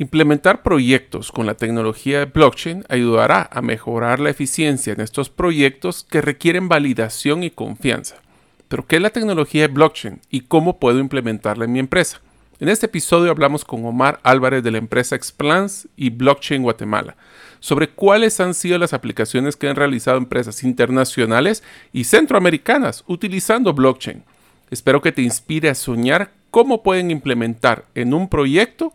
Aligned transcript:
Implementar 0.00 0.62
proyectos 0.62 1.30
con 1.30 1.44
la 1.44 1.56
tecnología 1.56 2.20
de 2.20 2.24
blockchain 2.24 2.86
ayudará 2.88 3.50
a 3.52 3.60
mejorar 3.60 4.18
la 4.18 4.30
eficiencia 4.30 4.94
en 4.94 5.02
estos 5.02 5.28
proyectos 5.28 6.06
que 6.08 6.22
requieren 6.22 6.70
validación 6.70 7.42
y 7.42 7.50
confianza. 7.50 8.16
Pero, 8.68 8.86
¿qué 8.86 8.96
es 8.96 9.02
la 9.02 9.10
tecnología 9.10 9.60
de 9.60 9.74
blockchain 9.74 10.22
y 10.30 10.40
cómo 10.40 10.78
puedo 10.78 11.00
implementarla 11.00 11.66
en 11.66 11.72
mi 11.72 11.80
empresa? 11.80 12.22
En 12.60 12.70
este 12.70 12.86
episodio 12.86 13.30
hablamos 13.30 13.66
con 13.66 13.84
Omar 13.84 14.20
Álvarez 14.22 14.62
de 14.62 14.70
la 14.70 14.78
empresa 14.78 15.16
Explans 15.16 15.86
y 15.98 16.08
Blockchain 16.08 16.62
Guatemala 16.62 17.18
sobre 17.58 17.90
cuáles 17.90 18.40
han 18.40 18.54
sido 18.54 18.78
las 18.78 18.94
aplicaciones 18.94 19.54
que 19.54 19.68
han 19.68 19.76
realizado 19.76 20.16
empresas 20.16 20.64
internacionales 20.64 21.62
y 21.92 22.04
centroamericanas 22.04 23.04
utilizando 23.06 23.74
blockchain. 23.74 24.24
Espero 24.70 25.02
que 25.02 25.12
te 25.12 25.20
inspire 25.20 25.68
a 25.68 25.74
soñar 25.74 26.32
cómo 26.50 26.82
pueden 26.82 27.10
implementar 27.10 27.84
en 27.94 28.14
un 28.14 28.30
proyecto 28.30 28.94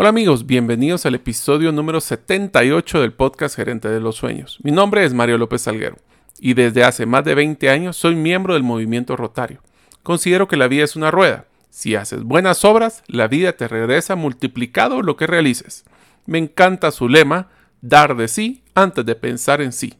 Hola 0.00 0.10
amigos, 0.10 0.46
bienvenidos 0.46 1.06
al 1.06 1.16
episodio 1.16 1.72
número 1.72 2.00
78 2.00 3.00
del 3.00 3.12
podcast 3.12 3.56
Gerente 3.56 3.88
de 3.88 3.98
los 3.98 4.14
Sueños. 4.14 4.60
Mi 4.62 4.70
nombre 4.70 5.04
es 5.04 5.12
Mario 5.12 5.38
López 5.38 5.62
Salguero 5.62 5.96
y 6.38 6.54
desde 6.54 6.84
hace 6.84 7.04
más 7.04 7.24
de 7.24 7.34
20 7.34 7.68
años 7.68 7.96
soy 7.96 8.14
miembro 8.14 8.54
del 8.54 8.62
movimiento 8.62 9.16
Rotario. 9.16 9.60
Considero 10.04 10.46
que 10.46 10.56
la 10.56 10.68
vida 10.68 10.84
es 10.84 10.94
una 10.94 11.10
rueda. 11.10 11.46
Si 11.70 11.96
haces 11.96 12.22
buenas 12.22 12.64
obras, 12.64 13.02
la 13.08 13.26
vida 13.26 13.54
te 13.54 13.66
regresa 13.66 14.14
multiplicado 14.14 15.02
lo 15.02 15.16
que 15.16 15.26
realices. 15.26 15.84
Me 16.26 16.38
encanta 16.38 16.92
su 16.92 17.08
lema, 17.08 17.48
dar 17.80 18.16
de 18.16 18.28
sí 18.28 18.62
antes 18.76 19.04
de 19.04 19.16
pensar 19.16 19.60
en 19.60 19.72
sí. 19.72 19.94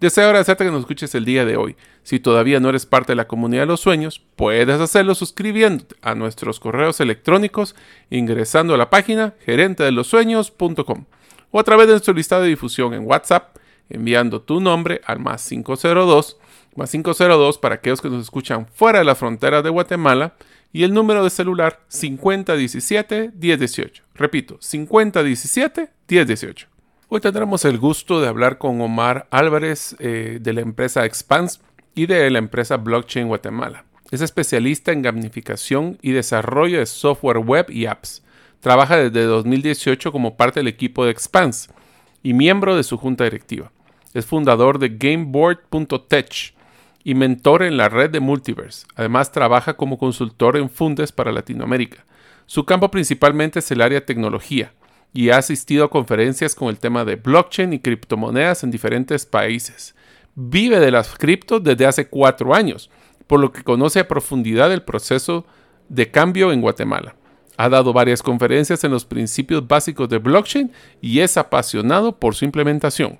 Deseo 0.00 0.24
agradecerte 0.24 0.64
que 0.64 0.70
nos 0.70 0.80
escuches 0.80 1.14
el 1.14 1.26
día 1.26 1.44
de 1.44 1.58
hoy. 1.58 1.76
Si 2.04 2.20
todavía 2.20 2.58
no 2.58 2.70
eres 2.70 2.86
parte 2.86 3.12
de 3.12 3.16
la 3.16 3.28
comunidad 3.28 3.62
de 3.62 3.66
los 3.66 3.80
sueños, 3.80 4.22
puedes 4.34 4.80
hacerlo 4.80 5.14
suscribiéndote 5.14 5.94
a 6.00 6.14
nuestros 6.14 6.58
correos 6.58 7.00
electrónicos 7.00 7.76
ingresando 8.08 8.72
a 8.72 8.78
la 8.78 8.88
página 8.88 9.34
gerentedelosueños.com 9.44 11.04
o 11.50 11.60
a 11.60 11.64
través 11.64 11.86
de 11.86 11.92
nuestro 11.92 12.14
listado 12.14 12.42
de 12.42 12.48
difusión 12.48 12.94
en 12.94 13.06
WhatsApp 13.06 13.58
enviando 13.90 14.40
tu 14.40 14.58
nombre 14.60 15.02
al 15.04 15.18
más 15.18 15.46
502 15.46 16.38
más 16.76 16.90
502 16.90 17.58
para 17.58 17.74
aquellos 17.74 18.00
que 18.00 18.08
nos 18.08 18.22
escuchan 18.22 18.66
fuera 18.72 19.00
de 19.00 19.04
la 19.04 19.14
frontera 19.14 19.60
de 19.60 19.68
Guatemala 19.68 20.34
y 20.72 20.84
el 20.84 20.94
número 20.94 21.22
de 21.24 21.30
celular 21.30 21.80
5017 21.88 23.32
1018. 23.34 24.02
Repito, 24.14 24.56
5017 24.60 25.90
1018. 26.08 26.69
Hoy 27.12 27.20
tendremos 27.20 27.64
el 27.64 27.76
gusto 27.76 28.20
de 28.20 28.28
hablar 28.28 28.58
con 28.58 28.80
Omar 28.80 29.26
Álvarez 29.32 29.96
eh, 29.98 30.38
de 30.40 30.52
la 30.52 30.60
empresa 30.60 31.04
Expans 31.04 31.60
y 31.92 32.06
de 32.06 32.30
la 32.30 32.38
empresa 32.38 32.76
Blockchain 32.76 33.26
Guatemala. 33.26 33.84
Es 34.12 34.20
especialista 34.20 34.92
en 34.92 35.02
gamificación 35.02 35.98
y 36.02 36.12
desarrollo 36.12 36.78
de 36.78 36.86
software 36.86 37.38
web 37.38 37.68
y 37.68 37.86
apps. 37.86 38.22
Trabaja 38.60 38.96
desde 38.96 39.24
2018 39.24 40.12
como 40.12 40.36
parte 40.36 40.60
del 40.60 40.68
equipo 40.68 41.04
de 41.04 41.10
Expans 41.10 41.70
y 42.22 42.32
miembro 42.32 42.76
de 42.76 42.84
su 42.84 42.96
junta 42.96 43.24
directiva. 43.24 43.72
Es 44.14 44.24
fundador 44.24 44.78
de 44.78 44.90
Gameboard.tech 44.90 46.54
y 47.02 47.14
mentor 47.16 47.64
en 47.64 47.76
la 47.76 47.88
red 47.88 48.10
de 48.10 48.20
Multiverse. 48.20 48.86
Además, 48.94 49.32
trabaja 49.32 49.74
como 49.74 49.98
consultor 49.98 50.56
en 50.56 50.70
Fundes 50.70 51.10
para 51.10 51.32
Latinoamérica. 51.32 52.04
Su 52.46 52.64
campo 52.66 52.88
principalmente 52.92 53.58
es 53.58 53.68
el 53.72 53.80
área 53.80 54.06
tecnología, 54.06 54.74
y 55.12 55.30
ha 55.30 55.38
asistido 55.38 55.84
a 55.84 55.90
conferencias 55.90 56.54
con 56.54 56.68
el 56.68 56.78
tema 56.78 57.04
de 57.04 57.16
blockchain 57.16 57.72
y 57.72 57.80
criptomonedas 57.80 58.62
en 58.62 58.70
diferentes 58.70 59.26
países. 59.26 59.94
Vive 60.34 60.78
de 60.78 60.90
las 60.90 61.16
criptos 61.16 61.62
desde 61.62 61.86
hace 61.86 62.08
cuatro 62.08 62.54
años, 62.54 62.90
por 63.26 63.40
lo 63.40 63.52
que 63.52 63.64
conoce 63.64 64.00
a 64.00 64.08
profundidad 64.08 64.72
el 64.72 64.82
proceso 64.82 65.44
de 65.88 66.10
cambio 66.10 66.52
en 66.52 66.60
Guatemala. 66.60 67.16
Ha 67.56 67.68
dado 67.68 67.92
varias 67.92 68.22
conferencias 68.22 68.84
en 68.84 68.92
los 68.92 69.04
principios 69.04 69.66
básicos 69.66 70.08
de 70.08 70.18
blockchain 70.18 70.72
y 71.00 71.20
es 71.20 71.36
apasionado 71.36 72.18
por 72.18 72.34
su 72.34 72.44
implementación. 72.44 73.18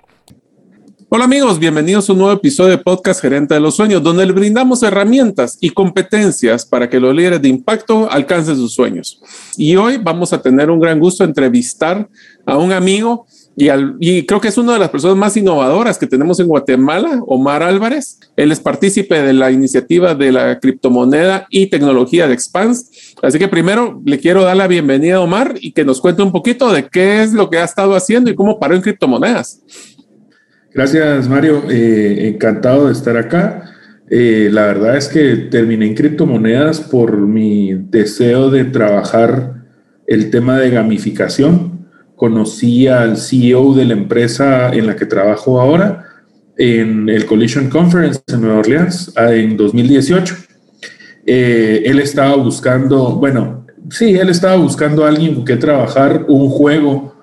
Hola 1.13 1.25
amigos, 1.25 1.59
bienvenidos 1.59 2.09
a 2.09 2.13
un 2.13 2.19
nuevo 2.19 2.33
episodio 2.33 2.69
de 2.69 2.77
Podcast 2.77 3.19
Gerente 3.19 3.53
de 3.53 3.59
los 3.59 3.75
Sueños, 3.75 4.01
donde 4.01 4.25
le 4.25 4.31
brindamos 4.31 4.81
herramientas 4.81 5.57
y 5.59 5.71
competencias 5.71 6.65
para 6.65 6.89
que 6.89 7.01
los 7.01 7.13
líderes 7.13 7.41
de 7.41 7.49
impacto 7.49 8.09
alcancen 8.09 8.55
sus 8.55 8.73
sueños. 8.73 9.21
Y 9.57 9.75
hoy 9.75 9.97
vamos 9.97 10.31
a 10.31 10.41
tener 10.41 10.71
un 10.71 10.79
gran 10.79 11.01
gusto 11.01 11.25
entrevistar 11.25 12.07
a 12.45 12.57
un 12.57 12.71
amigo 12.71 13.25
y, 13.57 13.67
y, 13.99 14.25
creo 14.25 14.39
que 14.39 14.47
es 14.47 14.57
una 14.57 14.73
de 14.73 14.79
las 14.79 14.89
personas 14.89 15.17
más 15.17 15.35
innovadoras 15.35 15.97
que 15.97 16.07
tenemos 16.07 16.39
en 16.39 16.47
Guatemala, 16.47 17.21
Omar 17.27 17.61
Álvarez. 17.61 18.17
Él 18.37 18.51
es 18.51 18.61
partícipe 18.61 19.21
de 19.21 19.33
la 19.33 19.51
iniciativa 19.51 20.15
de 20.15 20.31
la 20.31 20.57
criptomoneda 20.59 21.47
y 21.49 21.67
tecnología 21.67 22.27
de 22.27 22.33
Expans. 22.33 23.13
Así 23.21 23.37
que 23.37 23.49
primero 23.49 24.01
le 24.05 24.19
quiero 24.19 24.43
dar 24.43 24.55
la 24.55 24.67
bienvenida 24.67 25.17
a 25.17 25.19
Omar 25.19 25.55
y 25.59 25.73
que 25.73 25.83
nos 25.83 25.99
cuente 25.99 26.23
un 26.23 26.31
poquito 26.31 26.71
de 26.71 26.87
qué 26.87 27.21
es 27.23 27.33
lo 27.33 27.49
que 27.49 27.57
ha 27.57 27.65
estado 27.65 27.93
haciendo 27.93 28.31
y 28.31 28.35
cómo 28.35 28.57
paró 28.57 28.73
en 28.73 28.81
criptomonedas. 28.81 29.61
Gracias, 30.73 31.27
Mario. 31.27 31.63
Eh, 31.69 32.29
encantado 32.29 32.87
de 32.87 32.93
estar 32.93 33.17
acá. 33.17 33.65
Eh, 34.09 34.47
la 34.51 34.67
verdad 34.67 34.95
es 34.95 35.09
que 35.09 35.35
terminé 35.35 35.85
en 35.85 35.95
criptomonedas 35.95 36.79
por 36.79 37.17
mi 37.17 37.73
deseo 37.73 38.49
de 38.49 38.63
trabajar 38.63 39.65
el 40.07 40.29
tema 40.29 40.57
de 40.57 40.69
gamificación. 40.69 41.87
Conocí 42.15 42.87
al 42.87 43.17
CEO 43.17 43.73
de 43.73 43.83
la 43.83 43.93
empresa 43.93 44.73
en 44.73 44.87
la 44.87 44.95
que 44.95 45.05
trabajo 45.05 45.59
ahora 45.59 46.05
en 46.57 47.09
el 47.09 47.25
Collision 47.25 47.69
Conference 47.69 48.21
en 48.27 48.41
Nueva 48.41 48.59
Orleans 48.59 49.11
ah, 49.17 49.33
en 49.33 49.57
2018. 49.57 50.35
Eh, 51.25 51.83
él 51.85 51.99
estaba 51.99 52.35
buscando, 52.35 53.17
bueno, 53.17 53.65
sí, 53.89 54.15
él 54.15 54.29
estaba 54.29 54.55
buscando 54.55 55.03
a 55.03 55.09
alguien 55.09 55.35
con 55.35 55.43
que 55.43 55.57
trabajar 55.57 56.25
un 56.29 56.49
juego 56.49 57.13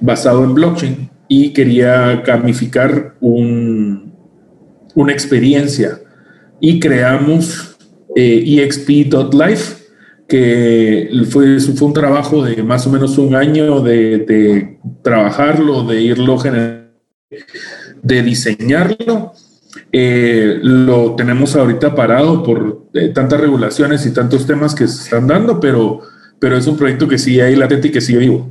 basado 0.00 0.42
en 0.44 0.54
blockchain 0.54 1.11
y 1.34 1.54
quería 1.54 2.16
gamificar 2.16 3.14
un, 3.18 4.12
una 4.94 5.12
experiencia 5.14 5.98
y 6.60 6.78
creamos 6.78 7.74
eh, 8.14 8.60
exp.life 8.62 9.82
que 10.28 11.08
fue, 11.30 11.58
fue 11.58 11.88
un 11.88 11.94
trabajo 11.94 12.44
de 12.44 12.62
más 12.62 12.86
o 12.86 12.90
menos 12.90 13.16
un 13.16 13.34
año 13.34 13.80
de, 13.80 14.76
trabajarlo, 15.00 15.84
de 15.84 16.02
irlo 16.02 16.36
de 18.02 18.22
diseñarlo. 18.22 19.32
Eh, 19.90 20.58
lo 20.62 21.14
tenemos 21.14 21.56
ahorita 21.56 21.94
parado 21.94 22.42
por 22.42 22.88
eh, 22.92 23.08
tantas 23.08 23.40
regulaciones 23.40 24.04
y 24.04 24.12
tantos 24.12 24.46
temas 24.46 24.74
que 24.74 24.86
se 24.86 25.04
están 25.04 25.26
dando, 25.28 25.60
pero, 25.60 26.02
pero 26.38 26.58
es 26.58 26.66
un 26.66 26.76
proyecto 26.76 27.08
que 27.08 27.16
sigue 27.16 27.42
ahí 27.42 27.56
latente 27.56 27.88
y 27.88 27.90
que 27.90 28.02
sigue 28.02 28.18
vivo. 28.18 28.50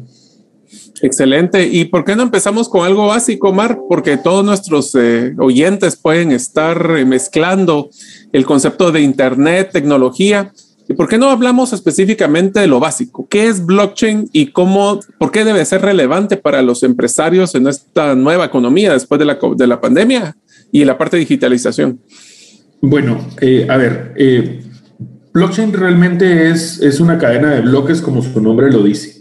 Excelente. 1.01 1.67
¿Y 1.67 1.85
por 1.85 2.05
qué 2.05 2.15
no 2.15 2.23
empezamos 2.23 2.69
con 2.69 2.85
algo 2.85 3.07
básico, 3.07 3.51
Mar? 3.51 3.79
Porque 3.89 4.17
todos 4.17 4.45
nuestros 4.45 4.93
eh, 4.95 5.33
oyentes 5.39 5.95
pueden 5.95 6.31
estar 6.31 6.95
eh, 6.97 7.05
mezclando 7.05 7.89
el 8.31 8.45
concepto 8.45 8.91
de 8.91 9.01
Internet, 9.01 9.71
tecnología. 9.73 10.53
¿Y 10.87 10.93
por 10.93 11.07
qué 11.07 11.17
no 11.17 11.29
hablamos 11.29 11.73
específicamente 11.73 12.59
de 12.59 12.67
lo 12.67 12.79
básico? 12.79 13.27
¿Qué 13.29 13.47
es 13.47 13.65
blockchain 13.65 14.29
y 14.31 14.47
cómo, 14.47 14.99
por 15.17 15.31
qué 15.31 15.43
debe 15.43 15.65
ser 15.65 15.81
relevante 15.81 16.37
para 16.37 16.61
los 16.61 16.83
empresarios 16.83 17.55
en 17.55 17.67
esta 17.67 18.13
nueva 18.13 18.45
economía 18.45 18.93
después 18.93 19.17
de 19.17 19.25
la, 19.25 19.39
de 19.55 19.67
la 19.67 19.81
pandemia 19.81 20.35
y 20.71 20.85
la 20.85 20.97
parte 20.97 21.17
de 21.17 21.21
digitalización? 21.21 21.99
Bueno, 22.81 23.25
eh, 23.39 23.65
a 23.69 23.77
ver, 23.77 24.13
blockchain 25.33 25.71
realmente 25.71 26.49
es, 26.49 26.79
es 26.79 26.99
una 26.99 27.17
cadena 27.17 27.51
de 27.51 27.61
bloques 27.61 28.01
como 28.01 28.21
su 28.21 28.41
nombre 28.41 28.71
lo 28.71 28.83
dice 28.83 29.20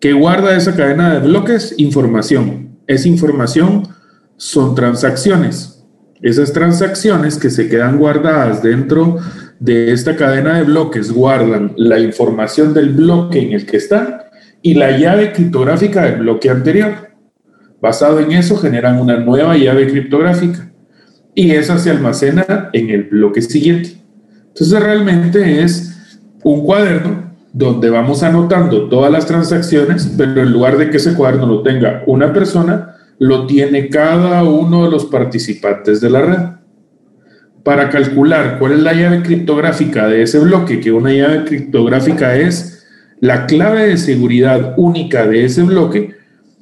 que 0.00 0.12
guarda 0.12 0.56
esa 0.56 0.74
cadena 0.76 1.14
de 1.14 1.26
bloques 1.26 1.74
información. 1.78 2.76
Esa 2.86 3.08
información 3.08 3.88
son 4.36 4.74
transacciones. 4.74 5.84
Esas 6.22 6.52
transacciones 6.52 7.38
que 7.38 7.50
se 7.50 7.68
quedan 7.68 7.98
guardadas 7.98 8.62
dentro 8.62 9.18
de 9.58 9.92
esta 9.92 10.16
cadena 10.16 10.58
de 10.58 10.64
bloques 10.64 11.10
guardan 11.10 11.72
la 11.76 11.98
información 11.98 12.74
del 12.74 12.90
bloque 12.90 13.40
en 13.40 13.52
el 13.52 13.66
que 13.66 13.78
están 13.78 14.18
y 14.62 14.74
la 14.74 14.98
llave 14.98 15.32
criptográfica 15.32 16.02
del 16.02 16.20
bloque 16.20 16.50
anterior. 16.50 17.10
Basado 17.80 18.20
en 18.20 18.32
eso 18.32 18.56
generan 18.56 19.00
una 19.00 19.18
nueva 19.18 19.56
llave 19.56 19.88
criptográfica 19.88 20.72
y 21.34 21.50
esa 21.52 21.78
se 21.78 21.90
almacena 21.90 22.70
en 22.72 22.90
el 22.90 23.04
bloque 23.04 23.42
siguiente. 23.42 23.98
Entonces 24.48 24.82
realmente 24.82 25.62
es 25.62 26.20
un 26.42 26.64
cuaderno 26.64 27.25
donde 27.56 27.88
vamos 27.88 28.22
anotando 28.22 28.86
todas 28.90 29.10
las 29.10 29.24
transacciones, 29.24 30.12
pero 30.14 30.42
en 30.42 30.52
lugar 30.52 30.76
de 30.76 30.90
que 30.90 30.98
ese 30.98 31.14
cuaderno 31.14 31.46
lo 31.46 31.62
tenga 31.62 32.02
una 32.06 32.30
persona, 32.30 32.96
lo 33.18 33.46
tiene 33.46 33.88
cada 33.88 34.44
uno 34.44 34.84
de 34.84 34.90
los 34.90 35.06
participantes 35.06 36.02
de 36.02 36.10
la 36.10 36.20
red. 36.20 36.38
Para 37.62 37.88
calcular 37.88 38.58
cuál 38.58 38.72
es 38.72 38.80
la 38.80 38.92
llave 38.92 39.22
criptográfica 39.22 40.06
de 40.06 40.20
ese 40.20 40.38
bloque, 40.38 40.80
que 40.80 40.92
una 40.92 41.10
llave 41.14 41.44
criptográfica 41.46 42.36
es 42.36 42.86
la 43.20 43.46
clave 43.46 43.86
de 43.86 43.96
seguridad 43.96 44.74
única 44.76 45.26
de 45.26 45.46
ese 45.46 45.62
bloque, 45.62 46.14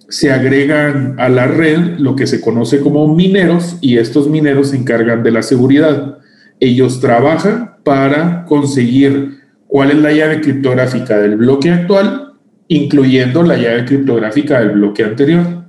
se 0.08 0.30
agregan 0.30 1.16
a 1.18 1.28
la 1.28 1.48
red 1.48 1.98
lo 1.98 2.14
que 2.14 2.28
se 2.28 2.40
conoce 2.40 2.78
como 2.78 3.12
mineros 3.12 3.78
y 3.80 3.98
estos 3.98 4.28
mineros 4.28 4.68
se 4.70 4.76
encargan 4.76 5.24
de 5.24 5.32
la 5.32 5.42
seguridad. 5.42 6.18
Ellos 6.60 7.00
trabajan 7.00 7.78
para 7.82 8.44
conseguir 8.46 9.42
cuál 9.74 9.90
es 9.90 9.98
la 9.98 10.12
llave 10.12 10.40
criptográfica 10.40 11.18
del 11.18 11.34
bloque 11.34 11.68
actual, 11.68 12.34
incluyendo 12.68 13.42
la 13.42 13.56
llave 13.56 13.84
criptográfica 13.84 14.60
del 14.60 14.70
bloque 14.70 15.02
anterior. 15.02 15.64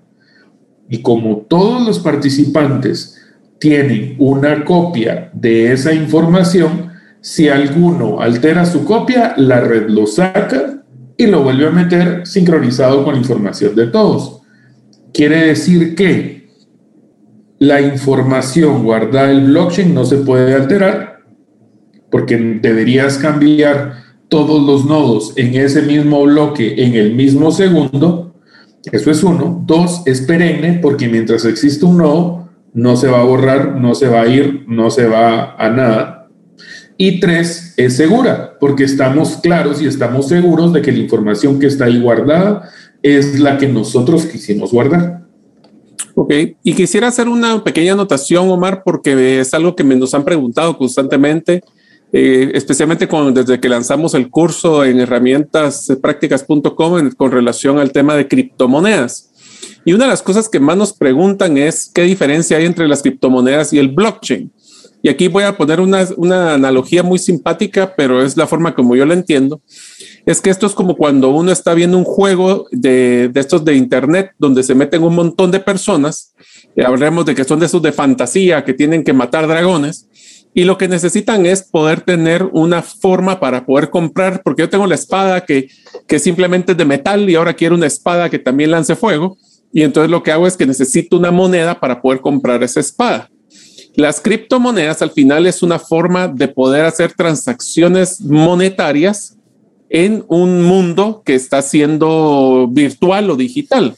Y 0.87 1.01
como 1.01 1.37
todos 1.37 1.83
los 1.83 1.97
participantes 1.97 3.19
tienen 3.57 4.15
una 4.19 4.63
copia 4.63 5.31
de 5.33 5.71
esa 5.71 5.91
información, 5.91 6.91
si 7.19 7.49
alguno 7.49 8.21
altera 8.21 8.67
su 8.67 8.85
copia, 8.85 9.33
la 9.37 9.59
red 9.61 9.89
lo 9.89 10.05
saca 10.05 10.83
y 11.17 11.25
lo 11.25 11.41
vuelve 11.41 11.65
a 11.65 11.71
meter 11.71 12.27
sincronizado 12.27 13.03
con 13.03 13.15
la 13.15 13.21
información 13.21 13.75
de 13.75 13.87
todos. 13.87 14.41
Quiere 15.15 15.47
decir 15.47 15.95
que 15.95 16.51
la 17.57 17.81
información 17.81 18.83
guardada 18.83 19.31
en 19.31 19.37
el 19.37 19.45
blockchain 19.45 19.95
no 19.95 20.05
se 20.05 20.17
puede 20.17 20.53
alterar 20.53 21.14
porque 22.09 22.37
deberías 22.37 23.17
cambiar 23.17 24.03
todos 24.27 24.65
los 24.65 24.85
nodos 24.85 25.33
en 25.35 25.55
ese 25.55 25.81
mismo 25.81 26.23
bloque 26.23 26.83
en 26.83 26.95
el 26.95 27.13
mismo 27.13 27.51
segundo. 27.51 28.35
Eso 28.91 29.11
es 29.11 29.23
uno. 29.23 29.63
Dos, 29.65 30.03
es 30.05 30.21
perenne 30.21 30.79
porque 30.81 31.07
mientras 31.07 31.45
existe 31.45 31.85
un 31.85 31.97
nodo, 31.97 32.49
no 32.73 32.97
se 32.97 33.07
va 33.07 33.21
a 33.21 33.23
borrar, 33.23 33.79
no 33.79 33.95
se 33.95 34.07
va 34.07 34.21
a 34.21 34.27
ir, 34.27 34.65
no 34.67 34.89
se 34.89 35.07
va 35.07 35.55
a 35.55 35.69
nada. 35.69 36.27
Y 36.97 37.19
tres, 37.19 37.73
es 37.77 37.95
segura, 37.97 38.57
porque 38.59 38.83
estamos 38.85 39.37
claros 39.37 39.81
y 39.81 39.87
estamos 39.87 40.27
seguros 40.27 40.71
de 40.71 40.81
que 40.81 40.91
la 40.91 40.99
información 40.99 41.59
que 41.59 41.67
está 41.67 41.85
ahí 41.85 41.99
guardada 41.99 42.69
es 43.01 43.39
la 43.39 43.57
que 43.57 43.67
nosotros 43.67 44.25
quisimos 44.25 44.71
guardar. 44.71 45.25
Ok, 46.15 46.33
y 46.63 46.73
quisiera 46.73 47.07
hacer 47.07 47.27
una 47.27 47.61
pequeña 47.63 47.93
anotación, 47.93 48.49
Omar, 48.49 48.83
porque 48.83 49.41
es 49.41 49.53
algo 49.53 49.75
que 49.75 49.83
me 49.83 49.97
nos 49.97 50.13
han 50.13 50.23
preguntado 50.23 50.77
constantemente, 50.77 51.61
eh, 52.17 52.51
especialmente 52.53 53.09
con, 53.09 53.33
desde 53.33 53.59
que 53.59 53.67
lanzamos 53.67 54.13
el 54.13 54.29
curso 54.29 54.85
en 54.85 55.01
herramientasprácticas.com 55.01 57.12
con 57.12 57.29
relación 57.29 57.77
al 57.77 57.91
tema 57.91 58.15
de 58.15 58.29
criptomonedas. 58.29 59.31
Y 59.83 59.91
una 59.91 60.06
de 60.06 60.12
las 60.12 60.21
cosas 60.21 60.47
que 60.47 60.62
más 60.62 60.77
nos 60.77 60.94
preguntan 60.94 61.57
es 61.57 61.91
qué 61.94 62.03
diferencia 62.03 62.56
hay 62.56 62.63
entre 62.63 62.88
las 62.88 63.01
criptomonedas 63.01 63.73
y 63.73 63.79
el 63.79 63.89
blockchain. 63.89 64.50
Y 65.03 65.09
aquí 65.09 65.27
voy 65.27 65.44
a 65.44 65.57
poner 65.57 65.81
una, 65.81 66.07
una 66.15 66.53
analogía 66.53 67.03
muy 67.03 67.19
simpática, 67.19 67.94
pero 67.97 68.23
es 68.23 68.38
la 68.38 68.47
forma 68.47 68.73
como 68.73 68.95
yo 68.95 69.06
la 69.06 69.13
entiendo. 69.13 69.59
Es 70.25 70.39
que 70.39 70.51
esto 70.51 70.67
es 70.67 70.73
como 70.73 70.95
cuando 70.95 71.31
uno 71.31 71.51
está 71.51 71.73
viendo 71.73 71.97
un 71.97 72.06
juego 72.06 72.67
de, 72.71 73.27
de 73.27 73.39
estos 73.41 73.65
de 73.65 73.75
Internet 73.75 74.31
donde 74.39 74.63
se 74.63 74.73
meten 74.73 75.03
un 75.03 75.15
montón 75.15 75.51
de 75.51 75.59
personas. 75.59 76.33
Y 76.77 76.81
hablemos 76.81 77.25
de 77.25 77.35
que 77.35 77.44
son 77.44 77.59
de 77.59 77.65
esos 77.65 77.81
de 77.81 77.91
fantasía 77.91 78.63
que 78.63 78.73
tienen 78.73 79.03
que 79.03 79.12
matar 79.12 79.50
dragones. 79.50 80.07
Y 80.57 80.63
lo 80.63 80.77
que 80.77 80.87
necesitan 80.87 81.45
es 81.45 81.63
poder 81.63 81.99
tener 81.99 82.43
una 82.53 82.81
forma 82.81 83.41
para 83.41 83.65
poder 83.65 83.89
comprar, 83.89 84.41
porque 84.41 84.61
yo 84.61 84.69
tengo 84.69 84.87
la 84.87 84.95
espada 84.95 85.41
que, 85.41 85.67
que 86.07 86.17
simplemente 86.17 86.71
es 86.71 86.77
de 86.77 86.85
metal 86.85 87.29
y 87.29 87.35
ahora 87.35 87.53
quiero 87.53 87.75
una 87.75 87.87
espada 87.87 88.29
que 88.29 88.39
también 88.39 88.71
lance 88.71 88.95
fuego. 88.95 89.37
Y 89.73 89.83
entonces 89.83 90.09
lo 90.09 90.23
que 90.23 90.31
hago 90.31 90.47
es 90.47 90.55
que 90.55 90.65
necesito 90.65 91.17
una 91.17 91.29
moneda 91.29 91.77
para 91.81 92.01
poder 92.01 92.21
comprar 92.21 92.63
esa 92.63 92.79
espada. 92.79 93.29
Las 93.95 94.21
criptomonedas 94.21 95.01
al 95.01 95.11
final 95.11 95.45
es 95.45 95.61
una 95.61 95.77
forma 95.77 96.29
de 96.29 96.47
poder 96.47 96.85
hacer 96.85 97.11
transacciones 97.11 98.21
monetarias 98.21 99.35
en 99.89 100.23
un 100.29 100.63
mundo 100.63 101.21
que 101.25 101.35
está 101.35 101.61
siendo 101.61 102.69
virtual 102.71 103.29
o 103.29 103.35
digital. 103.35 103.97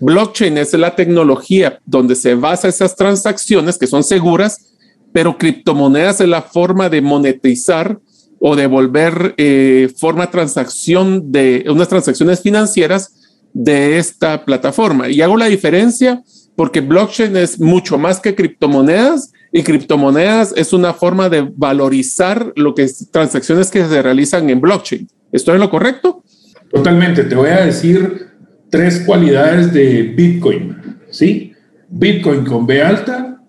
Blockchain 0.00 0.58
es 0.58 0.74
la 0.74 0.94
tecnología 0.94 1.78
donde 1.86 2.14
se 2.14 2.34
basa 2.34 2.68
esas 2.68 2.94
transacciones 2.94 3.78
que 3.78 3.86
son 3.86 4.04
seguras, 4.04 4.73
pero 5.14 5.38
criptomonedas 5.38 6.20
es 6.20 6.28
la 6.28 6.42
forma 6.42 6.88
de 6.88 7.00
monetizar 7.00 8.00
o 8.40 8.56
de 8.56 8.66
volver 8.66 9.32
eh, 9.36 9.88
forma 9.96 10.28
transacción 10.28 11.30
de 11.30 11.64
unas 11.68 11.88
transacciones 11.88 12.40
financieras 12.40 13.14
de 13.52 13.98
esta 13.98 14.44
plataforma. 14.44 15.08
Y 15.08 15.22
hago 15.22 15.36
la 15.36 15.46
diferencia 15.46 16.20
porque 16.56 16.80
blockchain 16.80 17.36
es 17.36 17.60
mucho 17.60 17.96
más 17.96 18.18
que 18.18 18.34
criptomonedas 18.34 19.32
y 19.52 19.62
criptomonedas 19.62 20.52
es 20.56 20.72
una 20.72 20.92
forma 20.92 21.28
de 21.28 21.48
valorizar 21.54 22.52
lo 22.56 22.74
que 22.74 22.82
es 22.82 23.08
transacciones 23.12 23.70
que 23.70 23.86
se 23.86 24.02
realizan 24.02 24.50
en 24.50 24.60
blockchain. 24.60 25.06
¿Estoy 25.30 25.54
en 25.54 25.60
lo 25.60 25.70
correcto? 25.70 26.24
Totalmente. 26.72 27.22
Te 27.22 27.36
voy 27.36 27.50
a 27.50 27.64
decir 27.64 28.30
tres 28.68 29.04
cualidades 29.06 29.72
de 29.72 30.02
Bitcoin. 30.02 30.76
¿sí? 31.08 31.52
Bitcoin 31.88 32.44
con 32.44 32.66
B 32.66 32.82
alta 32.82 33.40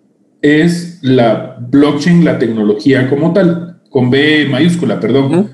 es 0.44 0.95
la 1.06 1.58
blockchain, 1.60 2.26
la 2.26 2.40
tecnología 2.40 3.10
como 3.10 3.32
tal, 3.32 3.80
con 3.90 4.10
B 4.10 4.48
mayúscula, 4.50 5.00
perdón. 5.00 5.52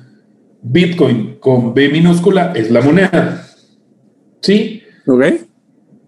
Bitcoin 0.63 1.37
con 1.39 1.73
B 1.73 1.89
minúscula 1.89 2.53
es 2.55 2.71
la 2.71 2.81
moneda. 2.81 3.47
¿Sí? 4.41 4.83
Ok. 5.05 5.25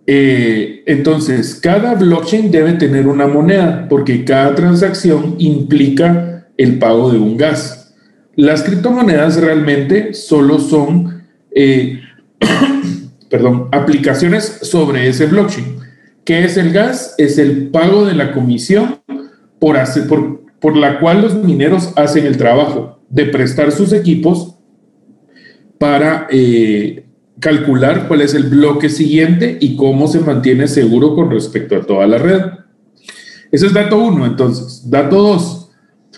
Eh, 0.05 0.83
entonces, 0.85 1.55
cada 1.55 1.95
blockchain 1.95 2.51
debe 2.51 2.73
tener 2.73 3.07
una 3.07 3.27
moneda 3.27 3.87
porque 3.89 4.23
cada 4.23 4.53
transacción 4.55 5.35
implica 5.39 6.47
el 6.57 6.79
pago 6.79 7.11
de 7.11 7.19
un 7.19 7.37
gas. 7.37 7.93
Las 8.35 8.63
criptomonedas 8.63 9.39
realmente 9.39 10.13
solo 10.13 10.59
son, 10.59 11.23
eh, 11.55 11.99
perdón, 13.29 13.67
aplicaciones 13.71 14.59
sobre 14.61 15.07
ese 15.07 15.25
blockchain. 15.25 15.83
¿Qué 16.25 16.45
es 16.45 16.55
el 16.57 16.71
gas? 16.71 17.15
Es 17.17 17.37
el 17.37 17.67
pago 17.67 18.05
de 18.05 18.13
la 18.13 18.31
comisión 18.31 19.02
por, 20.59 20.77
la 20.77 20.99
cual 20.99 21.21
los 21.21 21.35
mineros 21.35 21.93
hacen 21.95 22.25
el 22.25 22.37
trabajo 22.37 22.99
de 23.09 23.25
prestar 23.25 23.71
sus 23.71 23.93
equipos 23.93 24.55
para 25.77 26.27
eh, 26.31 27.05
calcular 27.39 28.07
cuál 28.07 28.21
es 28.21 28.33
el 28.33 28.43
bloque 28.43 28.89
siguiente 28.89 29.57
y 29.59 29.75
cómo 29.75 30.07
se 30.07 30.19
mantiene 30.19 30.67
seguro 30.67 31.15
con 31.15 31.29
respecto 31.29 31.75
a 31.75 31.81
toda 31.81 32.07
la 32.07 32.17
red. 32.17 32.41
Ese 33.51 33.67
es 33.67 33.73
dato 33.73 33.97
uno, 33.97 34.25
entonces. 34.25 34.89
Dato 34.89 35.21
dos. 35.21 35.71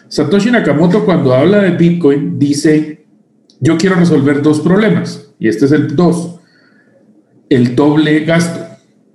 Satoshi 0.07 0.51
Nakamoto 0.51 1.03
cuando 1.03 1.33
habla 1.33 1.59
de 1.61 1.71
Bitcoin 1.71 2.37
dice, 2.39 3.05
yo 3.59 3.77
quiero 3.77 3.95
resolver 3.95 4.41
dos 4.41 4.59
problemas, 4.59 5.33
y 5.39 5.47
este 5.47 5.65
es 5.65 5.71
el 5.71 5.95
dos, 5.95 6.39
el 7.49 7.75
doble 7.75 8.21
gasto. 8.21 8.61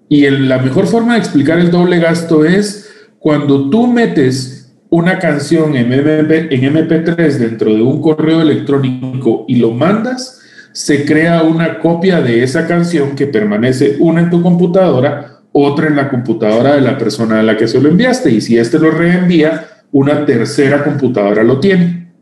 Y 0.09 0.29
la 0.29 0.59
mejor 0.59 0.87
forma 0.87 1.15
de 1.15 1.21
explicar 1.21 1.59
el 1.59 1.71
doble 1.71 1.99
gasto 1.99 2.45
es 2.45 2.90
cuando 3.21 3.69
tú 3.69 3.87
metes 3.87 4.73
una 4.89 5.19
canción 5.19 5.77
en, 5.77 5.93
MP, 5.93 6.53
en 6.53 6.75
MP3 6.75 7.37
dentro 7.37 7.73
de 7.73 7.83
un 7.83 8.01
correo 8.01 8.41
electrónico 8.41 9.45
y 9.47 9.57
lo 9.57 9.71
mandas, 9.73 10.41
se 10.73 11.05
crea 11.05 11.43
una 11.43 11.79
copia 11.79 12.23
de 12.23 12.43
esa 12.43 12.67
canción 12.67 13.15
que 13.15 13.27
permanece 13.27 13.97
una 14.01 14.23
en 14.23 14.31
tu 14.31 14.43
computadora, 14.43 15.43
otra 15.53 15.89
en 15.89 15.97
la 15.97 16.09
computadora 16.09 16.75
de 16.75 16.81
la 16.81 16.97
persona 16.97 17.41
a 17.41 17.43
la 17.43 17.59
que 17.59 17.69
se 17.69 17.81
lo 17.81 17.91
enviaste. 17.91 18.31
Y 18.31 18.41
si 18.41 18.57
éste 18.57 18.79
lo 18.79 18.91
reenvía, 18.91 19.67
una 19.93 20.25
tercera 20.25 20.83
computadora 20.83 21.45
lo 21.45 21.61
tiene. 21.61 22.13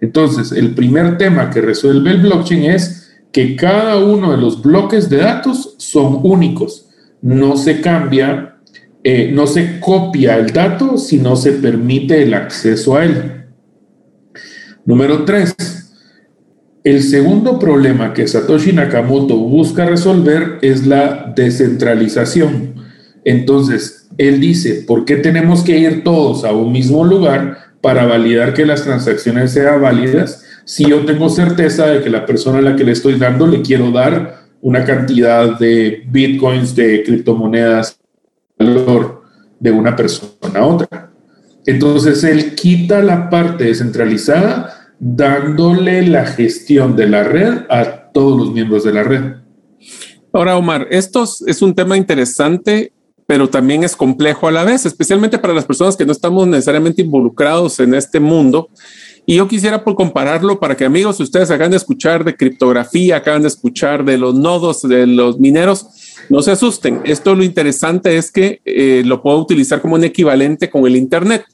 Entonces, 0.00 0.52
el 0.52 0.74
primer 0.74 1.18
tema 1.18 1.50
que 1.50 1.62
resuelve 1.62 2.12
el 2.12 2.22
blockchain 2.22 2.64
es 2.64 3.18
que 3.32 3.56
cada 3.56 3.98
uno 3.98 4.30
de 4.30 4.36
los 4.36 4.62
bloques 4.62 5.10
de 5.10 5.16
datos 5.16 5.74
son 5.78 6.20
únicos. 6.22 6.90
No 7.20 7.56
se 7.56 7.80
cambia, 7.80 8.53
eh, 9.04 9.30
no 9.32 9.46
se 9.46 9.80
copia 9.80 10.38
el 10.38 10.52
dato, 10.52 10.96
sino 10.96 11.36
se 11.36 11.52
permite 11.52 12.22
el 12.22 12.32
acceso 12.32 12.96
a 12.96 13.04
él. 13.04 13.44
Número 14.86 15.24
tres, 15.24 15.54
el 16.82 17.02
segundo 17.02 17.58
problema 17.58 18.14
que 18.14 18.26
Satoshi 18.26 18.72
Nakamoto 18.72 19.36
busca 19.36 19.84
resolver 19.84 20.58
es 20.62 20.86
la 20.86 21.32
descentralización. 21.36 22.74
Entonces, 23.24 24.08
él 24.18 24.40
dice, 24.40 24.84
¿por 24.86 25.04
qué 25.04 25.16
tenemos 25.16 25.62
que 25.62 25.78
ir 25.78 26.02
todos 26.02 26.44
a 26.44 26.52
un 26.52 26.72
mismo 26.72 27.04
lugar 27.04 27.58
para 27.80 28.06
validar 28.06 28.54
que 28.54 28.66
las 28.66 28.84
transacciones 28.84 29.52
sean 29.52 29.82
válidas 29.82 30.44
si 30.64 30.88
yo 30.88 31.04
tengo 31.04 31.28
certeza 31.28 31.86
de 31.86 32.02
que 32.02 32.08
la 32.08 32.24
persona 32.24 32.58
a 32.58 32.62
la 32.62 32.76
que 32.76 32.84
le 32.84 32.92
estoy 32.92 33.18
dando 33.18 33.46
le 33.46 33.60
quiero 33.60 33.90
dar 33.90 34.44
una 34.62 34.84
cantidad 34.84 35.58
de 35.58 36.04
bitcoins, 36.06 36.74
de 36.74 37.02
criptomonedas, 37.02 37.98
valor 38.58 39.22
de 39.58 39.70
una 39.70 39.94
persona 39.96 40.60
a 40.60 40.66
otra? 40.66 41.12
Entonces, 41.66 42.24
él 42.24 42.54
quita 42.54 43.02
la 43.02 43.30
parte 43.30 43.64
descentralizada 43.64 44.92
dándole 44.98 46.06
la 46.06 46.26
gestión 46.26 46.96
de 46.96 47.08
la 47.08 47.24
red 47.24 47.62
a 47.68 48.10
todos 48.12 48.38
los 48.38 48.52
miembros 48.52 48.84
de 48.84 48.92
la 48.92 49.02
red. 49.02 49.22
Ahora, 50.32 50.56
Omar, 50.56 50.88
esto 50.90 51.24
es 51.46 51.62
un 51.62 51.74
tema 51.74 51.96
interesante, 51.96 52.92
pero 53.26 53.48
también 53.48 53.84
es 53.84 53.96
complejo 53.96 54.48
a 54.48 54.52
la 54.52 54.64
vez, 54.64 54.84
especialmente 54.84 55.38
para 55.38 55.54
las 55.54 55.64
personas 55.64 55.96
que 55.96 56.04
no 56.04 56.12
estamos 56.12 56.46
necesariamente 56.46 57.02
involucrados 57.02 57.80
en 57.80 57.94
este 57.94 58.20
mundo. 58.20 58.68
Y 59.26 59.36
yo 59.36 59.48
quisiera 59.48 59.82
por 59.82 59.94
compararlo 59.94 60.60
para 60.60 60.76
que 60.76 60.84
amigos, 60.84 61.18
ustedes 61.20 61.50
acaban 61.50 61.70
de 61.70 61.78
escuchar 61.78 62.24
de 62.24 62.36
criptografía, 62.36 63.16
acaban 63.16 63.42
de 63.42 63.48
escuchar 63.48 64.04
de 64.04 64.18
los 64.18 64.34
nodos, 64.34 64.82
de 64.82 65.06
los 65.06 65.38
mineros, 65.38 65.86
no 66.28 66.42
se 66.42 66.52
asusten. 66.52 67.00
Esto 67.04 67.34
lo 67.34 67.44
interesante 67.44 68.16
es 68.16 68.30
que 68.30 68.60
eh, 68.64 69.02
lo 69.04 69.22
puedo 69.22 69.38
utilizar 69.38 69.80
como 69.80 69.94
un 69.96 70.04
equivalente 70.04 70.70
con 70.70 70.86
el 70.86 70.96
Internet. 70.96 71.44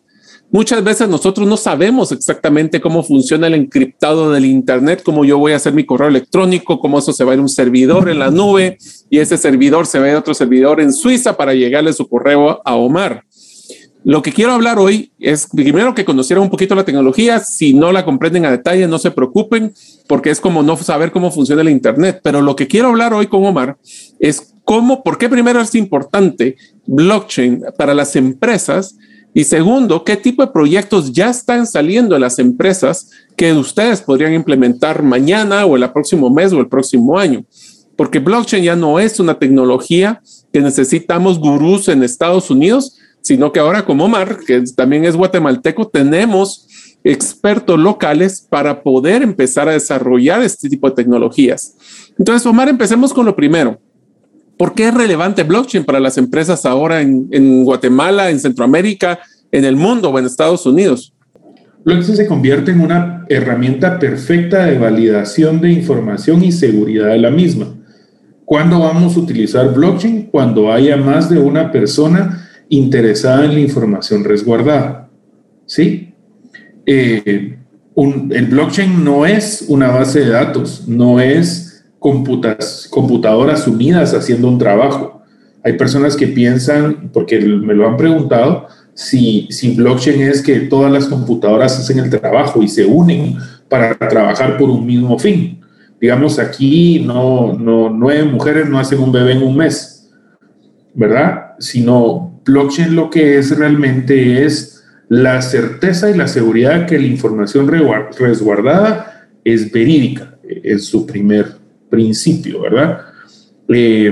Muchas 0.53 0.83
veces 0.83 1.09
nosotros 1.09 1.47
no 1.47 1.57
sabemos 1.57 2.11
exactamente 2.11 2.81
cómo 2.81 3.05
funciona 3.05 3.47
el 3.47 3.55
encriptado 3.55 4.33
del 4.33 4.45
Internet, 4.45 5.03
cómo 5.05 5.25
yo 5.25 5.39
voy 5.39 5.53
a 5.53 5.57
hacer 5.57 5.73
mi 5.73 5.87
correo 5.87 6.09
electrónico, 6.09 6.81
cómo 6.81 6.99
eso 6.99 7.13
se 7.13 7.23
va 7.23 7.31
a 7.31 7.35
ir 7.35 7.39
a 7.39 7.43
un 7.43 7.49
servidor 7.49 8.09
en 8.09 8.19
la 8.19 8.33
nube 8.33 8.77
y 9.09 9.19
ese 9.19 9.39
servidor 9.39 9.87
se 9.87 10.01
va 10.01 10.07
a 10.07 10.09
ir 10.09 10.15
a 10.17 10.19
otro 10.19 10.35
servidor 10.35 10.81
en 10.81 10.93
Suiza 10.93 11.37
para 11.37 11.55
llegarle 11.55 11.93
su 11.93 12.09
correo 12.09 12.61
a 12.65 12.75
Omar. 12.75 13.25
Lo 14.03 14.23
que 14.23 14.33
quiero 14.33 14.53
hablar 14.53 14.79
hoy 14.79 15.13
es 15.21 15.47
primero 15.47 15.95
que 15.95 16.07
conocieran 16.07 16.43
un 16.43 16.51
poquito 16.51 16.75
la 16.75 16.85
tecnología. 16.85 17.39
Si 17.41 17.75
no 17.75 17.93
la 17.93 18.05
comprenden 18.05 18.47
a 18.47 18.51
detalle, 18.51 18.89
no 18.89 18.99
se 18.99 19.11
preocupen, 19.11 19.75
porque 20.07 20.31
es 20.31 20.41
como 20.41 20.63
no 20.63 20.77
saber 20.79 21.13
cómo 21.13 21.31
funciona 21.31 21.61
el 21.61 21.69
Internet. 21.69 22.21
Pero 22.23 22.41
lo 22.41 22.57
que 22.57 22.67
quiero 22.67 22.89
hablar 22.89 23.13
hoy 23.13 23.27
con 23.27 23.45
Omar 23.45 23.77
es 24.19 24.55
cómo, 24.71 25.03
por 25.03 25.19
qué 25.19 25.29
primero 25.29 25.61
es 25.61 25.75
importante 25.75 26.57
blockchain 26.87 27.65
para 27.77 27.93
las 27.93 28.15
empresas 28.15 28.97
y 29.35 29.43
segundo, 29.43 30.05
¿qué 30.05 30.17
tipo 30.17 30.47
de 30.47 30.53
proyectos 30.53 31.13
ya 31.13 31.29
están 31.29 31.67
saliendo 31.67 32.15
en 32.15 32.21
las 32.21 32.39
empresas 32.39 33.11
que 33.37 33.53
ustedes 33.53 34.01
podrían 34.01 34.33
implementar 34.33 35.03
mañana 35.03 35.67
o 35.67 35.75
el 35.75 35.91
próximo 35.91 36.31
mes 36.31 36.53
o 36.53 36.61
el 36.61 36.69
próximo 36.69 37.19
año? 37.19 37.45
Porque 37.97 38.21
blockchain 38.21 38.63
ya 38.63 38.77
no 38.77 39.01
es 39.01 39.19
una 39.19 39.41
tecnología 39.41 40.23
que 40.53 40.61
necesitamos 40.61 41.41
gurús 41.41 41.89
en 41.89 42.05
Estados 42.05 42.49
Unidos, 42.49 42.97
sino 43.23 43.51
que 43.51 43.59
ahora 43.59 43.85
como 43.85 44.05
Omar, 44.05 44.39
que 44.47 44.63
también 44.77 45.05
es 45.05 45.17
guatemalteco, 45.17 45.89
tenemos 45.89 46.69
expertos 47.03 47.77
locales 47.77 48.47
para 48.49 48.85
poder 48.85 49.23
empezar 49.23 49.69
a 49.69 49.73
desarrollar 49.73 50.43
este 50.43 50.69
tipo 50.69 50.89
de 50.89 50.95
tecnologías. 50.95 51.75
Entonces, 52.17 52.47
Omar, 52.47 52.69
empecemos 52.69 53.13
con 53.13 53.27
lo 53.27 53.35
primero. 53.35 53.81
¿Por 54.61 54.75
qué 54.75 54.89
es 54.89 54.95
relevante 54.95 55.43
blockchain 55.43 55.87
para 55.87 56.01
las 56.01 56.19
empresas 56.19 56.67
ahora 56.67 57.01
en, 57.01 57.65
Guatemala, 57.65 58.29
en 58.29 58.39
Centroamérica, 58.39 59.19
en 59.51 59.65
el 59.65 59.75
mundo 59.75 60.11
o 60.11 60.19
en 60.19 60.27
Estados 60.27 60.67
Unidos? 60.67 61.15
Blockchain 61.83 62.15
se 62.15 62.27
convierte 62.27 62.71
en 62.71 62.83
una 62.83 63.25
herramienta 63.31 63.99
perfecta 63.99 64.67
de 64.67 64.77
validación 64.77 65.63
de 65.63 65.73
información 65.73 66.45
y 66.45 66.53
seguridad 66.53 67.07
de 67.07 67.17
la 67.17 67.31
misma. 67.31 67.75
¿Cuándo 68.45 68.81
vamos 68.81 69.17
a 69.17 69.21
utilizar 69.21 69.73
blockchain? 69.73 70.25
Cuando 70.25 70.71
haya 70.71 70.99
más 70.99 71.31
de 71.31 71.39
una 71.39 71.73
persona 71.73 72.47
interesada 72.69 73.47
en 73.47 73.55
la 73.55 73.61
información 73.61 74.25
resguardada. 74.25 75.09
¿Sí? 75.65 76.13
Eh, 76.85 77.57
el 77.97 78.47
blockchain 78.47 79.03
no 79.03 79.25
es 79.25 79.65
una 79.69 79.89
base 79.89 80.21
de 80.21 80.29
datos, 80.29 80.87
no 80.87 81.19
es 81.19 81.70
computadoras 82.01 83.69
unidas 83.69 84.15
haciendo 84.15 84.49
un 84.49 84.59
trabajo. 84.59 85.23
Hay 85.63 85.75
personas 85.75 86.17
que 86.17 86.27
piensan, 86.27 87.11
porque 87.13 87.39
me 87.39 87.75
lo 87.75 87.87
han 87.87 87.97
preguntado, 87.97 88.67
si, 88.95 89.47
si 89.51 89.75
blockchain 89.75 90.23
es 90.23 90.43
que 90.43 90.61
todas 90.61 90.91
las 90.91 91.07
computadoras 91.07 91.79
hacen 91.79 91.99
el 91.99 92.11
trabajo 92.11 92.63
y 92.63 92.69
se 92.69 92.85
unen 92.85 93.37
para 93.69 93.95
trabajar 93.97 94.57
por 94.57 94.71
un 94.71 94.85
mismo 94.85 95.19
fin. 95.19 95.61
Digamos, 96.01 96.39
aquí 96.39 97.01
no, 97.01 97.53
no, 97.53 97.91
nueve 97.91 98.25
mujeres 98.25 98.69
no 98.69 98.79
hacen 98.79 98.99
un 98.99 99.13
bebé 99.13 99.33
en 99.33 99.43
un 99.43 99.57
mes, 99.57 100.11
¿verdad? 100.95 101.53
Sino 101.59 102.41
blockchain 102.45 102.97
lo 102.97 103.11
que 103.11 103.39
es 103.39 103.57
realmente 103.57 104.45
es 104.45 104.83
la 105.09 105.43
certeza 105.43 106.11
y 106.11 106.17
la 106.17 106.27
seguridad 106.27 106.87
que 106.87 106.99
la 106.99 107.07
información 107.07 107.69
resguardada 107.69 109.29
es 109.45 109.71
verídica, 109.71 110.39
es 110.43 110.87
su 110.87 111.07
primer 111.07 111.60
principio, 111.91 112.63
¿verdad? 112.63 113.01
Eh, 113.69 114.11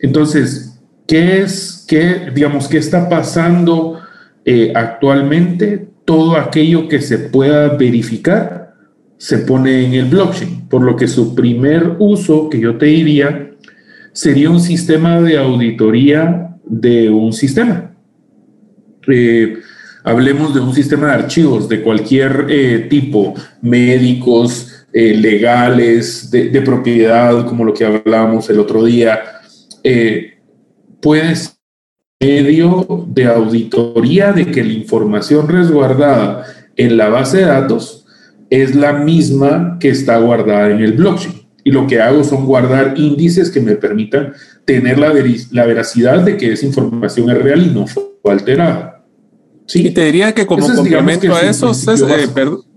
entonces, 0.00 0.78
¿qué 1.06 1.40
es, 1.40 1.84
qué, 1.88 2.30
digamos, 2.34 2.68
qué 2.68 2.78
está 2.78 3.08
pasando 3.08 4.00
eh, 4.44 4.72
actualmente? 4.74 5.88
Todo 6.04 6.36
aquello 6.36 6.88
que 6.88 7.00
se 7.00 7.18
pueda 7.18 7.68
verificar 7.76 8.74
se 9.16 9.38
pone 9.38 9.86
en 9.86 9.94
el 9.94 10.04
blockchain, 10.06 10.68
por 10.68 10.82
lo 10.82 10.94
que 10.94 11.08
su 11.08 11.34
primer 11.34 11.96
uso, 11.98 12.50
que 12.50 12.60
yo 12.60 12.76
te 12.76 12.86
diría, 12.86 13.50
sería 14.12 14.50
un 14.50 14.60
sistema 14.60 15.20
de 15.20 15.38
auditoría 15.38 16.56
de 16.64 17.08
un 17.08 17.32
sistema. 17.32 17.92
Eh, 19.08 19.58
hablemos 20.04 20.54
de 20.54 20.60
un 20.60 20.74
sistema 20.74 21.06
de 21.06 21.12
archivos 21.14 21.68
de 21.68 21.82
cualquier 21.82 22.88
tipo, 22.88 23.34
médicos, 23.62 24.75
eh, 24.98 25.14
legales, 25.14 26.30
de, 26.30 26.62
propiedad, 26.62 27.44
como 27.44 27.66
lo 27.66 27.74
que 27.74 27.84
hablábamos 27.84 28.48
el 28.48 28.58
otro 28.58 28.82
día, 28.82 29.42
eh, 29.84 30.38
puede 31.02 31.36
ser 31.36 31.52
medio 32.18 33.04
de 33.06 33.26
auditoría 33.26 34.32
de 34.32 34.46
que 34.46 34.64
la 34.64 34.72
información 34.72 35.48
resguardada 35.48 36.46
en 36.76 36.96
la 36.96 37.10
base 37.10 37.36
de 37.36 37.44
datos 37.44 38.06
es 38.48 38.74
la 38.74 38.94
misma 38.94 39.76
que 39.78 39.90
está 39.90 40.16
guardada 40.16 40.70
en 40.70 40.80
el 40.80 40.94
blockchain. 40.94 41.42
Y 41.62 41.72
lo 41.72 41.86
que 41.86 42.00
hago 42.00 42.24
son 42.24 42.46
guardar 42.46 42.94
índices 42.96 43.50
que 43.50 43.60
me 43.60 43.76
permitan 43.76 44.32
tener 44.64 44.98
la, 44.98 45.12
la 45.50 45.66
veracidad 45.66 46.20
de 46.20 46.38
que 46.38 46.54
esa 46.54 46.64
información 46.64 47.28
es 47.28 47.36
real 47.36 47.66
y 47.66 47.68
no 47.68 47.86
fue 47.86 48.02
alterada. 48.24 48.95
Sí. 49.66 49.88
Y 49.88 49.90
te 49.90 50.04
diría 50.04 50.32
que 50.32 50.46
como 50.46 50.66
complemento 50.72 51.34
a 51.34 51.40
eso, 51.40 51.72
eh, 51.72 52.28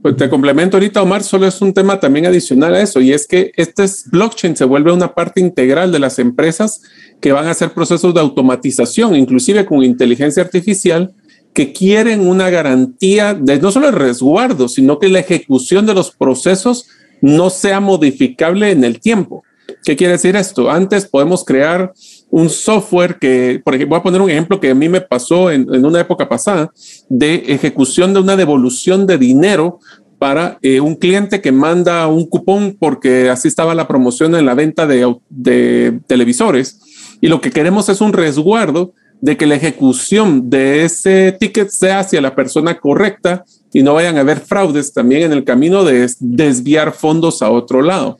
pues 0.01 0.17
te 0.17 0.27
complemento 0.27 0.77
ahorita, 0.77 1.03
Omar, 1.03 1.23
solo 1.23 1.45
es 1.45 1.61
un 1.61 1.71
tema 1.71 1.99
también 1.99 2.25
adicional 2.25 2.73
a 2.73 2.81
eso, 2.81 2.99
y 2.99 3.13
es 3.13 3.27
que 3.27 3.51
este 3.55 3.85
blockchain 4.11 4.57
se 4.57 4.65
vuelve 4.65 4.91
una 4.91 5.13
parte 5.13 5.39
integral 5.39 5.91
de 5.91 5.99
las 5.99 6.17
empresas 6.17 6.81
que 7.21 7.31
van 7.31 7.45
a 7.45 7.51
hacer 7.51 7.71
procesos 7.73 8.13
de 8.13 8.21
automatización, 8.21 9.15
inclusive 9.15 9.65
con 9.65 9.83
inteligencia 9.83 10.41
artificial, 10.41 11.13
que 11.53 11.73
quieren 11.73 12.27
una 12.27 12.49
garantía 12.49 13.35
de 13.35 13.59
no 13.59 13.71
solo 13.71 13.89
el 13.89 13.93
resguardo, 13.93 14.67
sino 14.67 14.97
que 14.97 15.09
la 15.09 15.19
ejecución 15.19 15.85
de 15.85 15.93
los 15.93 16.11
procesos 16.11 16.87
no 17.21 17.49
sea 17.49 17.79
modificable 17.79 18.71
en 18.71 18.83
el 18.83 18.99
tiempo. 18.99 19.43
¿Qué 19.83 19.95
quiere 19.95 20.13
decir 20.13 20.35
esto? 20.35 20.71
Antes 20.71 21.05
podemos 21.05 21.43
crear 21.43 21.93
un 22.31 22.49
software 22.49 23.17
que, 23.19 23.61
por 23.63 23.75
ejemplo, 23.75 23.95
voy 23.95 23.99
a 23.99 24.03
poner 24.03 24.21
un 24.21 24.29
ejemplo 24.29 24.59
que 24.59 24.69
a 24.69 24.75
mí 24.75 24.87
me 24.87 25.01
pasó 25.01 25.51
en, 25.51 25.67
una 25.85 26.01
época 26.01 26.29
pasada 26.29 26.71
de 27.09 27.35
ejecución 27.47 28.13
de 28.13 28.19
una 28.19 28.35
devolución 28.35 29.07
de 29.07 29.17
dinero 29.17 29.79
para 30.19 30.59
eh, 30.61 30.79
un 30.79 30.95
cliente 30.95 31.41
que 31.41 31.51
manda 31.51 32.07
un 32.07 32.25
cupón 32.25 32.75
porque 32.77 33.29
así 33.29 33.47
estaba 33.47 33.73
la 33.73 33.87
promoción 33.87 34.35
en 34.35 34.45
la 34.45 34.53
venta 34.53 34.85
de, 34.85 35.15
de 35.29 35.99
televisores. 36.07 36.79
Y 37.21 37.27
lo 37.27 37.41
que 37.41 37.51
queremos 37.51 37.89
es 37.89 38.01
un 38.01 38.13
resguardo 38.13 38.93
de 39.21 39.35
que 39.35 39.45
la 39.45 39.55
ejecución 39.55 40.49
de 40.49 40.83
ese 40.83 41.35
ticket 41.39 41.69
sea 41.69 41.99
hacia 41.99 42.21
la 42.21 42.35
persona 42.35 42.79
correcta 42.79 43.43
y 43.73 43.83
no 43.83 43.93
vayan 43.93 44.17
a 44.17 44.21
haber 44.21 44.39
fraudes 44.39 44.93
también 44.93 45.23
en 45.23 45.33
el 45.33 45.43
camino 45.43 45.83
de 45.83 46.09
desviar 46.19 46.93
fondos 46.93 47.41
a 47.41 47.51
otro 47.51 47.81
lado. 47.81 48.17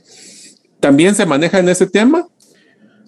¿También 0.80 1.16
se 1.16 1.26
maneja 1.26 1.60
en 1.60 1.70
ese 1.70 1.88
tema? 1.88 2.28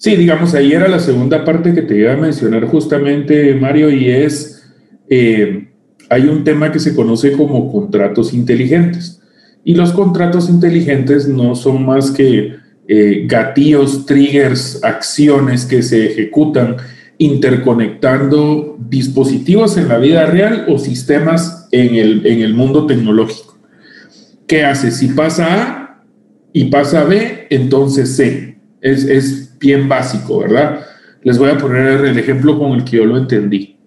Sí, 0.01 0.15
digamos, 0.15 0.55
ahí 0.55 0.71
era 0.71 0.87
la 0.87 0.97
segunda 0.97 1.45
parte 1.45 1.75
que 1.75 1.83
te 1.83 1.95
iba 1.95 2.13
a 2.13 2.17
mencionar 2.17 2.65
justamente, 2.65 3.53
Mario, 3.53 3.91
y 3.91 4.09
es, 4.09 4.67
eh, 5.07 5.67
hay 6.09 6.23
un 6.23 6.43
tema 6.43 6.71
que 6.71 6.79
se 6.79 6.95
conoce 6.95 7.33
como 7.33 7.71
contratos 7.71 8.33
inteligentes. 8.33 9.21
Y 9.63 9.75
los 9.75 9.91
contratos 9.91 10.49
inteligentes 10.49 11.27
no 11.27 11.53
son 11.53 11.85
más 11.85 12.09
que 12.09 12.55
eh, 12.87 13.25
gatillos, 13.27 14.07
triggers, 14.07 14.83
acciones 14.83 15.65
que 15.65 15.83
se 15.83 16.07
ejecutan 16.07 16.77
interconectando 17.19 18.77
dispositivos 18.79 19.77
en 19.77 19.87
la 19.87 19.99
vida 19.99 20.25
real 20.25 20.65
o 20.67 20.79
sistemas 20.79 21.67
en 21.71 21.93
el, 21.93 22.25
en 22.25 22.39
el 22.39 22.55
mundo 22.55 22.87
tecnológico. 22.87 23.55
¿Qué 24.47 24.63
hace? 24.63 24.89
Si 24.89 25.09
pasa 25.09 25.61
A 25.61 26.03
y 26.53 26.71
pasa 26.71 27.03
B, 27.03 27.45
entonces 27.51 28.15
C. 28.15 28.57
Es, 28.81 29.03
es 29.03 29.40
bien 29.61 29.87
básico, 29.87 30.39
¿verdad? 30.39 30.85
Les 31.23 31.37
voy 31.37 31.51
a 31.51 31.57
poner 31.57 32.03
el 32.03 32.17
ejemplo 32.17 32.57
con 32.57 32.71
el 32.73 32.83
que 32.83 32.97
yo 32.97 33.05
lo 33.05 33.17
entendí. 33.17 33.77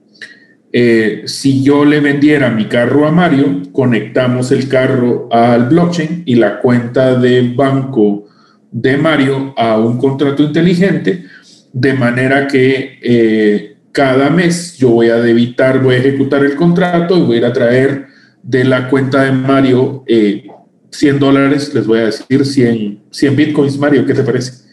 Eh, 0.72 1.22
si 1.26 1.62
yo 1.62 1.84
le 1.84 2.00
vendiera 2.00 2.50
mi 2.50 2.64
carro 2.66 3.06
a 3.06 3.12
Mario, 3.12 3.62
conectamos 3.72 4.50
el 4.50 4.68
carro 4.68 5.28
al 5.30 5.68
blockchain 5.68 6.22
y 6.26 6.36
la 6.36 6.60
cuenta 6.60 7.14
de 7.16 7.52
banco 7.54 8.26
de 8.70 8.96
Mario 8.96 9.54
a 9.56 9.78
un 9.78 9.98
contrato 9.98 10.42
inteligente, 10.42 11.26
de 11.72 11.94
manera 11.94 12.46
que 12.48 12.98
eh, 13.02 13.76
cada 13.92 14.30
mes 14.30 14.76
yo 14.76 14.90
voy 14.90 15.10
a 15.10 15.16
debitar, 15.16 15.80
voy 15.80 15.94
a 15.94 15.98
ejecutar 15.98 16.44
el 16.44 16.56
contrato 16.56 17.16
y 17.16 17.22
voy 17.22 17.36
a 17.36 17.38
ir 17.38 17.44
a 17.44 17.52
traer 17.52 18.06
de 18.42 18.64
la 18.64 18.88
cuenta 18.88 19.22
de 19.22 19.32
Mario 19.32 20.02
eh, 20.08 20.48
100 20.90 21.18
dólares, 21.20 21.72
les 21.72 21.86
voy 21.86 22.00
a 22.00 22.06
decir 22.06 22.44
100, 22.44 23.04
100 23.10 23.36
bitcoins, 23.36 23.78
Mario, 23.78 24.04
¿qué 24.04 24.14
te 24.14 24.22
parece? 24.22 24.63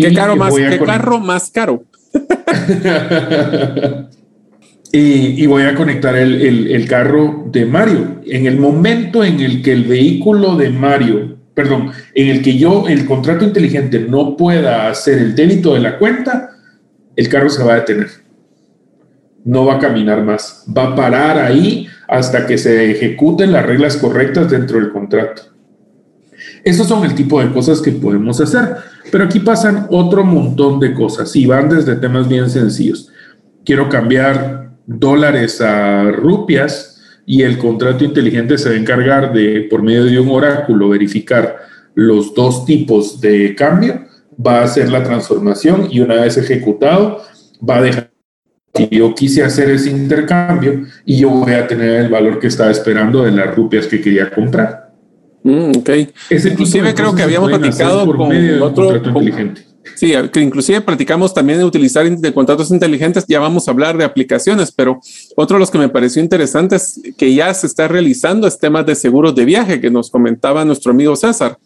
¿Qué, 0.00 0.14
caro 0.14 0.36
más, 0.36 0.54
¿qué 0.54 0.78
carro 0.78 1.20
más 1.20 1.50
caro? 1.50 1.84
y, 4.92 5.46
voy 5.46 5.62
a 5.62 5.74
conectar 5.74 6.16
el, 6.16 6.86
carro 6.88 7.44
de 7.46 7.66
Mario. 7.66 8.20
En 8.26 8.46
el 8.46 8.58
momento 8.58 9.24
en 9.24 9.40
el 9.40 9.62
que 9.62 9.72
el 9.72 9.84
vehículo 9.84 10.56
de 10.56 10.70
Mario, 10.70 11.36
perdón, 11.54 11.92
en 12.14 12.28
el 12.28 12.42
que 12.42 12.56
yo, 12.58 12.88
el 12.88 13.06
contrato 13.06 13.44
inteligente 13.44 14.00
no 14.00 14.36
pueda 14.36 14.88
hacer 14.88 15.18
el 15.18 15.34
débito 15.34 15.74
de 15.74 15.80
la 15.80 15.98
cuenta, 15.98 16.50
el 17.16 17.28
carro 17.28 17.50
se 17.50 17.62
va 17.62 17.74
a 17.74 17.80
detener. 17.80 18.08
No 19.44 19.64
va 19.64 19.76
a 19.76 19.78
caminar 19.78 20.22
más. 20.22 20.64
Va 20.76 20.88
a 20.88 20.94
parar 20.94 21.38
ahí 21.38 21.86
hasta 22.08 22.46
que 22.46 22.58
se 22.58 22.90
ejecuten 22.90 23.52
las 23.52 23.64
reglas 23.64 23.96
correctas 23.96 24.50
dentro 24.50 24.78
del 24.78 24.90
contrato. 24.90 25.49
Esos 26.64 26.86
son 26.86 27.04
el 27.04 27.14
tipo 27.14 27.40
de 27.40 27.52
cosas 27.52 27.80
que 27.80 27.92
podemos 27.92 28.40
hacer. 28.40 28.76
Pero 29.10 29.24
aquí 29.24 29.40
pasan 29.40 29.86
otro 29.90 30.24
montón 30.24 30.78
de 30.80 30.94
cosas 30.94 31.34
y 31.36 31.46
van 31.46 31.68
desde 31.68 31.96
temas 31.96 32.28
bien 32.28 32.48
sencillos. 32.50 33.10
Quiero 33.64 33.88
cambiar 33.88 34.70
dólares 34.86 35.60
a 35.60 36.10
rupias 36.10 37.00
y 37.26 37.42
el 37.42 37.58
contrato 37.58 38.04
inteligente 38.04 38.58
se 38.58 38.70
va 38.70 38.74
a 38.74 38.78
encargar 38.78 39.32
de, 39.32 39.66
por 39.70 39.82
medio 39.82 40.04
de 40.04 40.18
un 40.18 40.30
oráculo, 40.30 40.88
verificar 40.88 41.58
los 41.94 42.34
dos 42.34 42.64
tipos 42.64 43.20
de 43.20 43.54
cambio, 43.54 44.06
va 44.44 44.60
a 44.60 44.64
hacer 44.64 44.90
la 44.90 45.02
transformación 45.02 45.88
y 45.90 46.00
una 46.00 46.16
vez 46.16 46.36
ejecutado, 46.36 47.22
va 47.68 47.76
a 47.76 47.82
dejar 47.82 48.10
que 48.72 48.88
yo 48.90 49.14
quise 49.14 49.42
hacer 49.42 49.70
ese 49.70 49.90
intercambio 49.90 50.84
y 51.04 51.18
yo 51.18 51.30
voy 51.30 51.52
a 51.52 51.66
tener 51.66 52.00
el 52.00 52.08
valor 52.08 52.38
que 52.38 52.46
estaba 52.46 52.70
esperando 52.70 53.24
de 53.24 53.32
las 53.32 53.54
rupias 53.54 53.86
que 53.86 54.00
quería 54.00 54.30
comprar. 54.30 54.89
Mm, 55.42 55.70
ok. 55.78 55.90
inclusive 56.30 56.94
creo 56.94 57.14
que 57.14 57.22
habíamos 57.22 57.50
platicado 57.50 58.06
con 58.16 58.62
otro 58.62 58.96
inteligente. 58.96 59.70
Sí, 59.96 60.12
que 60.32 60.40
inclusive 60.40 60.80
platicamos 60.80 61.34
también 61.34 61.58
de 61.58 61.64
utilizar 61.64 62.08
de 62.08 62.32
contratos 62.32 62.70
inteligentes. 62.70 63.24
Ya 63.26 63.40
vamos 63.40 63.66
a 63.66 63.70
hablar 63.70 63.96
de 63.96 64.04
aplicaciones, 64.04 64.72
pero 64.72 65.00
otro 65.36 65.56
de 65.56 65.60
los 65.60 65.70
que 65.70 65.78
me 65.78 65.88
pareció 65.88 66.22
interesante 66.22 66.76
es 66.76 67.00
que 67.16 67.34
ya 67.34 67.52
se 67.54 67.66
está 67.66 67.88
realizando 67.88 68.46
es 68.46 68.58
temas 68.58 68.86
de 68.86 68.94
seguros 68.94 69.34
de 69.34 69.44
viaje 69.44 69.80
que 69.80 69.90
nos 69.90 70.10
comentaba 70.10 70.64
nuestro 70.64 70.92
amigo 70.92 71.16
César, 71.16 71.58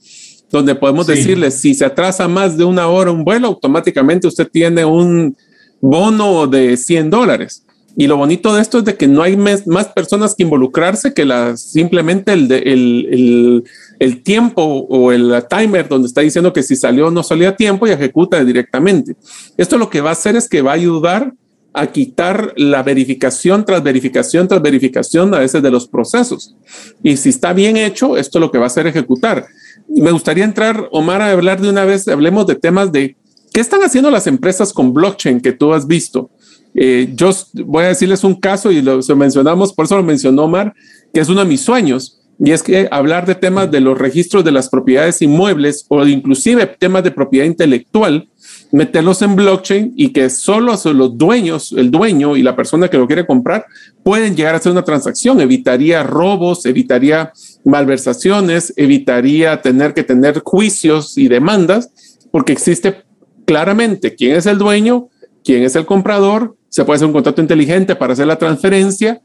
donde 0.50 0.74
podemos 0.74 1.06
decirle 1.06 1.50
si 1.50 1.74
se 1.74 1.84
atrasa 1.84 2.28
más 2.28 2.56
de 2.56 2.64
una 2.64 2.86
hora 2.86 3.10
un 3.10 3.24
vuelo, 3.24 3.48
automáticamente 3.48 4.28
usted 4.28 4.48
tiene 4.48 4.84
un 4.84 5.36
bono 5.80 6.46
de 6.46 6.76
100 6.76 7.10
dólares. 7.10 7.63
Y 7.96 8.06
lo 8.06 8.16
bonito 8.16 8.54
de 8.54 8.60
esto 8.60 8.78
es 8.78 8.84
de 8.84 8.96
que 8.96 9.06
no 9.06 9.22
hay 9.22 9.36
más 9.36 9.88
personas 9.94 10.34
que 10.34 10.42
involucrarse 10.42 11.14
que 11.14 11.24
simplemente 11.56 12.32
el, 12.32 12.50
el, 12.50 13.64
el, 14.00 14.22
tiempo 14.22 14.62
o 14.62 15.12
el 15.12 15.32
timer 15.48 15.88
donde 15.88 16.08
está 16.08 16.20
diciendo 16.20 16.52
que 16.52 16.64
si 16.64 16.74
salió 16.74 17.06
o 17.06 17.10
no 17.10 17.22
salió 17.22 17.48
a 17.48 17.56
tiempo 17.56 17.86
y 17.86 17.90
ejecuta 17.90 18.42
directamente. 18.44 19.16
Esto 19.56 19.78
lo 19.78 19.90
que 19.90 20.00
va 20.00 20.10
a 20.10 20.14
hacer 20.14 20.34
es 20.34 20.48
que 20.48 20.62
va 20.62 20.72
a 20.72 20.74
ayudar 20.74 21.34
a 21.74 21.88
quitar 21.88 22.52
la 22.56 22.82
verificación 22.82 23.64
tras 23.64 23.82
verificación 23.82 24.46
tras 24.46 24.62
verificación 24.62 25.34
a 25.34 25.40
veces 25.40 25.62
de 25.62 25.70
los 25.70 25.88
procesos. 25.88 26.54
Y 27.02 27.16
si 27.16 27.28
está 27.28 27.52
bien 27.52 27.76
hecho, 27.76 28.16
esto 28.16 28.38
lo 28.38 28.50
que 28.50 28.58
va 28.58 28.64
a 28.64 28.66
hacer 28.68 28.86
ejecutar. 28.86 29.46
Me 29.88 30.12
gustaría 30.12 30.44
entrar, 30.44 30.88
Omar, 30.92 31.20
a 31.20 31.30
hablar 31.30 31.60
de 31.60 31.68
una 31.68 31.84
vez, 31.84 32.06
hablemos 32.08 32.46
de 32.46 32.54
temas 32.54 32.92
de 32.92 33.16
qué 33.52 33.60
están 33.60 33.82
haciendo 33.82 34.10
las 34.10 34.28
empresas 34.28 34.72
con 34.72 34.94
blockchain 34.94 35.40
que 35.40 35.52
tú 35.52 35.72
has 35.72 35.86
visto. 35.86 36.30
Eh, 36.74 37.12
yo 37.14 37.30
voy 37.64 37.84
a 37.84 37.88
decirles 37.88 38.24
un 38.24 38.34
caso 38.34 38.70
y 38.72 38.82
lo, 38.82 39.00
mencionamos, 39.16 39.72
por 39.72 39.84
eso 39.84 39.96
lo 39.96 40.02
mencionó 40.02 40.44
Omar, 40.44 40.74
que 41.12 41.20
es 41.20 41.28
uno 41.28 41.40
de 41.40 41.46
mis 41.46 41.60
sueños. 41.60 42.20
Y 42.36 42.50
es 42.50 42.64
que 42.64 42.88
hablar 42.90 43.26
de 43.26 43.36
temas 43.36 43.70
de 43.70 43.80
los 43.80 43.96
registros 43.96 44.44
de 44.44 44.50
las 44.50 44.68
propiedades 44.68 45.22
inmuebles 45.22 45.86
o 45.88 46.04
inclusive 46.04 46.66
temas 46.66 47.04
de 47.04 47.12
propiedad 47.12 47.46
intelectual, 47.46 48.28
meterlos 48.72 49.22
en 49.22 49.36
blockchain 49.36 49.92
y 49.96 50.08
que 50.08 50.28
solo 50.28 50.74
los 50.84 51.16
dueños, 51.16 51.72
el 51.72 51.92
dueño 51.92 52.36
y 52.36 52.42
la 52.42 52.56
persona 52.56 52.88
que 52.88 52.98
lo 52.98 53.06
quiere 53.06 53.24
comprar 53.24 53.66
pueden 54.02 54.34
llegar 54.34 54.54
a 54.54 54.58
hacer 54.58 54.72
una 54.72 54.84
transacción. 54.84 55.40
Evitaría 55.40 56.02
robos, 56.02 56.66
evitaría 56.66 57.32
malversaciones, 57.64 58.74
evitaría 58.76 59.62
tener 59.62 59.94
que 59.94 60.02
tener 60.02 60.40
juicios 60.44 61.16
y 61.16 61.28
demandas, 61.28 62.18
porque 62.32 62.52
existe 62.52 63.04
claramente 63.44 64.16
quién 64.16 64.34
es 64.34 64.46
el 64.46 64.58
dueño, 64.58 65.08
quién 65.44 65.62
es 65.62 65.76
el 65.76 65.86
comprador, 65.86 66.56
se 66.74 66.84
puede 66.84 66.96
hacer 66.96 67.06
un 67.06 67.12
contrato 67.12 67.40
inteligente 67.40 67.94
para 67.94 68.14
hacer 68.14 68.26
la 68.26 68.36
transferencia 68.36 69.20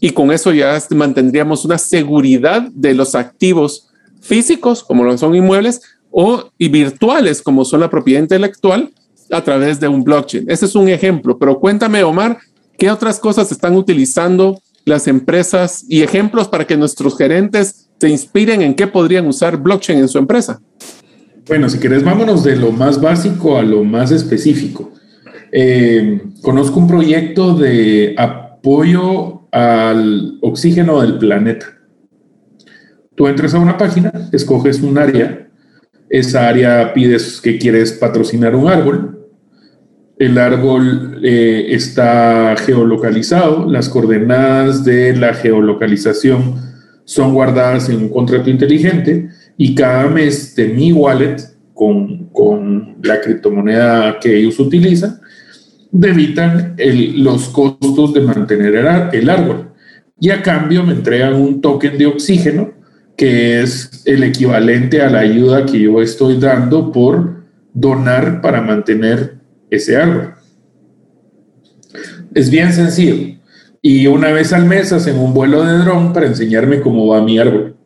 y 0.00 0.12
con 0.12 0.32
eso 0.32 0.50
ya 0.54 0.82
mantendríamos 0.94 1.66
una 1.66 1.76
seguridad 1.76 2.70
de 2.72 2.94
los 2.94 3.14
activos 3.14 3.90
físicos, 4.22 4.82
como 4.82 5.04
lo 5.04 5.18
son 5.18 5.34
inmuebles, 5.34 5.82
o 6.10 6.48
y 6.56 6.70
virtuales, 6.70 7.42
como 7.42 7.66
son 7.66 7.80
la 7.80 7.90
propiedad 7.90 8.22
intelectual, 8.22 8.94
a 9.30 9.44
través 9.44 9.78
de 9.78 9.88
un 9.88 10.04
blockchain. 10.04 10.50
Ese 10.50 10.64
es 10.64 10.74
un 10.74 10.88
ejemplo, 10.88 11.36
pero 11.36 11.60
cuéntame, 11.60 12.02
Omar, 12.02 12.38
¿qué 12.78 12.90
otras 12.90 13.20
cosas 13.20 13.52
están 13.52 13.76
utilizando 13.76 14.58
las 14.86 15.06
empresas 15.06 15.84
y 15.90 16.00
ejemplos 16.00 16.48
para 16.48 16.66
que 16.66 16.78
nuestros 16.78 17.18
gerentes 17.18 17.90
se 18.00 18.08
inspiren 18.08 18.62
en 18.62 18.74
qué 18.74 18.86
podrían 18.86 19.26
usar 19.26 19.58
blockchain 19.58 19.98
en 19.98 20.08
su 20.08 20.16
empresa? 20.16 20.62
Bueno, 21.46 21.68
si 21.68 21.78
quieres, 21.78 22.02
vámonos 22.02 22.42
de 22.42 22.56
lo 22.56 22.72
más 22.72 22.98
básico 22.98 23.58
a 23.58 23.62
lo 23.62 23.84
más 23.84 24.12
específico. 24.12 24.95
Eh, 25.58 26.20
conozco 26.42 26.78
un 26.78 26.86
proyecto 26.86 27.54
de 27.54 28.14
apoyo 28.18 29.48
al 29.50 30.36
oxígeno 30.42 31.00
del 31.00 31.16
planeta. 31.16 31.78
Tú 33.14 33.26
entras 33.26 33.54
a 33.54 33.58
una 33.58 33.78
página, 33.78 34.12
escoges 34.32 34.82
un 34.82 34.98
área, 34.98 35.48
esa 36.10 36.46
área 36.46 36.92
pides 36.92 37.40
que 37.40 37.56
quieres 37.56 37.92
patrocinar 37.92 38.54
un 38.54 38.68
árbol, 38.68 39.26
el 40.18 40.36
árbol 40.36 41.20
eh, 41.24 41.68
está 41.70 42.54
geolocalizado, 42.58 43.64
las 43.64 43.88
coordenadas 43.88 44.84
de 44.84 45.16
la 45.16 45.32
geolocalización 45.32 46.56
son 47.06 47.32
guardadas 47.32 47.88
en 47.88 48.02
un 48.02 48.08
contrato 48.10 48.50
inteligente 48.50 49.30
y 49.56 49.74
cada 49.74 50.06
mes 50.08 50.54
de 50.54 50.68
mi 50.68 50.92
wallet 50.92 51.38
con, 51.72 52.26
con 52.26 52.98
la 53.02 53.22
criptomoneda 53.22 54.18
que 54.20 54.36
ellos 54.36 54.60
utilizan, 54.60 55.20
debitan 56.00 56.76
los 57.14 57.48
costos 57.48 58.12
de 58.12 58.20
mantener 58.20 58.74
el, 59.12 59.30
árbol. 59.30 59.70
Y 60.20 60.30
a 60.30 60.42
cambio 60.42 60.82
me 60.82 60.92
entregan 60.92 61.34
un 61.34 61.60
token 61.60 61.96
de 61.98 62.06
oxígeno, 62.06 62.72
que 63.16 63.62
es 63.62 64.02
el 64.04 64.22
equivalente 64.22 65.00
a 65.00 65.10
la 65.10 65.20
ayuda 65.20 65.64
que 65.64 65.80
yo 65.80 66.02
estoy 66.02 66.38
dando 66.38 66.92
por 66.92 67.44
donar 67.72 68.40
para 68.40 68.60
mantener 68.60 69.38
ese 69.70 69.96
árbol. 69.96 70.34
Es 72.34 72.50
bien 72.50 72.72
sencillo. 72.72 73.38
Y 73.80 74.06
una 74.06 74.32
vez 74.32 74.52
al 74.52 74.66
mes 74.66 74.92
hacen 74.92 75.18
un 75.18 75.32
vuelo 75.32 75.64
de 75.64 75.78
dron 75.78 76.12
para 76.12 76.26
enseñarme 76.26 76.80
cómo 76.80 77.06
va 77.06 77.22
mi 77.22 77.38
árbol. 77.38 77.76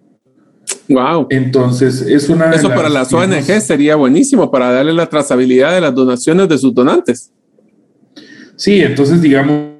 Wow. 0.89 1.29
Entonces, 1.31 2.03
es 2.03 2.29
una. 2.29 2.51
Eso 2.51 2.69
para 2.69 2.89
las 2.89 3.13
ONG 3.13 3.61
sería 3.61 3.95
buenísimo 3.95 4.51
para 4.51 4.73
darle 4.73 4.93
la 4.93 5.09
trazabilidad 5.09 5.73
de 5.73 5.81
las 5.81 5.95
donaciones 5.95 6.49
de 6.49 6.59
sus 6.59 6.75
donantes. 6.75 7.33
Sí, 8.61 8.83
entonces 8.83 9.23
digamos 9.23 9.71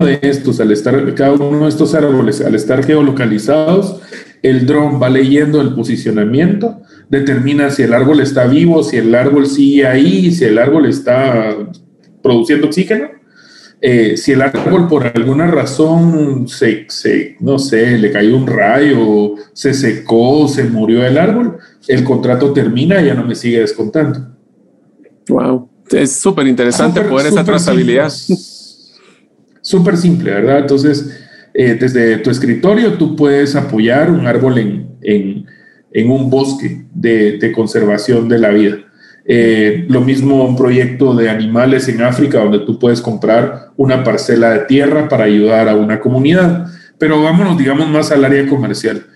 de 0.00 0.18
estos, 0.22 0.58
al 0.58 0.72
estar 0.72 1.14
cada 1.14 1.34
uno 1.34 1.62
de 1.62 1.68
estos 1.68 1.94
árboles, 1.94 2.40
al 2.40 2.56
estar 2.56 2.84
geolocalizados, 2.84 4.00
el 4.42 4.66
dron 4.66 5.00
va 5.00 5.08
leyendo 5.08 5.60
el 5.60 5.72
posicionamiento, 5.72 6.82
determina 7.08 7.70
si 7.70 7.84
el 7.84 7.94
árbol 7.94 8.18
está 8.18 8.48
vivo, 8.48 8.82
si 8.82 8.96
el 8.96 9.14
árbol 9.14 9.46
sigue 9.46 9.86
ahí, 9.86 10.32
si 10.32 10.46
el 10.46 10.58
árbol 10.58 10.86
está 10.86 11.56
produciendo 12.24 12.66
oxígeno. 12.66 13.06
Eh, 13.80 14.16
si 14.16 14.32
el 14.32 14.42
árbol 14.42 14.88
por 14.88 15.06
alguna 15.06 15.46
razón 15.46 16.48
se, 16.48 16.86
se, 16.88 17.36
no 17.38 17.60
sé, 17.60 17.98
le 17.98 18.10
cayó 18.10 18.36
un 18.36 18.48
rayo, 18.48 19.34
se 19.52 19.72
secó, 19.74 20.48
se 20.48 20.64
murió 20.64 21.06
el 21.06 21.18
árbol, 21.18 21.58
el 21.86 22.02
contrato 22.02 22.52
termina 22.52 23.00
y 23.00 23.06
ya 23.06 23.14
no 23.14 23.24
me 23.24 23.36
sigue 23.36 23.60
descontando. 23.60 24.26
Wow 25.28 25.73
es 25.90 26.16
súper 26.16 26.46
interesante 26.46 27.00
poder 27.02 27.28
esa 27.28 27.44
trazabilidad. 27.44 28.12
Súper 29.60 29.96
simple, 29.96 30.30
¿verdad? 30.30 30.58
Entonces, 30.58 31.24
eh, 31.54 31.74
desde 31.80 32.18
tu 32.18 32.30
escritorio 32.30 32.94
tú 32.94 33.16
puedes 33.16 33.56
apoyar 33.56 34.10
un 34.10 34.26
árbol 34.26 34.58
en, 34.58 35.46
un 36.06 36.28
bosque 36.28 36.84
de, 36.92 37.52
conservación 37.54 38.28
de 38.28 38.38
la 38.38 38.50
vida. 38.50 38.76
Eh, 39.24 39.86
lo 39.88 40.02
mismo 40.02 40.44
un 40.44 40.54
proyecto 40.54 41.14
de 41.14 41.30
animales 41.30 41.88
en 41.88 42.02
África 42.02 42.40
donde 42.40 42.58
tú 42.58 42.78
puedes 42.78 43.00
comprar 43.00 43.70
una 43.78 44.04
parcela 44.04 44.50
de 44.50 44.58
tierra 44.66 45.08
para 45.08 45.24
ayudar 45.24 45.68
a 45.70 45.76
una 45.76 45.98
comunidad. 45.98 46.66
Pero 46.98 47.22
vámonos, 47.22 47.56
digamos, 47.56 47.88
más 47.88 48.10
al 48.10 48.24
área 48.24 48.46
comercial. 48.46 49.06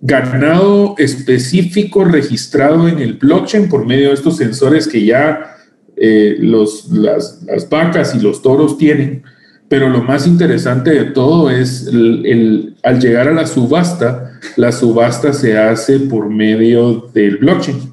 Ganado 0.00 0.94
específico 0.98 2.04
registrado 2.04 2.86
en 2.86 3.00
el 3.00 3.14
blockchain 3.14 3.68
por 3.68 3.84
medio 3.84 4.08
de 4.08 4.14
estos 4.14 4.36
sensores 4.36 4.86
que 4.86 5.04
ya 5.04 5.57
eh, 6.00 6.36
los, 6.38 6.90
las, 6.90 7.40
vacas 7.70 8.14
y 8.14 8.20
los 8.20 8.42
toros 8.42 8.78
tienen, 8.78 9.22
pero 9.68 9.88
lo 9.88 10.02
más 10.02 10.26
interesante 10.26 10.90
de 10.90 11.04
todo 11.06 11.50
es 11.50 11.86
el, 11.86 12.74
al 12.82 13.00
llegar 13.00 13.28
a 13.28 13.32
la 13.32 13.46
subasta, 13.46 14.38
la 14.56 14.72
subasta 14.72 15.32
se 15.32 15.58
hace 15.58 15.98
por 16.00 16.30
medio 16.30 17.10
del 17.12 17.36
blockchain. 17.38 17.92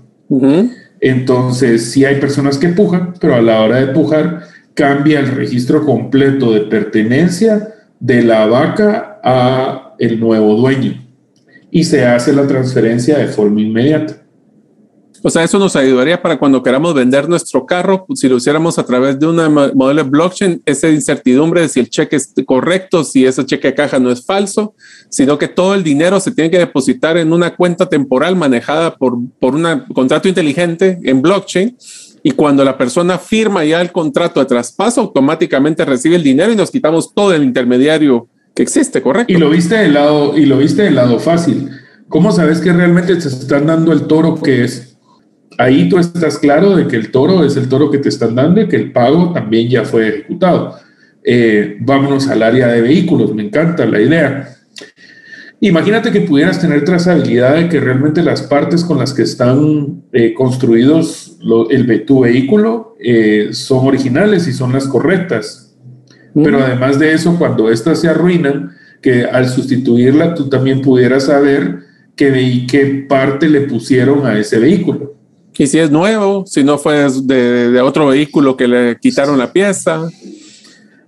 Entonces, 1.01 1.91
sí 1.91 2.05
hay 2.05 2.19
personas 2.19 2.57
que 2.57 2.69
pujan, 2.69 3.13
pero 3.19 3.35
a 3.35 3.41
la 3.41 3.61
hora 3.61 3.77
de 3.77 3.87
pujar 3.87 4.41
cambia 4.73 5.19
el 5.19 5.27
registro 5.27 5.85
completo 5.85 6.51
de 6.51 6.61
pertenencia 6.61 7.73
de 7.99 8.23
la 8.23 8.45
vaca 8.45 9.19
a 9.23 9.95
el 9.99 10.19
nuevo 10.19 10.55
dueño 10.55 11.01
y 11.71 11.83
se 11.83 12.05
hace 12.05 12.33
la 12.33 12.47
transferencia 12.47 13.17
de 13.17 13.27
forma 13.27 13.61
inmediata. 13.61 14.24
O 15.27 15.29
sea, 15.31 15.43
eso 15.43 15.57
nos 15.57 15.75
ayudaría 15.75 16.21
para 16.21 16.37
cuando 16.37 16.61
queramos 16.61 16.93
vender 16.93 17.27
nuestro 17.27 17.65
carro, 17.65 18.05
si 18.13 18.29
lo 18.29 18.37
hiciéramos 18.37 18.77
a 18.77 18.85
través 18.85 19.19
de 19.19 19.25
una 19.25 19.49
modelo 19.49 20.03
de 20.03 20.07
blockchain, 20.07 20.61
esa 20.67 20.87
incertidumbre 20.87 21.61
de 21.61 21.67
si 21.67 21.79
el 21.79 21.89
cheque 21.89 22.17
es 22.17 22.31
correcto, 22.45 23.03
si 23.03 23.25
ese 23.25 23.43
cheque 23.43 23.69
de 23.69 23.73
caja 23.73 23.97
no 23.97 24.11
es 24.11 24.23
falso, 24.23 24.75
sino 25.09 25.39
que 25.39 25.47
todo 25.47 25.73
el 25.73 25.83
dinero 25.83 26.19
se 26.19 26.29
tiene 26.29 26.51
que 26.51 26.59
depositar 26.59 27.17
en 27.17 27.33
una 27.33 27.55
cuenta 27.55 27.89
temporal 27.89 28.35
manejada 28.35 28.95
por, 28.97 29.17
por 29.39 29.55
un 29.55 29.65
contrato 29.95 30.27
inteligente 30.27 30.99
en 31.01 31.23
blockchain. 31.23 31.75
Y 32.21 32.29
cuando 32.29 32.63
la 32.63 32.77
persona 32.77 33.17
firma 33.17 33.65
ya 33.65 33.81
el 33.81 33.91
contrato 33.91 34.39
de 34.39 34.45
traspaso, 34.45 35.01
automáticamente 35.01 35.85
recibe 35.85 36.17
el 36.17 36.23
dinero 36.23 36.51
y 36.51 36.55
nos 36.55 36.69
quitamos 36.69 37.15
todo 37.15 37.33
el 37.33 37.43
intermediario 37.43 38.27
que 38.53 38.61
existe, 38.61 39.01
¿correcto? 39.01 39.33
Y 39.33 39.37
lo 39.37 39.49
viste 39.49 39.73
del 39.73 39.95
lado, 39.95 40.37
y 40.37 40.45
lo 40.45 40.59
viste 40.59 40.83
del 40.83 40.93
lado 40.93 41.17
fácil. 41.17 41.71
¿Cómo 42.09 42.31
sabes 42.31 42.59
que 42.59 42.71
realmente 42.71 43.15
te 43.15 43.27
están 43.27 43.65
dando 43.65 43.91
el 43.91 44.05
toro 44.05 44.39
que 44.39 44.63
es? 44.65 44.94
Ahí 45.57 45.89
tú 45.89 45.97
estás 45.97 46.37
claro 46.37 46.75
de 46.75 46.87
que 46.87 46.95
el 46.95 47.11
toro 47.11 47.43
es 47.43 47.57
el 47.57 47.69
toro 47.69 47.89
que 47.91 47.97
te 47.97 48.09
están 48.09 48.35
dando 48.35 48.61
y 48.61 48.67
que 48.67 48.75
el 48.75 48.91
pago 48.91 49.31
también 49.33 49.69
ya 49.69 49.83
fue 49.83 50.09
ejecutado. 50.09 50.75
Eh, 51.23 51.77
vámonos 51.79 52.27
al 52.27 52.43
área 52.43 52.67
de 52.67 52.81
vehículos, 52.81 53.33
me 53.33 53.43
encanta 53.43 53.85
la 53.85 53.99
idea. 53.99 54.49
Imagínate 55.59 56.11
que 56.11 56.21
pudieras 56.21 56.59
tener 56.59 56.83
trazabilidad 56.83 57.55
de 57.55 57.69
que 57.69 57.79
realmente 57.79 58.21
las 58.21 58.43
partes 58.43 58.83
con 58.83 58.99
las 58.99 59.13
que 59.13 59.23
están 59.23 60.03
eh, 60.11 60.33
construidos 60.33 61.37
el, 61.71 62.05
tu 62.05 62.21
vehículo 62.21 62.95
eh, 62.99 63.49
son 63.51 63.87
originales 63.87 64.47
y 64.47 64.53
son 64.53 64.73
las 64.73 64.87
correctas. 64.87 65.75
Pero 66.35 66.61
además 66.61 66.99
de 66.99 67.13
eso, 67.13 67.37
cuando 67.39 67.71
éstas 67.71 68.01
se 68.01 68.09
arruinan, 68.09 68.71
que 69.01 69.23
al 69.23 69.47
sustituirla 69.47 70.33
tú 70.35 70.49
también 70.49 70.81
pudieras 70.81 71.25
saber 71.25 71.79
qué, 72.15 72.65
qué 72.69 73.05
parte 73.07 73.49
le 73.49 73.61
pusieron 73.61 74.25
a 74.25 74.37
ese 74.37 74.59
vehículo. 74.59 75.14
Y 75.57 75.67
si 75.67 75.79
es 75.79 75.91
nuevo, 75.91 76.45
si 76.45 76.63
no 76.63 76.77
fue 76.77 77.07
de, 77.23 77.81
otro 77.81 78.07
vehículo 78.07 78.57
que 78.57 78.67
le 78.67 78.97
quitaron 78.99 79.37
la 79.37 79.51
pieza. 79.51 80.09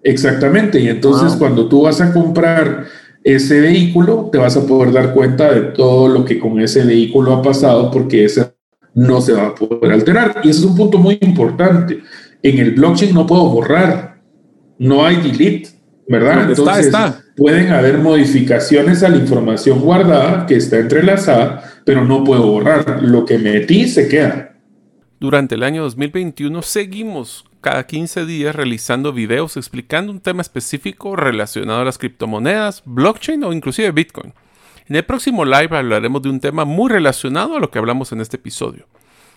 Exactamente, 0.04 0.80
y 0.80 0.88
entonces 0.88 1.34
ah. 1.34 1.36
cuando 1.38 1.68
tú 1.68 1.84
vas 1.84 2.00
a 2.00 2.14
comprar 2.14 2.86
ese 3.24 3.60
vehículo, 3.60 4.30
te 4.32 4.38
vas 4.38 4.56
a 4.56 4.66
poder 4.66 4.94
dar 4.94 5.14
cuenta 5.14 5.52
de 5.52 5.62
todo 5.72 6.08
lo 6.08 6.24
que 6.24 6.40
con 6.40 6.62
ese 6.62 6.86
vehículo 6.86 7.34
ha 7.34 7.42
pasado, 7.42 7.92
porque 7.92 8.24
ese 8.24 8.54
no 8.94 9.20
se 9.20 9.34
va 9.34 9.48
a 9.48 9.56
poder 9.56 9.92
alterar. 9.92 10.42
Y 10.44 10.50
ese 10.50 10.60
es 10.60 10.66
un 10.66 10.76
punto 10.76 10.98
muy 10.98 11.18
importante. 11.22 12.02
En 12.42 12.58
el 12.60 12.72
blockchain 12.72 13.14
no 13.14 13.28
puedo 13.28 13.50
borrar, 13.50 14.22
no 14.80 15.06
hay 15.06 15.18
delete, 15.18 15.70
¿verdad? 16.08 16.50
Entonces, 16.50 16.86
está, 16.86 17.22
pueden 17.36 17.70
haber 17.72 17.98
modificaciones 17.98 19.04
a 19.04 19.10
la 19.10 19.18
información 19.18 19.82
guardada 19.82 20.46
que 20.46 20.56
está 20.56 20.78
entrelazada, 20.78 21.67
pero 21.88 22.04
no 22.04 22.22
puedo 22.26 22.46
borrar. 22.46 23.02
Lo 23.02 23.24
que 23.24 23.38
metí 23.38 23.88
se 23.88 24.10
queda. 24.10 24.58
Durante 25.22 25.56
el 25.56 25.64
año 25.64 25.84
2021 25.84 26.62
seguimos 26.62 27.46
cada 27.62 27.88
15 27.88 28.26
días 28.26 28.54
realizando 28.54 29.14
videos 29.14 29.56
explicando 29.56 30.12
un 30.12 30.20
tema 30.20 30.42
específico 30.42 31.16
relacionado 31.16 31.80
a 31.80 31.86
las 31.86 31.98
criptomonedas, 31.98 32.84
blockchain 32.84 33.42
o 33.46 33.54
inclusive 33.54 33.92
Bitcoin. 33.94 34.34
En 34.90 34.98
el 34.98 35.06
próximo 35.06 35.46
live 35.46 35.78
hablaremos 35.78 36.22
de 36.22 36.30
un 36.30 36.42
tema 36.42 36.66
muy 36.66 36.92
relacionado 36.92 37.56
a 37.56 37.60
lo 37.62 37.72
que 37.72 37.80
hablamos 37.80 38.12
en 38.12 38.20
este 38.20 38.36
episodio. 38.36 38.86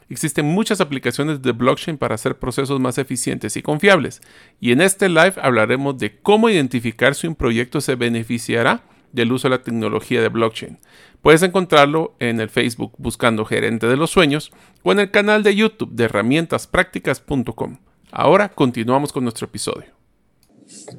Existen 0.08 0.46
muchas 0.46 0.80
aplicaciones 0.80 1.42
de 1.42 1.52
blockchain 1.52 1.98
para 1.98 2.16
hacer 2.16 2.36
procesos 2.36 2.80
más 2.80 2.98
eficientes 2.98 3.56
y 3.56 3.62
confiables, 3.62 4.22
y 4.58 4.72
en 4.72 4.80
este 4.80 5.08
live 5.08 5.34
hablaremos 5.40 5.98
de 5.98 6.18
cómo 6.18 6.50
identificar 6.50 7.14
si 7.14 7.28
un 7.28 7.36
proyecto 7.36 7.80
se 7.80 7.94
beneficiará 7.94 8.82
del 9.12 9.32
uso 9.32 9.48
de 9.48 9.56
la 9.56 9.62
tecnología 9.62 10.20
de 10.20 10.28
blockchain. 10.28 10.78
Puedes 11.22 11.42
encontrarlo 11.42 12.14
en 12.18 12.40
el 12.40 12.48
Facebook 12.48 12.92
buscando 12.96 13.44
Gerente 13.44 13.87
de 13.87 13.96
los 13.96 14.11
Sueños 14.11 14.50
o 14.83 14.92
en 14.92 15.00
el 15.00 15.11
canal 15.11 15.42
de 15.42 15.54
YouTube 15.54 15.92
de 15.92 16.04
herramientasprácticas.com. 16.04 17.76
Ahora 18.11 18.48
continuamos 18.48 19.12
con 19.12 19.24
nuestro 19.24 19.46
episodio. 19.46 20.00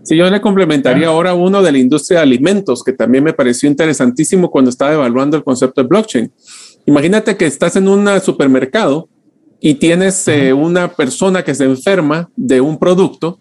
Si 0.03 0.15
yo 0.15 0.29
le 0.29 0.41
complementaría 0.41 1.07
ahora 1.07 1.33
uno 1.33 1.61
de 1.61 1.71
la 1.71 1.77
industria 1.77 2.19
de 2.19 2.23
alimentos, 2.23 2.83
que 2.83 2.93
también 2.93 3.23
me 3.23 3.33
pareció 3.33 3.69
interesantísimo 3.69 4.51
cuando 4.51 4.69
estaba 4.69 4.93
evaluando 4.93 5.37
el 5.37 5.43
concepto 5.43 5.81
de 5.81 5.87
blockchain. 5.87 6.31
Imagínate 6.85 7.35
que 7.37 7.45
estás 7.45 7.75
en 7.75 7.87
un 7.87 8.07
supermercado 8.21 9.09
y 9.59 9.75
tienes 9.75 10.27
eh, 10.27 10.53
una 10.53 10.89
persona 10.89 11.43
que 11.43 11.55
se 11.55 11.63
enferma 11.63 12.29
de 12.35 12.61
un 12.61 12.77
producto 12.77 13.39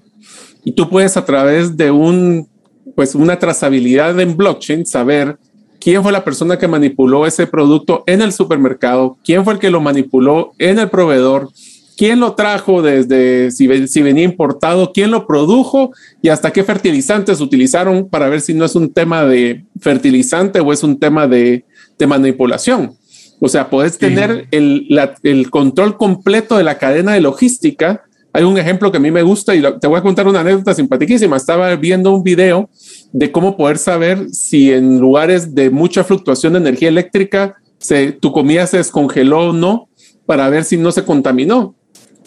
y 0.65 0.73
tú 0.73 0.89
puedes 0.89 1.17
a 1.17 1.25
través 1.25 1.77
de 1.77 1.91
un, 1.91 2.49
pues 2.95 3.15
una 3.15 3.39
trazabilidad 3.39 4.19
en 4.21 4.37
blockchain 4.37 4.87
saber 4.87 5.39
quién 5.81 6.03
fue 6.03 6.13
la 6.13 6.25
persona 6.25 6.59
que 6.59 6.69
manipuló 6.69 7.27
ese 7.27 7.47
producto 7.47 8.05
en 8.07 8.23
el 8.23 8.33
supermercado, 8.33 9.17
quién 9.25 9.45
fue 9.45 9.55
el 9.55 9.59
que 9.59 9.71
lo 9.71 9.81
manipuló 9.81 10.53
en 10.59 10.79
el 10.79 10.91
proveedor, 10.91 11.49
quién 11.97 12.21
lo 12.21 12.35
trajo 12.35 12.83
desde 12.83 13.51
si, 13.51 13.89
si, 13.89 14.03
venía 14.03 14.25
importado, 14.25 14.93
quién 14.93 15.11
lo 15.11 15.27
produjo 15.27 15.93
y 16.23 16.29
hasta 16.29 16.53
qué 16.53 16.65
fertilizantes 16.65 17.41
utilizaron 17.41 18.09
para 18.09 18.29
ver 18.29 18.41
si 18.41 18.55
no 18.55 18.65
es 18.65 18.75
un 18.75 18.93
tema 18.93 19.25
de 19.25 19.65
fertilizante 19.81 20.61
o 20.61 20.73
es 20.73 20.83
un 20.83 20.99
tema 20.99 21.27
de, 21.27 21.65
de 21.99 22.07
manipulación. 22.07 22.95
O 23.41 23.49
sea, 23.49 23.71
puedes 23.71 23.97
tener 23.97 24.47
el, 24.51 24.87
el, 25.23 25.51
control 25.51 25.97
completo 25.97 26.59
de 26.59 26.65
la 26.65 26.77
cadena 26.77 27.15
de 27.15 27.23
logística. 27.23 28.05
Hay 28.33 28.45
un 28.45 28.57
ejemplo 28.59 28.91
que 28.91 28.99
a 28.99 29.01
mí 29.01 29.11
me 29.11 29.23
gusta 29.23 29.55
y 29.55 29.63
te 29.81 29.87
voy 29.87 29.99
a 29.99 30.03
contar 30.03 30.29
una 30.29 30.41
anécdota 30.41 30.73
simpaticísima. 30.73 31.37
Estaba 31.37 31.75
viendo 31.77 32.15
un 32.15 32.23
video 32.23 32.71
de 33.13 33.33
cómo 33.33 33.57
poder 33.57 33.79
saber 33.79 34.29
si 34.31 34.73
en 34.73 35.01
lugares 35.01 35.55
de 35.55 35.71
mucha 35.71 36.05
fluctuación 36.05 36.53
de 36.53 36.61
energía 36.61 36.89
eléctrica 36.89 37.57
se, 37.79 38.13
tu 38.13 38.31
comida 38.31 38.67
se 38.67 38.77
descongeló 38.77 39.49
o 39.49 39.53
no 39.53 39.89
para 40.27 40.49
ver 40.49 40.65
si 40.65 40.77
no 40.77 40.93
se 40.93 41.05
contaminó. 41.05 41.75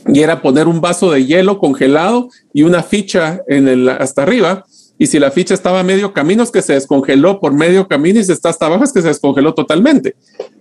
Y 0.05 0.19
era 0.19 0.41
poner 0.41 0.67
un 0.67 0.81
vaso 0.81 1.09
de 1.11 1.25
hielo 1.25 1.57
congelado 1.59 2.29
y 2.51 2.63
una 2.63 2.83
ficha 2.83 3.41
en 3.47 3.69
el, 3.69 3.87
hasta 3.87 4.23
arriba. 4.23 4.65
Y 4.97 5.07
si 5.07 5.19
la 5.19 5.31
ficha 5.31 5.53
estaba 5.53 5.79
a 5.79 5.83
medio 5.83 6.11
camino 6.11 6.43
es 6.43 6.51
que 6.51 6.61
se 6.61 6.73
descongeló 6.73 7.39
por 7.39 7.53
medio 7.53 7.87
camino 7.87 8.19
y 8.19 8.25
si 8.25 8.33
está 8.33 8.49
hasta 8.49 8.65
abajo 8.65 8.83
es 8.83 8.91
que 8.91 9.01
se 9.01 9.07
descongeló 9.07 9.53
totalmente. 9.53 10.15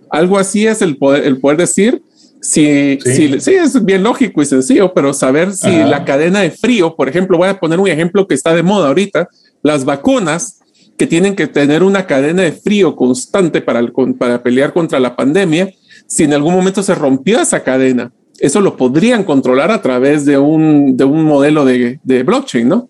Algo 0.09 0.37
así 0.37 0.65
es 0.65 0.81
el 0.81 0.95
poder, 0.95 1.25
el 1.25 1.39
poder 1.39 1.57
decir 1.57 2.01
si, 2.43 2.99
sí. 3.01 3.39
Si, 3.39 3.53
es 3.53 3.85
bien 3.85 4.03
lógico 4.03 4.41
y 4.41 4.45
sencillo, 4.45 4.93
pero 4.93 5.13
saber 5.13 5.53
si 5.53 5.69
la 5.69 6.03
cadena 6.03 6.41
de 6.41 6.51
frío, 6.51 6.93
por 6.93 7.07
ejemplo, 7.07 7.37
voy 7.37 7.47
a 7.47 7.57
poner 7.57 7.79
un 7.79 7.87
ejemplo 7.87 8.27
que 8.27 8.35
está 8.35 8.53
de 8.53 8.61
moda 8.61 8.89
ahorita, 8.89 9.29
las 9.61 9.85
vacunas 9.85 10.59
que 10.97 11.07
tienen 11.07 11.37
que 11.37 11.47
tener 11.47 11.83
una 11.83 12.05
cadena 12.05 12.43
de 12.43 12.51
frío 12.51 12.97
constante 12.97 13.61
para, 13.61 13.81
para 14.19 14.43
pelear 14.43 14.73
contra 14.73 14.99
la 14.99 15.15
pandemia, 15.15 15.71
si 16.05 16.23
en 16.23 16.33
algún 16.33 16.53
momento 16.53 16.83
se 16.83 16.93
rompió 16.93 17.39
esa 17.39 17.63
cadena, 17.63 18.11
eso 18.39 18.59
lo 18.59 18.75
podrían 18.75 19.23
controlar 19.23 19.71
a 19.71 19.81
través 19.81 20.25
de 20.25 20.37
un, 20.37 20.97
de 20.97 21.05
un 21.05 21.23
modelo 21.23 21.63
de, 21.63 22.01
de 22.03 22.23
blockchain, 22.23 22.67
¿no? 22.67 22.89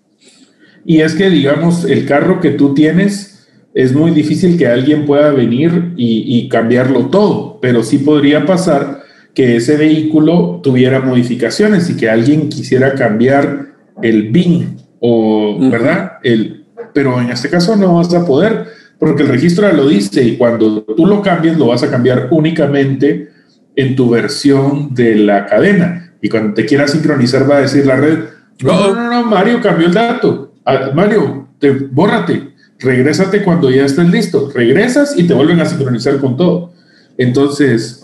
Y 0.83 1.01
es 1.01 1.13
que, 1.13 1.29
digamos, 1.29 1.85
el 1.85 2.07
carro 2.07 2.41
que 2.41 2.49
tú 2.49 2.73
tienes, 2.73 3.47
es 3.75 3.93
muy 3.93 4.09
difícil 4.09 4.57
que 4.57 4.65
alguien 4.65 5.05
pueda 5.05 5.29
venir 5.29 5.93
y, 5.95 6.39
y, 6.39 6.49
cambiarlo 6.49 7.05
todo, 7.11 7.59
pero 7.61 7.83
sí 7.83 7.99
podría 7.99 8.47
pasar 8.47 9.02
que 9.33 9.55
ese 9.55 9.77
vehículo 9.77 10.59
tuviera 10.61 10.99
modificaciones 10.99 11.89
y 11.89 11.97
que 11.97 12.09
alguien 12.09 12.49
quisiera 12.49 12.93
cambiar 12.93 13.73
el 14.01 14.31
BIN 14.31 14.77
o, 14.99 15.57
¿verdad? 15.69 16.13
El, 16.23 16.65
pero 16.93 17.19
en 17.19 17.29
este 17.29 17.49
caso 17.49 17.75
no 17.75 17.95
vas 17.95 18.13
a 18.13 18.25
poder 18.25 18.67
porque 18.99 19.23
el 19.23 19.29
registro 19.29 19.71
lo 19.73 19.87
dice 19.87 20.23
y 20.23 20.37
cuando 20.37 20.83
tú 20.83 21.05
lo 21.05 21.21
cambies 21.21 21.57
lo 21.57 21.67
vas 21.67 21.83
a 21.83 21.89
cambiar 21.89 22.27
únicamente 22.31 23.29
en 23.75 23.95
tu 23.95 24.09
versión 24.09 24.93
de 24.93 25.15
la 25.15 25.45
cadena. 25.45 26.13
Y 26.21 26.29
cuando 26.29 26.53
te 26.53 26.65
quieras 26.65 26.91
sincronizar 26.91 27.49
va 27.49 27.57
a 27.57 27.61
decir 27.61 27.85
la 27.85 27.97
red, 27.97 28.19
no, 28.61 28.93
no, 28.93 29.09
no, 29.09 29.25
Mario 29.25 29.59
cambió 29.61 29.87
el 29.87 29.93
dato, 29.93 30.53
ah, 30.63 30.91
Mario, 30.93 31.49
te, 31.59 31.71
bórrate, 31.71 32.53
regrésate 32.79 33.43
cuando 33.43 33.69
ya 33.69 33.83
estés 33.85 34.09
listo, 34.09 34.51
regresas 34.53 35.17
y 35.17 35.23
te 35.27 35.33
vuelven 35.33 35.59
a 35.59 35.65
sincronizar 35.65 36.19
con 36.19 36.37
todo. 36.37 36.71
Entonces, 37.17 38.01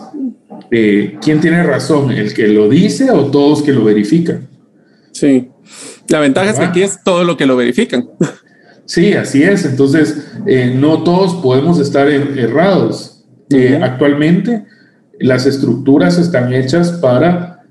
eh, 0.70 1.16
¿quién 1.20 1.40
tiene 1.40 1.62
razón? 1.62 2.10
¿El 2.10 2.34
que 2.34 2.48
lo 2.48 2.68
dice 2.68 3.10
o 3.10 3.30
todos 3.30 3.62
que 3.62 3.72
lo 3.72 3.84
verifican? 3.84 4.48
Sí, 5.12 5.48
la 6.08 6.20
ventaja 6.20 6.50
es 6.50 6.58
que 6.58 6.64
aquí 6.64 6.82
es 6.82 7.02
todo 7.04 7.24
lo 7.24 7.36
que 7.36 7.46
lo 7.46 7.56
verifican. 7.56 8.08
Sí, 8.84 9.12
así 9.12 9.44
es. 9.44 9.64
Entonces, 9.64 10.32
eh, 10.46 10.74
no 10.76 11.04
todos 11.04 11.34
podemos 11.34 11.78
estar 11.78 12.08
er-, 12.08 12.36
errados. 12.36 13.24
Eh, 13.48 13.78
actualmente, 13.80 14.64
las 15.20 15.46
estructuras 15.46 16.18
están 16.18 16.52
hechas 16.52 16.90
para 16.92 17.62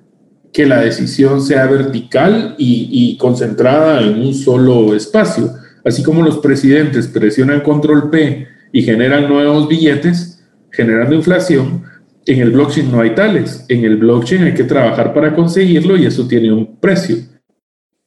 que 0.54 0.66
la 0.66 0.80
decisión 0.80 1.42
sea 1.42 1.66
vertical 1.68 2.56
y, 2.58 3.18
concentrada 3.18 4.02
en 4.02 4.22
un 4.22 4.34
solo 4.34 4.96
espacio. 4.96 5.54
Así 5.84 6.04
como 6.04 6.24
los 6.24 6.38
presidentes 6.38 7.08
presionan 7.08 7.62
control 7.62 8.10
P 8.10 8.48
y 8.72 8.82
generan 8.82 9.28
nuevos 9.28 9.68
billetes, 9.68 10.42
generando 10.72 11.16
inflación, 11.16 11.84
en 12.30 12.42
el 12.42 12.52
blockchain 12.52 12.92
no 12.92 13.02
hay 13.02 13.16
tales. 13.16 13.66
En 13.68 13.84
el 13.84 13.98
blockchain 13.98 14.44
hay 14.44 14.54
que 14.54 14.64
trabajar 14.64 15.14
para 15.16 15.36
conseguirlo 15.36 15.98
y 15.98 16.06
eso 16.06 16.28
tiene 16.28 16.52
un 16.52 16.78
precio. 16.80 17.18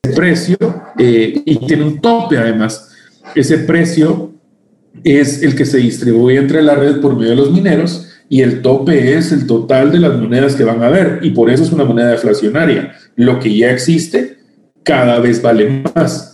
Ese 0.00 0.14
precio, 0.14 0.56
eh, 0.96 1.42
y 1.44 1.56
tiene 1.66 1.82
un 1.82 2.00
tope 2.00 2.38
además, 2.38 2.92
ese 3.34 3.58
precio 3.58 4.32
es 5.02 5.42
el 5.42 5.56
que 5.56 5.64
se 5.64 5.78
distribuye 5.78 6.38
entre 6.38 6.62
la 6.62 6.76
red 6.76 7.00
por 7.00 7.16
medio 7.16 7.30
de 7.30 7.36
los 7.36 7.50
mineros 7.50 8.08
y 8.28 8.42
el 8.42 8.62
tope 8.62 9.16
es 9.16 9.32
el 9.32 9.46
total 9.46 9.90
de 9.90 9.98
las 9.98 10.16
monedas 10.16 10.54
que 10.54 10.64
van 10.64 10.82
a 10.84 10.86
haber 10.86 11.18
y 11.22 11.30
por 11.30 11.50
eso 11.50 11.64
es 11.64 11.72
una 11.72 11.84
moneda 11.84 12.10
deflacionaria. 12.10 12.94
Lo 13.16 13.40
que 13.40 13.56
ya 13.56 13.72
existe 13.72 14.38
cada 14.84 15.18
vez 15.18 15.42
vale 15.42 15.82
más. 15.94 16.31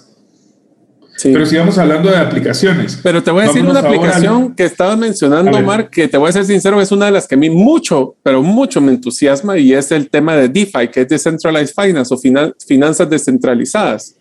Pero 1.22 1.46
sigamos 1.46 1.78
hablando 1.78 2.10
de 2.10 2.16
aplicaciones. 2.16 2.98
Pero 3.02 3.22
te 3.22 3.30
voy 3.30 3.44
a 3.44 3.46
decir 3.48 3.64
una 3.64 3.80
aplicación 3.80 4.54
que 4.54 4.64
estabas 4.64 4.96
mencionando, 4.96 5.60
Mark, 5.62 5.90
que 5.90 6.08
te 6.08 6.16
voy 6.16 6.28
a 6.28 6.32
ser 6.32 6.44
sincero, 6.44 6.80
es 6.80 6.92
una 6.92 7.06
de 7.06 7.12
las 7.12 7.26
que 7.26 7.34
a 7.34 7.38
mí 7.38 7.50
mucho, 7.50 8.16
pero 8.22 8.42
mucho 8.42 8.80
me 8.80 8.92
entusiasma 8.92 9.58
y 9.58 9.72
es 9.72 9.90
el 9.90 10.08
tema 10.10 10.36
de 10.36 10.48
DeFi, 10.48 10.88
que 10.92 11.02
es 11.02 11.08
Decentralized 11.08 11.74
Finance 11.74 12.14
o 12.14 12.18
finanzas 12.66 13.10
descentralizadas. 13.10 14.14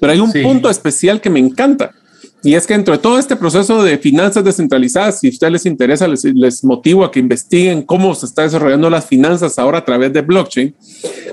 Pero 0.00 0.12
hay 0.12 0.20
un 0.20 0.32
punto 0.32 0.70
especial 0.70 1.20
que 1.20 1.30
me 1.30 1.40
encanta 1.40 1.92
y 2.42 2.54
es 2.54 2.66
que 2.66 2.74
dentro 2.74 2.92
de 2.92 2.98
todo 2.98 3.18
este 3.18 3.34
proceso 3.34 3.82
de 3.82 3.98
finanzas 3.98 4.44
descentralizadas, 4.44 5.18
si 5.18 5.26
a 5.26 5.30
ustedes 5.30 5.52
les 5.52 5.66
interesa, 5.66 6.06
les, 6.06 6.22
les, 6.24 6.62
motivo 6.62 7.04
a 7.04 7.10
que 7.10 7.18
investiguen 7.18 7.82
cómo 7.82 8.14
se 8.14 8.26
está 8.26 8.42
desarrollando 8.42 8.88
las 8.88 9.06
finanzas 9.06 9.58
ahora 9.58 9.78
a 9.78 9.84
través 9.84 10.12
de 10.12 10.20
blockchain. 10.20 10.74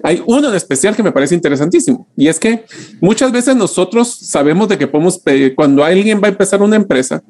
Hay 0.02 0.24
uno 0.26 0.50
en 0.50 0.56
especial 0.56 0.96
que 0.96 1.04
me 1.04 1.12
parece 1.12 1.36
interesantísimo 1.36 2.08
y 2.18 2.28
es 2.28 2.40
que 2.40 2.66
muchas 3.02 3.32
veces 3.32 3.56
nosotros 3.56 4.18
sabemos 4.20 4.68
de 4.68 4.80
que 4.80 4.88
podemos, 4.88 5.22
cuando 5.56 5.84
alguien 5.84 6.20
va 6.24 6.28
a 6.28 6.32
empezar 6.32 6.64
una 6.64 6.76
empresa, 6.76 7.24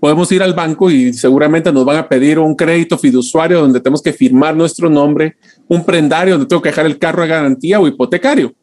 podemos 0.00 0.32
ir 0.32 0.42
al 0.42 0.54
banco 0.54 0.90
y 0.90 1.12
seguramente 1.12 1.72
nos 1.72 1.84
van 1.84 1.98
a 1.98 2.08
pedir 2.08 2.38
un 2.38 2.56
crédito 2.56 2.98
fiduciario 2.98 3.60
donde 3.60 3.80
tenemos 3.80 4.02
que 4.02 4.12
firmar 4.12 4.56
nuestro 4.56 4.90
nombre, 4.90 5.36
un 5.68 5.84
prendario 5.84 6.34
donde 6.34 6.48
tengo 6.48 6.62
que 6.62 6.70
dejar 6.70 6.86
el 6.86 6.98
carro 6.98 7.22
de 7.22 7.28
garantía 7.28 7.78
o 7.78 7.86
hipotecario. 7.86 8.54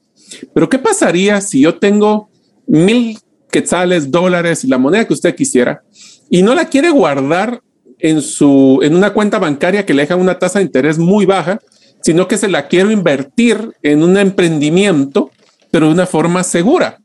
Pero 0.54 0.68
¿qué 0.68 0.78
pasaría 0.78 1.40
si 1.40 1.62
yo 1.62 1.78
tengo 1.78 2.30
mil 2.66 3.18
quetzales, 3.50 4.12
dólares, 4.12 4.64
la 4.64 4.78
moneda 4.78 5.06
que 5.06 5.14
usted 5.14 5.36
quisiera, 5.36 5.82
y 6.30 6.42
no 6.42 6.56
la 6.56 6.66
quiere 6.66 6.90
guardar 6.90 7.62
en, 8.00 8.22
su, 8.22 8.80
en 8.84 8.96
una 8.96 9.14
cuenta 9.14 9.40
bancaria 9.40 9.86
que 9.86 9.94
le 9.94 10.04
deja 10.04 10.16
una 10.16 10.40
tasa 10.40 10.60
de 10.60 10.66
interés 10.66 10.98
muy 10.98 11.26
baja, 11.26 11.60
sino 12.02 12.28
que 12.28 12.38
se 12.38 12.48
la 12.48 12.68
quiero 12.68 12.92
invertir 12.92 13.74
en 13.82 14.04
un 14.04 14.18
emprendimiento, 14.18 15.32
pero 15.72 15.88
de 15.88 15.94
una 15.94 16.06
forma 16.06 16.44
segura. 16.44 17.00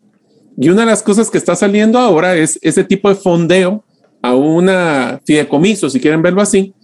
Y 0.56 0.68
una 0.68 0.82
de 0.82 0.86
las 0.86 1.02
cosas 1.02 1.30
que 1.30 1.38
está 1.38 1.56
saliendo 1.56 1.98
ahora 1.98 2.36
es 2.36 2.58
ese 2.62 2.84
tipo 2.84 3.08
de 3.08 3.14
fondeo 3.14 3.84
a 4.20 4.34
una 4.34 5.20
fideicomiso, 5.24 5.88
si 5.88 5.98
quieren 5.98 6.22
verlo 6.22 6.42
así. 6.42 6.74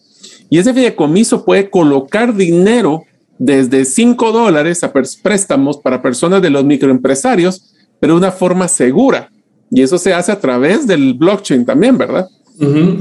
Y 0.50 0.58
ese 0.58 0.72
fideicomiso 0.72 1.44
puede 1.44 1.68
colocar 1.70 2.34
dinero 2.34 3.04
desde 3.38 3.84
5 3.84 4.32
dólares 4.32 4.82
a 4.82 4.92
préstamos 4.92 5.78
para 5.78 6.02
personas 6.02 6.42
de 6.42 6.50
los 6.50 6.64
microempresarios, 6.64 7.74
pero 8.00 8.14
de 8.14 8.18
una 8.18 8.32
forma 8.32 8.66
segura. 8.68 9.30
Y 9.70 9.82
eso 9.82 9.98
se 9.98 10.12
hace 10.12 10.32
a 10.32 10.40
través 10.40 10.86
del 10.86 11.14
blockchain 11.14 11.64
también, 11.64 11.98
¿verdad? 11.98 12.28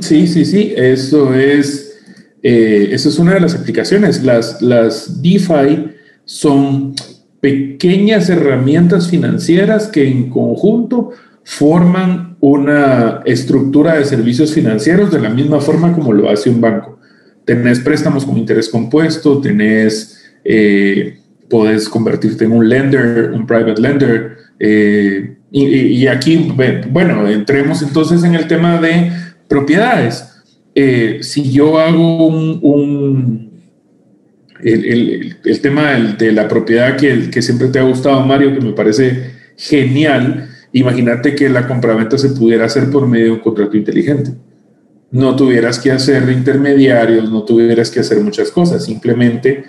Sí, 0.02 0.28
sí, 0.28 0.46
sí. 0.46 0.74
Eso 0.76 1.34
es, 1.34 2.00
eh, 2.44 2.90
eso 2.92 3.10
es 3.10 3.20
una 3.20 3.34
de 3.34 3.40
las 3.40 3.56
aplicaciones. 3.56 4.24
Las, 4.24 4.62
las 4.62 5.22
DeFi 5.22 5.92
son 6.26 6.94
pequeñas 7.40 8.30
herramientas 8.30 9.10
financieras 9.10 9.88
que 9.88 10.08
en 10.08 10.30
conjunto 10.30 11.12
forman 11.44 12.36
una 12.42 13.22
estructura 13.26 13.98
de 13.98 14.06
servicios 14.06 14.54
financieros 14.54 15.12
de 15.12 15.22
la 15.22 15.30
misma 15.30 15.62
forma 15.62 15.94
como 15.94 16.12
lo 16.12 16.30
hace 16.30 16.50
un 16.50 16.60
banco. 16.60 17.00
Tenés 17.46 17.80
préstamos 17.80 18.26
con 18.26 18.38
interés 18.38 18.68
compuesto, 18.68 19.40
tenés, 19.40 20.22
eh, 20.44 21.20
puedes 21.50 21.88
convertirte 21.88 22.44
en 22.44 22.52
un 22.52 22.68
lender, 22.68 23.32
un 23.32 23.48
private 23.48 23.82
lender, 23.82 24.38
eh, 24.60 25.37
y, 25.50 26.08
aquí, 26.08 26.54
bueno, 26.90 27.28
entremos 27.28 27.82
entonces 27.82 28.24
en 28.24 28.36
el 28.36 28.48
tema 28.48 28.82
de 28.82 29.12
propiedades. 29.48 30.44
Eh, 30.76 31.20
si 31.22 31.52
yo 31.52 31.80
hago 31.80 32.28
un, 32.28 33.50
el, 34.62 35.38
tema 35.62 35.94
de 35.94 36.32
la 36.32 36.48
propiedad 36.48 36.98
que, 36.98 37.30
que, 37.30 37.42
siempre 37.42 37.70
te 37.70 37.80
ha 37.80 37.84
gustado, 37.84 38.22
Mario, 38.26 38.54
que 38.54 38.62
me 38.62 38.74
parece 38.74 39.32
genial, 39.56 40.50
imagínate 40.74 41.34
que 41.34 41.50
la 41.50 41.68
compraventa 41.68 42.18
se 42.18 42.30
pudiera 42.30 42.66
hacer 42.66 42.90
por 42.92 43.08
medio 43.08 43.26
de 43.26 43.32
un 43.32 43.40
contrato 43.40 43.78
inteligente. 43.78 44.32
No 45.10 45.36
tuvieras 45.36 45.80
que 45.80 45.92
hacer 45.92 46.30
intermediarios, 46.30 47.32
no 47.32 47.44
tuvieras 47.44 47.90
que 47.90 48.02
hacer 48.02 48.20
muchas 48.20 48.52
cosas, 48.52 48.84
simplemente 48.84 49.64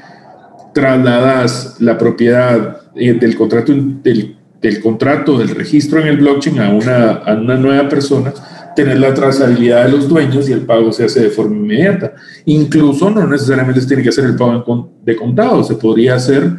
trasladas 0.75 1.77
la 1.79 1.97
propiedad 1.97 2.81
eh, 2.97 3.15
del 3.15 3.37
contrato 3.37 3.73
del 3.75 4.38
del 4.61 4.81
contrato, 4.81 5.39
del 5.39 5.51
registro 5.51 6.01
en 6.01 6.09
el 6.09 6.17
blockchain 6.17 6.59
a 6.59 6.71
una, 6.71 7.11
a 7.13 7.35
una 7.35 7.57
nueva 7.57 7.89
persona, 7.89 8.33
tener 8.75 8.99
la 8.99 9.15
trazabilidad 9.15 9.85
de 9.85 9.93
los 9.93 10.09
dueños 10.09 10.49
y 10.49 10.53
el 10.53 10.63
pago 10.63 10.93
se 10.93 11.05
hace 11.05 11.21
de 11.21 11.31
forma 11.31 11.57
inmediata. 11.57 12.15
Incluso 12.45 13.11
no 13.11 13.27
necesariamente 13.27 13.81
se 13.81 13.89
tiene 13.89 14.03
que 14.03 14.09
hacer 14.11 14.25
el 14.25 14.37
pago 14.37 14.93
de 15.05 15.17
contado, 15.17 15.63
se 15.65 15.75
podría 15.75 16.15
hacer 16.15 16.57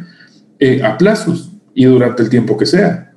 eh, 0.58 0.82
a 0.82 0.96
plazos 0.98 1.50
y 1.74 1.84
durante 1.84 2.22
el 2.22 2.28
tiempo 2.28 2.56
que 2.56 2.66
sea. 2.66 3.10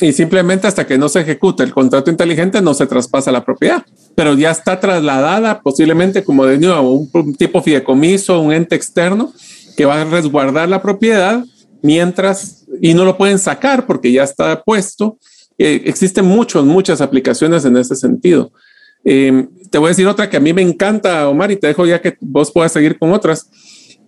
Y 0.00 0.12
simplemente 0.12 0.66
hasta 0.66 0.86
que 0.86 0.98
no 0.98 1.08
se 1.08 1.20
ejecute 1.20 1.62
el 1.62 1.72
contrato 1.72 2.10
inteligente 2.10 2.60
no 2.60 2.74
se 2.74 2.86
traspasa 2.86 3.30
la 3.30 3.44
propiedad, 3.44 3.84
pero 4.14 4.34
ya 4.34 4.50
está 4.50 4.80
trasladada 4.80 5.60
posiblemente 5.60 6.24
como 6.24 6.46
de 6.46 6.58
nuevo 6.58 7.08
un 7.12 7.34
tipo 7.34 7.62
fideicomiso, 7.62 8.40
un 8.40 8.52
ente 8.52 8.74
externo 8.74 9.32
que 9.76 9.84
va 9.84 10.00
a 10.00 10.04
resguardar 10.04 10.68
la 10.68 10.82
propiedad 10.82 11.44
mientras, 11.82 12.63
y 12.80 12.94
no 12.94 13.04
lo 13.04 13.16
pueden 13.16 13.38
sacar 13.38 13.86
porque 13.86 14.12
ya 14.12 14.24
está 14.24 14.62
puesto. 14.62 15.18
Eh, 15.58 15.82
existen 15.84 16.24
muchas, 16.24 16.64
muchas 16.64 17.00
aplicaciones 17.00 17.64
en 17.64 17.76
ese 17.76 17.94
sentido. 17.96 18.52
Em, 19.04 19.48
te 19.70 19.78
voy 19.78 19.88
a 19.88 19.90
decir 19.90 20.06
otra 20.06 20.30
que 20.30 20.36
a 20.36 20.40
mí 20.40 20.52
me 20.52 20.62
encanta, 20.62 21.28
Omar, 21.28 21.50
y 21.50 21.56
te 21.56 21.66
dejo 21.66 21.86
ya 21.86 22.00
que 22.00 22.16
vos 22.20 22.50
puedas 22.50 22.72
seguir 22.72 22.98
con 22.98 23.12
otras, 23.12 23.50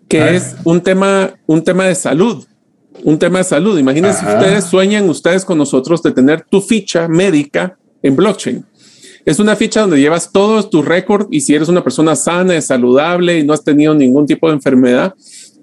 que 0.08 0.36
es 0.36 0.56
un 0.64 0.80
tema, 0.80 1.34
un 1.46 1.62
tema 1.62 1.84
de 1.84 1.94
salud. 1.94 2.44
Un 3.04 3.18
tema 3.18 3.38
de 3.38 3.44
salud. 3.44 3.78
Imagínense 3.78 4.20
si 4.20 4.26
ustedes 4.26 4.64
sueñan 4.64 5.08
ustedes 5.08 5.44
con 5.44 5.58
nosotros 5.58 6.02
de 6.02 6.12
tener 6.12 6.42
tu 6.42 6.62
ficha 6.62 7.08
médica 7.08 7.76
en 8.02 8.16
blockchain. 8.16 8.64
Es 9.26 9.40
una 9.40 9.56
ficha 9.56 9.80
donde 9.80 10.00
llevas 10.00 10.30
todos 10.30 10.70
tu 10.70 10.82
récord 10.82 11.26
y 11.32 11.40
si 11.40 11.54
eres 11.54 11.68
una 11.68 11.82
persona 11.82 12.14
sana, 12.14 12.58
saludable 12.60 13.40
y 13.40 13.44
no 13.44 13.52
has 13.52 13.64
tenido 13.64 13.92
ningún 13.92 14.24
tipo 14.24 14.46
de 14.46 14.54
enfermedad, 14.54 15.14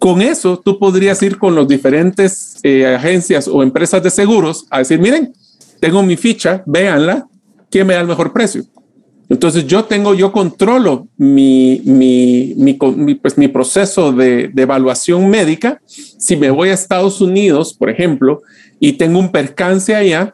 con 0.04 0.22
eso, 0.22 0.60
tú 0.60 0.78
podrías 0.80 1.24
ir 1.24 1.38
con 1.38 1.56
los 1.56 1.66
diferentes 1.66 2.58
eh, 2.62 2.86
agencias 2.94 3.48
o 3.48 3.64
empresas 3.64 4.04
de 4.04 4.10
seguros 4.10 4.66
a 4.70 4.80
decir, 4.80 5.00
miren, 5.00 5.32
tengo 5.80 6.04
mi 6.04 6.18
ficha, 6.18 6.62
véanla, 6.66 7.26
¿quién 7.72 7.88
me 7.88 7.94
da 7.94 8.02
el 8.02 8.08
mejor 8.08 8.34
precio? 8.34 8.66
Entonces 9.30 9.66
yo 9.66 9.86
tengo, 9.86 10.14
yo 10.14 10.34
controlo 10.34 11.08
mi, 11.16 11.82
mi, 11.86 12.54
mi, 12.58 13.14
pues, 13.14 13.38
mi 13.38 13.48
proceso 13.48 14.12
de, 14.12 14.50
de, 14.50 14.62
evaluación 14.64 15.30
médica. 15.30 15.80
Si 15.86 16.36
me 16.36 16.50
voy 16.50 16.68
a 16.68 16.74
Estados 16.74 17.22
Unidos, 17.22 17.74
por 17.74 17.90
ejemplo, 17.90 18.42
y 18.82 18.98
tengo 18.98 19.20
un 19.20 19.32
percance 19.32 19.96
allá, 19.96 20.34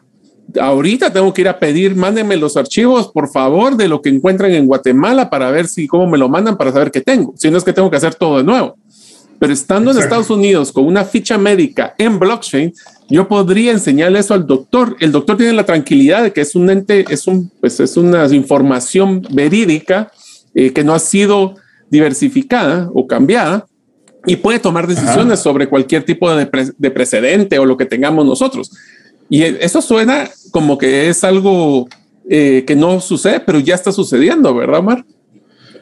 ahorita 0.60 1.12
tengo 1.12 1.32
que 1.32 1.42
ir 1.42 1.48
a 1.48 1.60
pedir, 1.60 1.94
mándenme 1.94 2.36
los 2.36 2.56
archivos, 2.56 3.06
por 3.12 3.28
favor, 3.28 3.76
de 3.76 3.86
lo 3.86 4.02
que 4.02 4.08
encuentran 4.08 4.50
en 4.50 4.66
Guatemala 4.66 5.30
para 5.30 5.48
ver 5.52 5.68
si, 5.68 5.86
cómo 5.86 6.08
me 6.08 6.18
lo 6.18 6.28
mandan 6.28 6.56
para 6.56 6.72
saber 6.72 6.90
qué 6.90 7.02
tengo. 7.02 7.34
Si 7.36 7.52
no 7.52 7.56
es 7.56 7.62
que 7.62 7.72
tengo 7.72 7.88
que 7.88 7.98
hacer 7.98 8.16
todo 8.16 8.38
de 8.38 8.42
nuevo. 8.42 8.74
Pero 9.40 9.54
estando 9.54 9.90
en 9.90 9.98
Estados 9.98 10.28
Unidos 10.28 10.70
con 10.70 10.84
una 10.84 11.02
ficha 11.02 11.38
médica 11.38 11.94
en 11.96 12.18
blockchain, 12.18 12.74
yo 13.08 13.26
podría 13.26 13.72
enseñarle 13.72 14.18
eso 14.18 14.34
al 14.34 14.46
doctor. 14.46 14.98
El 15.00 15.12
doctor 15.12 15.38
tiene 15.38 15.54
la 15.54 15.64
tranquilidad 15.64 16.22
de 16.22 16.32
que 16.34 16.42
es 16.42 16.54
un 16.54 16.68
ente, 16.68 17.06
es 17.08 17.26
un, 17.26 17.50
pues 17.58 17.80
es 17.80 17.96
una 17.96 18.28
información 18.28 19.22
verídica 19.30 20.12
eh, 20.54 20.74
que 20.74 20.84
no 20.84 20.92
ha 20.92 20.98
sido 20.98 21.54
diversificada 21.88 22.90
o 22.92 23.06
cambiada 23.06 23.66
y 24.26 24.36
puede 24.36 24.58
tomar 24.58 24.86
decisiones 24.86 25.40
sobre 25.40 25.70
cualquier 25.70 26.04
tipo 26.04 26.30
de, 26.30 26.46
de, 26.76 26.90
precedente 26.90 27.58
o 27.58 27.64
lo 27.64 27.78
que 27.78 27.86
tengamos 27.86 28.26
nosotros. 28.26 28.70
Y 29.30 29.42
eso 29.42 29.80
suena 29.80 30.28
como 30.50 30.76
que 30.76 31.08
es 31.08 31.24
algo 31.24 31.88
eh, 32.28 32.64
que 32.66 32.76
no 32.76 33.00
sucede, 33.00 33.40
pero 33.40 33.58
ya 33.58 33.74
está 33.74 33.90
sucediendo, 33.90 34.54
¿verdad, 34.54 34.82
Mar? 34.82 35.02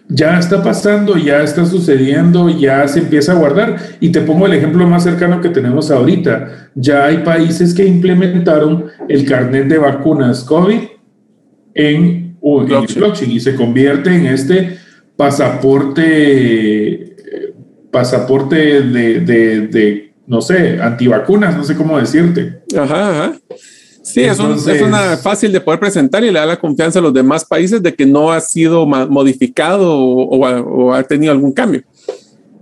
Ya 0.09 0.39
está 0.39 0.63
pasando, 0.63 1.17
ya 1.17 1.43
está 1.43 1.67
sucediendo, 1.67 2.49
ya 2.49 2.87
se 2.89 3.01
empieza 3.01 3.33
a 3.33 3.37
guardar. 3.37 3.77
Y 4.01 4.11
te 4.11 4.23
pongo 4.23 4.47
el 4.47 4.55
ejemplo 4.55 4.87
más 4.87 5.05
cercano 5.05 5.41
que 5.41 5.51
tenemos 5.51 5.91
ahorita. 5.91 6.71
Ya 6.75 7.07
hay 7.07 7.19
países 7.19 7.75
que 7.75 7.85
implementaron 7.85 8.87
el 9.09 9.27
carnet 9.27 9.69
de 9.69 9.79
vacunas 9.79 10.45
COVID 10.45 10.81
en, 11.75 12.37
blockchain. 12.41 13.31
y 13.31 13.41
se 13.41 13.55
convierte 13.55 14.15
en 14.15 14.27
este 14.27 14.79
pasaporte, 15.17 17.17
pasaporte 17.91 18.81
de, 18.81 20.13
no 20.27 20.41
sé, 20.41 20.81
antivacunas, 20.81 21.57
no 21.57 21.65
sé 21.65 21.77
cómo 21.77 21.99
decirte. 21.99 22.61
Ajá, 22.77 23.11
ajá. 23.11 23.35
Sí, 24.13 24.23
es, 24.23 24.39
una 24.39 25.19
fácil 25.19 25.53
de 25.53 25.61
poder 25.61 25.81
presentar 25.81 26.25
y 26.25 26.31
le 26.31 26.39
da 26.39 26.47
la 26.47 26.59
confianza 26.59 26.99
a 26.99 27.03
los 27.03 27.13
demás 27.13 27.45
países 27.45 27.83
de 27.83 27.95
que 27.95 28.07
no 28.07 28.33
ha 28.33 28.41
sido 28.41 28.87
modificado 28.87 29.99
o, 29.99 30.95
ha 30.95 31.03
tenido 31.03 31.33
algún 31.33 31.53
cambio. 31.53 31.83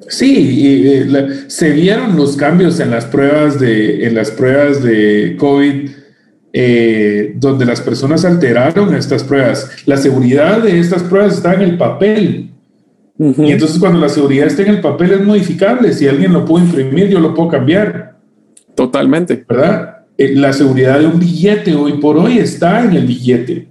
Sí, 0.08 0.62
eh, 0.84 1.44
se 1.46 1.70
vieron 1.70 2.16
los 2.16 2.36
cambios 2.36 2.80
en 2.80 2.90
las 2.90 3.04
pruebas 3.04 3.60
de, 3.60 4.06
en 4.06 4.14
las 4.14 4.30
pruebas 4.32 4.82
de 4.82 5.36
COVID, 5.38 5.90
eh, 6.52 7.34
donde 7.36 7.64
las 7.64 7.80
personas 7.80 8.24
alteraron 8.24 8.94
estas 8.94 9.22
pruebas. 9.22 9.70
La 9.86 9.96
seguridad 9.96 10.62
de 10.62 10.80
estas 10.80 11.04
pruebas 11.04 11.34
está 11.34 11.54
en 11.54 11.62
el 11.62 11.78
papel. 11.78 12.50
Y 13.18 13.52
entonces 13.52 13.78
cuando 13.78 13.98
la 13.98 14.08
seguridad 14.08 14.48
está 14.48 14.62
en 14.62 14.68
el 14.68 14.80
papel 14.80 15.12
es 15.12 15.20
modificable. 15.24 15.92
Si 15.92 16.06
alguien 16.08 16.32
lo 16.32 16.44
puede 16.44 16.66
imprimir, 16.66 17.08
yo 17.08 17.20
lo 17.20 17.34
puedo 17.34 17.48
cambiar. 17.48 18.16
Totalmente. 18.74 19.44
¿Verdad? 19.48 19.95
Eh, 20.18 20.34
la 20.34 20.52
seguridad 20.52 20.98
de 20.98 21.06
un 21.06 21.18
billete 21.18 21.74
hoy 21.74 21.94
por 21.94 22.16
hoy 22.16 22.38
está 22.38 22.84
en 22.84 22.92
el 22.94 23.06
billete. 23.06 23.68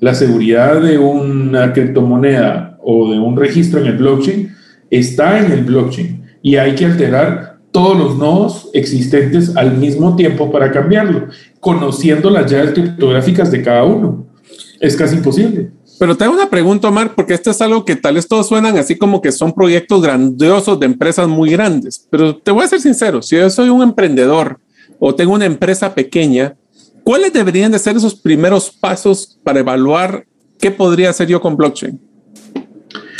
La 0.00 0.14
seguridad 0.14 0.80
de 0.80 0.96
una 0.96 1.72
criptomoneda 1.72 2.78
o 2.82 3.10
de 3.10 3.18
un 3.18 3.36
registro 3.36 3.80
en 3.80 3.86
el 3.86 3.98
blockchain 3.98 4.54
está 4.90 5.38
en 5.38 5.52
el 5.52 5.64
blockchain 5.64 6.22
y 6.42 6.56
hay 6.56 6.74
que 6.74 6.86
alterar 6.86 7.58
todos 7.70 7.98
los 7.98 8.16
nodos 8.16 8.70
existentes 8.72 9.54
al 9.56 9.76
mismo 9.76 10.16
tiempo 10.16 10.50
para 10.50 10.70
cambiarlo, 10.70 11.26
conociendo 11.60 12.30
las 12.30 12.50
llaves 12.50 12.72
criptográficas 12.72 13.50
de 13.50 13.62
cada 13.62 13.84
uno. 13.84 14.26
Es 14.80 14.96
casi 14.96 15.16
imposible. 15.16 15.70
Pero 15.98 16.16
tengo 16.16 16.32
una 16.32 16.48
pregunta, 16.48 16.88
Omar, 16.88 17.14
porque 17.14 17.34
esto 17.34 17.50
es 17.50 17.60
algo 17.60 17.84
que 17.84 17.96
tal 17.96 18.14
vez 18.14 18.26
todos 18.26 18.48
suenan 18.48 18.78
así 18.78 18.96
como 18.96 19.20
que 19.20 19.32
son 19.32 19.52
proyectos 19.52 20.00
grandiosos 20.00 20.78
de 20.80 20.86
empresas 20.86 21.28
muy 21.28 21.50
grandes. 21.50 22.06
Pero 22.08 22.36
te 22.36 22.52
voy 22.52 22.64
a 22.64 22.68
ser 22.68 22.80
sincero, 22.80 23.20
si 23.20 23.36
yo 23.36 23.50
soy 23.50 23.68
un 23.68 23.82
emprendedor 23.82 24.60
o 24.98 25.14
tengo 25.14 25.34
una 25.34 25.46
empresa 25.46 25.94
pequeña, 25.94 26.56
¿cuáles 27.04 27.32
deberían 27.32 27.72
de 27.72 27.78
ser 27.78 27.96
esos 27.96 28.14
primeros 28.14 28.70
pasos 28.70 29.38
para 29.42 29.60
evaluar 29.60 30.26
qué 30.58 30.70
podría 30.70 31.10
hacer 31.10 31.28
yo 31.28 31.40
con 31.40 31.56
blockchain? 31.56 32.00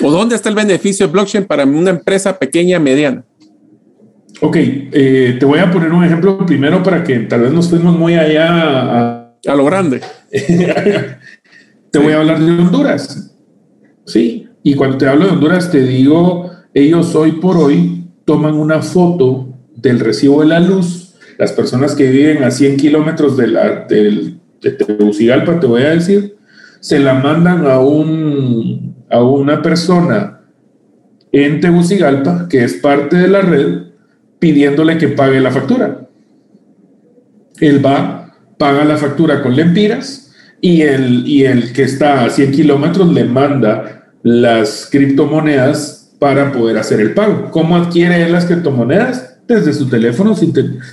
¿O 0.03 0.11
dónde 0.11 0.37
está 0.37 0.49
el 0.49 0.55
beneficio 0.55 1.07
de 1.07 1.12
blockchain 1.12 1.45
para 1.45 1.64
una 1.64 1.91
empresa 1.91 2.38
pequeña, 2.38 2.79
mediana? 2.79 3.25
Ok, 4.41 4.57
eh, 4.57 5.37
te 5.38 5.45
voy 5.45 5.59
a 5.59 5.71
poner 5.71 5.93
un 5.93 6.05
ejemplo 6.05 6.38
primero 6.47 6.83
para 6.83 7.03
que 7.03 7.19
tal 7.21 7.41
vez 7.43 7.53
nos 7.53 7.69
fuimos 7.69 7.97
muy 7.97 8.14
allá 8.14 9.33
a, 9.45 9.55
lo 9.55 9.64
grande. 9.64 10.01
te 10.31 11.99
voy 11.99 12.12
a 12.12 12.19
hablar 12.19 12.38
de 12.38 12.53
Honduras. 12.53 13.35
Sí, 14.07 14.49
y 14.62 14.75
cuando 14.75 14.97
te 14.97 15.09
hablo 15.09 15.27
de 15.27 15.33
Honduras 15.33 15.71
te 15.71 15.83
digo, 15.83 16.51
ellos 16.73 17.14
hoy 17.17 17.33
por 17.33 17.57
hoy 17.57 18.05
toman 18.25 18.55
una 18.55 18.81
foto 18.81 19.49
del 19.75 19.99
recibo 19.99 20.43
de 20.43 20.49
la 20.49 20.61
luz 20.61 21.08
las 21.38 21.53
personas 21.53 21.94
que 21.94 22.11
viven 22.11 22.42
a 22.42 22.51
100 22.51 22.77
kilómetros 22.77 23.37
de, 23.37 23.46
de, 23.88 24.70
Tegucigalpa, 24.72 25.61
te 25.61 25.66
voy 25.66 25.83
a 25.83 25.90
decir, 25.90 26.37
se 26.81 26.98
la 26.98 27.14
mandan 27.14 27.66
a, 27.66 27.79
un, 27.79 28.96
a 29.09 29.22
una 29.22 29.62
persona 29.62 30.40
en 31.31 31.61
Tegucigalpa, 31.61 32.48
que 32.48 32.64
es 32.64 32.74
parte 32.74 33.16
de 33.16 33.29
la 33.29 33.40
red, 33.40 33.83
pidiéndole 34.40 34.98
que 34.98 35.09
pague 35.09 35.40
la 35.40 35.53
factura. 35.53 36.09
Él 37.61 37.85
va, 37.85 38.35
paga 38.59 38.85
la 38.85 38.96
factura 38.96 39.40
con 39.40 39.55
lempiras 39.55 40.33
y 40.61 40.83
el, 40.83 41.27
y 41.27 41.44
el 41.44 41.72
que 41.72 41.85
está 41.85 42.24
a 42.24 42.31
100 42.31 42.51
kilómetros 42.51 43.12
le 43.12 43.24
manda 43.24 44.11
las 44.24 44.88
criptomonedas 44.90 46.16
para 46.18 46.51
poder 46.51 46.79
hacer 46.79 46.98
el 47.01 47.14
pago. 47.14 47.51
¿Cómo 47.53 47.77
adquiere 47.77 48.24
él 48.24 48.33
las 48.33 48.46
criptomonedas? 48.46 49.38
Desde 49.49 49.73
su 49.73 49.89
teléfono, 49.89 50.35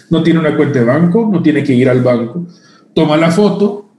no 0.09 0.23
tiene 0.23 0.39
una 0.39 0.55
cuenta 0.55 0.79
de 0.79 0.85
banco, 0.85 1.29
no 1.31 1.43
tiene 1.43 1.63
que 1.63 1.73
ir 1.73 1.89
al 1.89 2.01
banco, 2.01 2.47
toma 2.93 3.17
la 3.17 3.29
foto, 3.29 3.89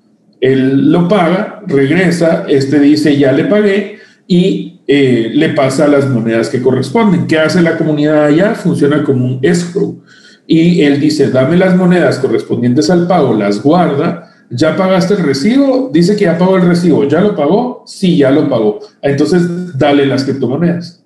él 0.40 0.90
lo 0.90 1.06
paga, 1.06 1.62
regresa, 1.66 2.44
este 2.48 2.80
dice 2.80 3.16
ya 3.16 3.32
le 3.32 3.44
pagué 3.44 3.98
y 4.26 4.80
eh, 4.88 5.30
le 5.32 5.50
pasa 5.50 5.86
las 5.86 6.08
monedas 6.08 6.48
que 6.48 6.62
corresponden. 6.62 7.26
¿Qué 7.26 7.38
hace 7.38 7.62
la 7.62 7.76
comunidad 7.76 8.24
allá? 8.24 8.54
Funciona 8.54 9.02
como 9.02 9.24
un 9.24 9.38
escrow. 9.42 10.02
Y 10.46 10.82
él 10.82 11.00
dice, 11.00 11.30
dame 11.30 11.56
las 11.56 11.76
monedas 11.76 12.18
correspondientes 12.18 12.88
al 12.90 13.06
pago, 13.06 13.34
las 13.34 13.62
guarda, 13.62 14.26
¿Ya 14.50 14.76
pagaste 14.76 15.14
el 15.14 15.24
recibo? 15.24 15.90
Dice 15.92 16.14
que 16.16 16.24
ya 16.24 16.38
pagó 16.38 16.56
el 16.56 16.66
recibo. 16.68 17.04
¿Ya 17.04 17.20
lo 17.20 17.34
pagó? 17.34 17.82
Sí, 17.86 18.16
ya 18.16 18.30
lo 18.30 18.48
pagó. 18.48 18.78
Entonces, 19.02 19.76
dale 19.76 20.06
las 20.06 20.24
criptomonedas. 20.24 21.04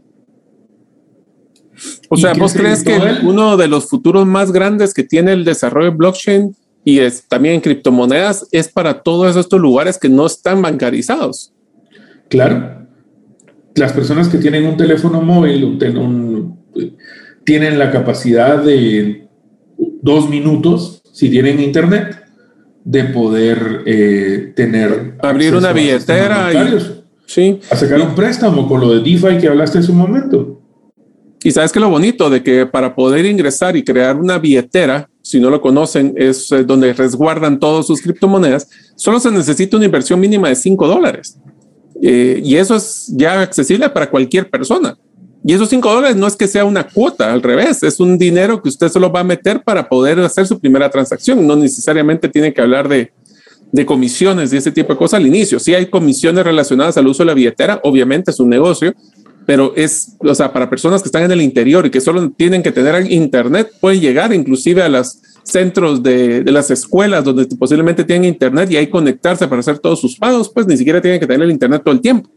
O 2.12 2.16
sea, 2.16 2.35
¿vos 2.35 2.53
crees 2.55 2.83
que 2.83 2.99
uno 3.23 3.57
de 3.57 3.68
los 3.68 3.88
futuros 3.88 4.27
más 4.27 4.51
grandes 4.51 4.92
que 4.92 5.05
tiene 5.05 5.33
el 5.33 5.44
desarrollo 5.44 5.92
de 5.92 5.96
blockchain 5.96 6.57
y 6.85 6.99
es 6.99 7.23
también 7.29 7.55
en 7.55 7.61
criptomonedas 7.61 8.49
es 8.51 8.66
para 8.68 9.03
todos 9.03 9.37
estos 9.37 9.61
lugares 9.61 9.96
que 9.96 10.09
no 10.09 10.27
están 10.27 10.61
bancarizados? 10.61 11.53
Claro. 12.29 12.88
Las 13.77 13.92
personas 13.92 14.29
que 14.29 14.38
tienen 14.38 14.66
un 14.66 14.77
teléfono 14.77 15.23
móvil 15.23 15.79
tienen 17.44 17.79
la 17.79 17.92
capacidad 17.92 18.61
de 18.61 19.29
dos 20.03 20.29
minutos, 20.29 21.03
si 21.12 21.31
tienen 21.31 21.61
internet, 21.61 22.25
de 22.83 23.05
poder 23.05 23.83
eh, 23.87 24.53
tener... 24.57 25.16
Abrir 25.23 25.55
una 25.55 25.73
billetera 25.73 26.53
y... 26.53 27.01
Sí. 27.27 27.61
A 27.70 27.77
sacar 27.77 28.01
un 28.01 28.16
préstamo 28.16 28.66
con 28.66 28.81
lo 28.81 28.90
de 28.92 29.09
DeFi 29.09 29.38
que 29.38 29.46
hablaste 29.46 29.79
en 29.79 29.85
su 29.85 29.94
momento. 29.94 30.60
Y 31.42 31.50
sabes 31.53 31.72
que 31.72 31.81
lo 31.81 31.88
bonito 31.88 32.29
de 32.29 32.42
que 32.42 32.66
para 32.66 32.94
poder 32.94 33.24
ingresar 33.24 33.76
y 33.76 33.83
crear 33.83 34.16
una 34.16 34.38
billetera, 34.38 35.09
si 35.22 35.40
no 35.40 35.48
lo 35.48 35.61
conocen, 35.61 36.12
es 36.16 36.53
eh, 36.53 36.64
donde 36.64 36.92
resguardan 36.92 37.59
todas 37.59 37.87
sus 37.87 38.03
criptomonedas, 38.03 38.68
solo 38.96 39.18
se 39.20 39.31
necesita 39.31 39.76
una 39.76 39.87
inversión 39.87 40.20
mínima 40.20 40.48
de 40.48 40.57
5 40.57 40.87
dólares. 40.87 41.38
Eh, 42.03 42.40
y 42.44 42.57
eso 42.57 42.76
es 42.76 43.12
ya 43.14 43.40
accesible 43.40 43.88
para 43.88 44.11
cualquier 44.11 44.50
persona. 44.50 44.96
Y 45.42 45.55
esos 45.55 45.70
5 45.70 45.94
dólares 45.94 46.16
no 46.16 46.26
es 46.26 46.37
que 46.37 46.46
sea 46.46 46.66
una 46.66 46.87
cuota, 46.87 47.33
al 47.33 47.42
revés, 47.42 47.83
es 47.83 47.98
un 48.00 48.18
dinero 48.18 48.62
que 48.62 48.68
usted 48.68 48.90
solo 48.90 49.11
va 49.11 49.20
a 49.20 49.24
meter 49.24 49.62
para 49.62 49.88
poder 49.88 50.20
hacer 50.20 50.46
su 50.46 50.59
primera 50.61 50.90
transacción. 50.90 51.46
No 51.46 51.57
necesariamente 51.57 52.29
tiene 52.29 52.53
que 52.53 52.61
hablar 52.61 52.87
de, 52.87 53.11
de 53.72 53.87
comisiones 53.87 54.53
y 54.53 54.57
ese 54.57 54.72
tipo 54.72 54.92
de 54.92 54.98
cosas 54.98 55.18
al 55.18 55.26
inicio. 55.26 55.59
Si 55.59 55.74
hay 55.74 55.87
comisiones 55.87 56.44
relacionadas 56.44 56.96
al 56.98 57.07
uso 57.07 57.22
de 57.22 57.29
la 57.29 57.35
billetera, 57.35 57.81
obviamente 57.85 58.31
es 58.31 58.40
un 58.40 58.48
negocio, 58.48 58.94
pero 59.46 59.72
es, 59.76 60.16
o 60.18 60.35
sea, 60.35 60.53
para 60.53 60.70
personas 60.70 61.03
que 61.03 61.09
están 61.09 61.24
en 61.24 61.33
el 61.33 61.42
interior 61.42 61.87
y 61.87 61.90
que 61.90 62.00
solo 62.00 62.31
tienen 62.31 62.62
que 62.62 62.72
tener 62.72 63.11
internet, 63.11 63.70
pueden 63.81 64.00
llegar 64.00 64.33
inclusive 64.33 64.83
a 64.83 64.88
los 64.88 65.20
centros 65.42 66.03
de, 66.03 66.42
de, 66.42 66.53
las 66.53 66.70
escuelas 66.70 67.24
donde 67.24 67.46
posiblemente 67.57 68.05
tienen 68.05 68.26
internet 68.26 68.70
y 68.70 68.76
ahí 68.76 68.87
conectarse 68.88 69.48
para 69.48 69.61
hacer 69.61 69.79
todos 69.79 70.00
sus 70.00 70.16
pagos, 70.16 70.48
pues 70.48 70.66
ni 70.66 70.76
siquiera 70.76 71.00
tienen 71.00 71.18
que 71.18 71.26
tener 71.26 71.42
el 71.42 71.50
internet 71.50 71.83
todo 71.85 71.94
el 71.94 72.00
tiempo. 72.00 72.31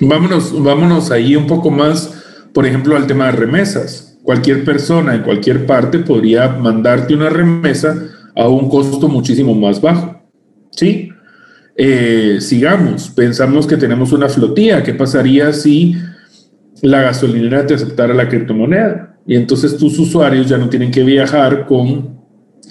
Vámonos, 0.00 0.62
vámonos 0.62 1.10
ahí 1.10 1.36
un 1.36 1.46
poco 1.46 1.70
más, 1.70 2.12
por 2.52 2.66
ejemplo, 2.66 2.96
al 2.96 3.06
tema 3.06 3.26
de 3.26 3.32
remesas. 3.32 4.18
Cualquier 4.22 4.64
persona 4.64 5.14
en 5.14 5.22
cualquier 5.22 5.66
parte 5.66 5.98
podría 6.00 6.48
mandarte 6.48 7.14
una 7.14 7.30
remesa 7.30 7.96
a 8.34 8.48
un 8.48 8.68
costo 8.68 9.08
muchísimo 9.08 9.54
más 9.54 9.80
bajo. 9.80 10.20
¿Sí? 10.70 11.10
Eh, 11.78 12.38
sigamos, 12.40 13.10
pensamos 13.10 13.66
que 13.66 13.76
tenemos 13.76 14.10
una 14.12 14.30
flotilla, 14.30 14.82
¿qué 14.82 14.94
pasaría 14.94 15.52
si 15.52 15.94
la 16.80 17.02
gasolinera 17.02 17.66
te 17.66 17.74
aceptara 17.74 18.14
la 18.14 18.28
criptomoneda? 18.28 19.18
Y 19.26 19.34
entonces 19.34 19.76
tus 19.76 19.98
usuarios 19.98 20.48
ya 20.48 20.56
no 20.56 20.70
tienen 20.70 20.90
que 20.90 21.02
viajar 21.02 21.66
con 21.66 22.16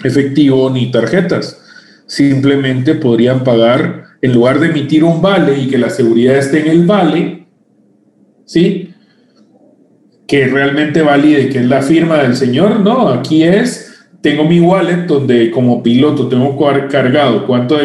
efectivo 0.02 0.70
ni 0.70 0.90
tarjetas, 0.90 1.62
simplemente 2.06 2.96
podrían 2.96 3.44
pagar, 3.44 4.04
en 4.22 4.32
lugar 4.32 4.58
de 4.58 4.68
emitir 4.68 5.04
un 5.04 5.22
vale 5.22 5.56
y 5.56 5.68
que 5.68 5.78
la 5.78 5.90
seguridad 5.90 6.36
esté 6.36 6.62
en 6.62 6.68
el 6.68 6.84
vale, 6.84 7.46
¿sí? 8.44 8.90
Que 10.26 10.48
realmente 10.48 11.02
valide 11.02 11.48
que 11.48 11.60
es 11.60 11.66
la 11.66 11.82
firma 11.82 12.22
del 12.22 12.34
señor, 12.34 12.80
no, 12.80 13.08
aquí 13.08 13.44
es, 13.44 13.94
tengo 14.20 14.44
mi 14.44 14.58
wallet 14.58 15.06
donde 15.06 15.52
como 15.52 15.80
piloto 15.82 16.26
tengo 16.26 16.58
cargado 16.88 17.46
cuánto 17.46 17.78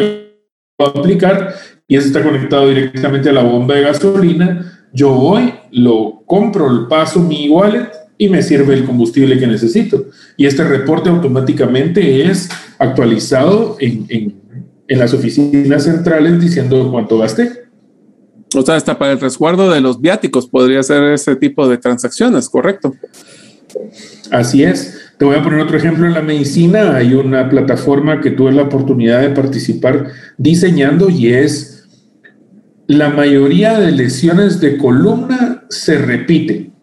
hay 0.85 1.01
aplicar 1.01 1.55
y 1.87 1.95
eso 1.95 2.07
está 2.07 2.23
conectado 2.23 2.69
directamente 2.69 3.29
a 3.29 3.33
la 3.33 3.43
bomba 3.43 3.75
de 3.75 3.81
gasolina. 3.81 4.87
Yo 4.93 5.11
voy, 5.11 5.53
lo 5.71 6.23
compro, 6.25 6.87
paso 6.87 7.19
mi 7.19 7.49
wallet 7.49 7.89
y 8.17 8.29
me 8.29 8.41
sirve 8.41 8.73
el 8.73 8.85
combustible 8.85 9.39
que 9.39 9.47
necesito. 9.47 10.05
Y 10.37 10.45
este 10.45 10.63
reporte 10.63 11.09
automáticamente 11.09 12.29
es 12.29 12.49
actualizado 12.77 13.77
en, 13.79 14.05
en, 14.09 14.41
en 14.87 14.99
las 14.99 15.13
oficinas 15.13 15.83
centrales 15.83 16.39
diciendo 16.39 16.89
cuánto 16.91 17.17
gasté. 17.17 17.61
O 18.55 18.61
sea, 18.61 18.75
hasta 18.75 18.97
para 18.99 19.13
el 19.13 19.19
resguardo 19.19 19.71
de 19.71 19.79
los 19.79 20.01
viáticos 20.01 20.47
podría 20.47 20.83
ser 20.83 21.03
ese 21.13 21.35
tipo 21.35 21.67
de 21.69 21.77
transacciones, 21.77 22.49
¿correcto? 22.49 22.93
Así 24.31 24.63
es. 24.63 25.13
Te 25.17 25.25
voy 25.25 25.35
a 25.35 25.43
poner 25.43 25.59
otro 25.59 25.77
ejemplo 25.77 26.07
en 26.07 26.13
la 26.13 26.21
medicina. 26.21 26.95
Hay 26.95 27.13
una 27.13 27.49
plataforma 27.49 28.21
que 28.21 28.31
tuve 28.31 28.51
la 28.51 28.63
oportunidad 28.63 29.21
de 29.21 29.29
participar 29.29 30.07
diseñando 30.37 31.09
y 31.09 31.33
es 31.33 31.87
la 32.87 33.09
mayoría 33.09 33.79
de 33.79 33.91
lesiones 33.91 34.59
de 34.59 34.77
columna 34.77 35.63
se 35.69 35.97
repiten 35.97 36.73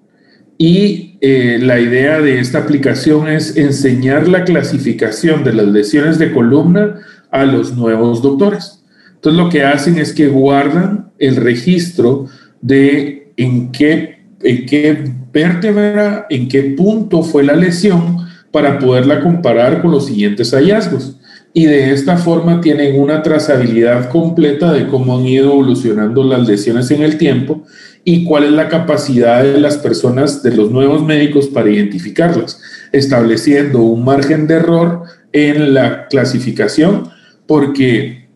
y 0.56 1.18
eh, 1.20 1.58
la 1.60 1.78
idea 1.78 2.20
de 2.20 2.40
esta 2.40 2.58
aplicación 2.58 3.28
es 3.28 3.56
enseñar 3.56 4.26
la 4.26 4.44
clasificación 4.44 5.44
de 5.44 5.52
las 5.52 5.66
lesiones 5.66 6.18
de 6.18 6.32
columna 6.32 7.00
a 7.30 7.44
los 7.44 7.76
nuevos 7.76 8.22
doctores. 8.22 8.84
Entonces 9.14 9.42
lo 9.42 9.50
que 9.50 9.64
hacen 9.64 9.98
es 9.98 10.12
que 10.12 10.28
guardan 10.28 11.10
el 11.18 11.36
registro 11.36 12.26
de 12.60 13.32
en 13.36 13.70
qué, 13.70 14.24
en 14.42 14.66
qué 14.66 15.12
vértebra, 15.32 16.26
en 16.30 16.48
qué 16.48 16.62
punto 16.76 17.22
fue 17.22 17.42
la 17.42 17.54
lesión 17.54 18.18
para 18.50 18.78
poderla 18.78 19.20
comparar 19.20 19.82
con 19.82 19.90
los 19.90 20.06
siguientes 20.06 20.52
hallazgos. 20.52 21.16
Y 21.54 21.64
de 21.64 21.92
esta 21.92 22.16
forma 22.16 22.60
tienen 22.60 23.00
una 23.00 23.22
trazabilidad 23.22 24.10
completa 24.10 24.72
de 24.72 24.86
cómo 24.86 25.16
han 25.16 25.26
ido 25.26 25.52
evolucionando 25.52 26.22
las 26.22 26.46
lesiones 26.46 26.90
en 26.90 27.02
el 27.02 27.16
tiempo 27.16 27.64
y 28.04 28.24
cuál 28.24 28.44
es 28.44 28.52
la 28.52 28.68
capacidad 28.68 29.42
de 29.42 29.58
las 29.58 29.78
personas, 29.78 30.42
de 30.42 30.54
los 30.54 30.70
nuevos 30.70 31.04
médicos 31.04 31.48
para 31.48 31.70
identificarlas, 31.70 32.60
estableciendo 32.92 33.80
un 33.80 34.04
margen 34.04 34.46
de 34.46 34.54
error 34.54 35.02
en 35.32 35.74
la 35.74 36.06
clasificación, 36.06 37.10
porque 37.46 38.28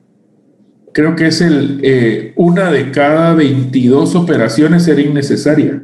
creo 0.92 1.16
que 1.16 1.28
es 1.28 1.40
el, 1.40 1.80
eh, 1.82 2.32
una 2.36 2.70
de 2.70 2.90
cada 2.90 3.34
22 3.34 4.14
operaciones 4.14 4.86
era 4.88 5.00
innecesaria. 5.00 5.82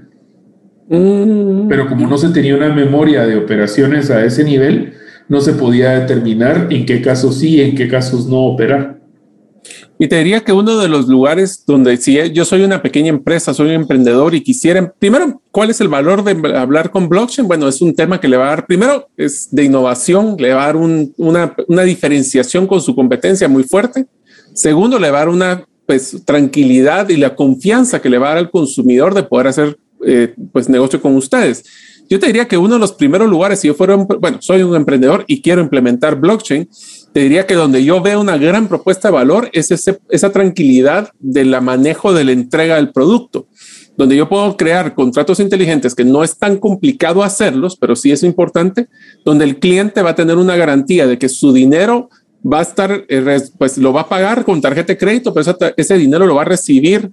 Mm. 0.88 1.68
Pero 1.68 1.86
como 1.88 2.08
no 2.08 2.16
se 2.18 2.30
tenía 2.30 2.56
una 2.56 2.72
memoria 2.72 3.26
de 3.26 3.36
operaciones 3.36 4.10
a 4.10 4.24
ese 4.24 4.44
nivel, 4.44 4.94
no 5.28 5.40
se 5.40 5.52
podía 5.52 6.00
determinar 6.00 6.68
en 6.70 6.86
qué 6.86 7.02
casos 7.02 7.38
sí 7.38 7.56
y 7.56 7.60
en 7.60 7.74
qué 7.74 7.88
casos 7.88 8.26
no 8.26 8.38
operar. 8.38 8.98
Y 10.00 10.06
te 10.06 10.16
diría 10.16 10.40
que 10.40 10.52
uno 10.52 10.78
de 10.78 10.88
los 10.88 11.08
lugares 11.08 11.64
donde 11.66 11.96
si 11.96 12.16
yo 12.30 12.44
soy 12.44 12.62
una 12.62 12.80
pequeña 12.80 13.08
empresa, 13.08 13.52
soy 13.52 13.68
un 13.68 13.74
emprendedor 13.74 14.34
y 14.34 14.42
quisiera, 14.42 14.92
primero, 14.96 15.42
¿cuál 15.50 15.70
es 15.70 15.80
el 15.80 15.88
valor 15.88 16.22
de 16.22 16.56
hablar 16.56 16.90
con 16.90 17.08
blockchain? 17.08 17.48
Bueno, 17.48 17.66
es 17.66 17.82
un 17.82 17.94
tema 17.94 18.20
que 18.20 18.28
le 18.28 18.36
va 18.36 18.46
a 18.46 18.50
dar, 18.50 18.66
primero, 18.66 19.08
es 19.16 19.48
de 19.50 19.64
innovación, 19.64 20.36
le 20.38 20.54
va 20.54 20.62
a 20.62 20.66
dar 20.66 20.76
una, 20.76 21.54
una 21.66 21.82
diferenciación 21.82 22.68
con 22.68 22.80
su 22.80 22.94
competencia 22.94 23.48
muy 23.48 23.64
fuerte. 23.64 24.06
Segundo, 24.54 25.00
le 25.00 25.10
va 25.10 25.18
a 25.18 25.20
dar 25.22 25.28
una 25.30 25.64
pues, 25.84 26.22
tranquilidad 26.24 27.08
y 27.08 27.16
la 27.16 27.34
confianza 27.34 28.00
que 28.00 28.08
le 28.08 28.18
va 28.18 28.26
a 28.26 28.30
dar 28.30 28.38
al 28.38 28.50
consumidor 28.50 29.14
de 29.14 29.24
poder 29.24 29.48
hacer 29.48 29.78
eh, 30.06 30.34
pues, 30.52 30.68
negocio 30.68 31.00
con 31.00 31.16
ustedes. 31.16 31.64
Yo 32.08 32.18
te 32.18 32.26
diría 32.26 32.48
que 32.48 32.56
uno 32.56 32.74
de 32.74 32.80
los 32.80 32.92
primeros 32.92 33.28
lugares, 33.28 33.60
si 33.60 33.68
yo 33.68 33.74
fuera, 33.74 33.96
bueno, 33.96 34.38
soy 34.40 34.62
un 34.62 34.74
emprendedor 34.74 35.24
y 35.26 35.42
quiero 35.42 35.60
implementar 35.60 36.18
blockchain, 36.18 36.68
te 37.12 37.20
diría 37.20 37.46
que 37.46 37.54
donde 37.54 37.84
yo 37.84 38.00
veo 38.00 38.20
una 38.20 38.38
gran 38.38 38.66
propuesta 38.66 39.08
de 39.08 39.14
valor 39.14 39.50
es 39.52 39.70
esa 39.70 40.32
tranquilidad 40.32 41.10
del 41.18 41.60
manejo 41.60 42.14
de 42.14 42.24
la 42.24 42.32
entrega 42.32 42.76
del 42.76 42.92
producto, 42.92 43.46
donde 43.98 44.16
yo 44.16 44.28
puedo 44.28 44.56
crear 44.56 44.94
contratos 44.94 45.38
inteligentes 45.38 45.94
que 45.94 46.04
no 46.04 46.24
es 46.24 46.38
tan 46.38 46.56
complicado 46.56 47.22
hacerlos, 47.22 47.76
pero 47.76 47.94
sí 47.94 48.10
es 48.10 48.22
importante, 48.22 48.88
donde 49.24 49.44
el 49.44 49.58
cliente 49.58 50.00
va 50.00 50.10
a 50.10 50.14
tener 50.14 50.36
una 50.38 50.56
garantía 50.56 51.06
de 51.06 51.18
que 51.18 51.28
su 51.28 51.52
dinero 51.52 52.08
va 52.40 52.60
a 52.60 52.62
estar, 52.62 53.04
eh, 53.08 53.40
pues 53.58 53.76
lo 53.76 53.92
va 53.92 54.02
a 54.02 54.08
pagar 54.08 54.44
con 54.44 54.62
tarjeta 54.62 54.94
de 54.94 54.98
crédito, 54.98 55.34
pero 55.34 55.54
ese, 55.76 55.98
dinero 55.98 56.26
lo 56.26 56.36
va 56.36 56.42
a 56.42 56.46
recibir 56.46 57.10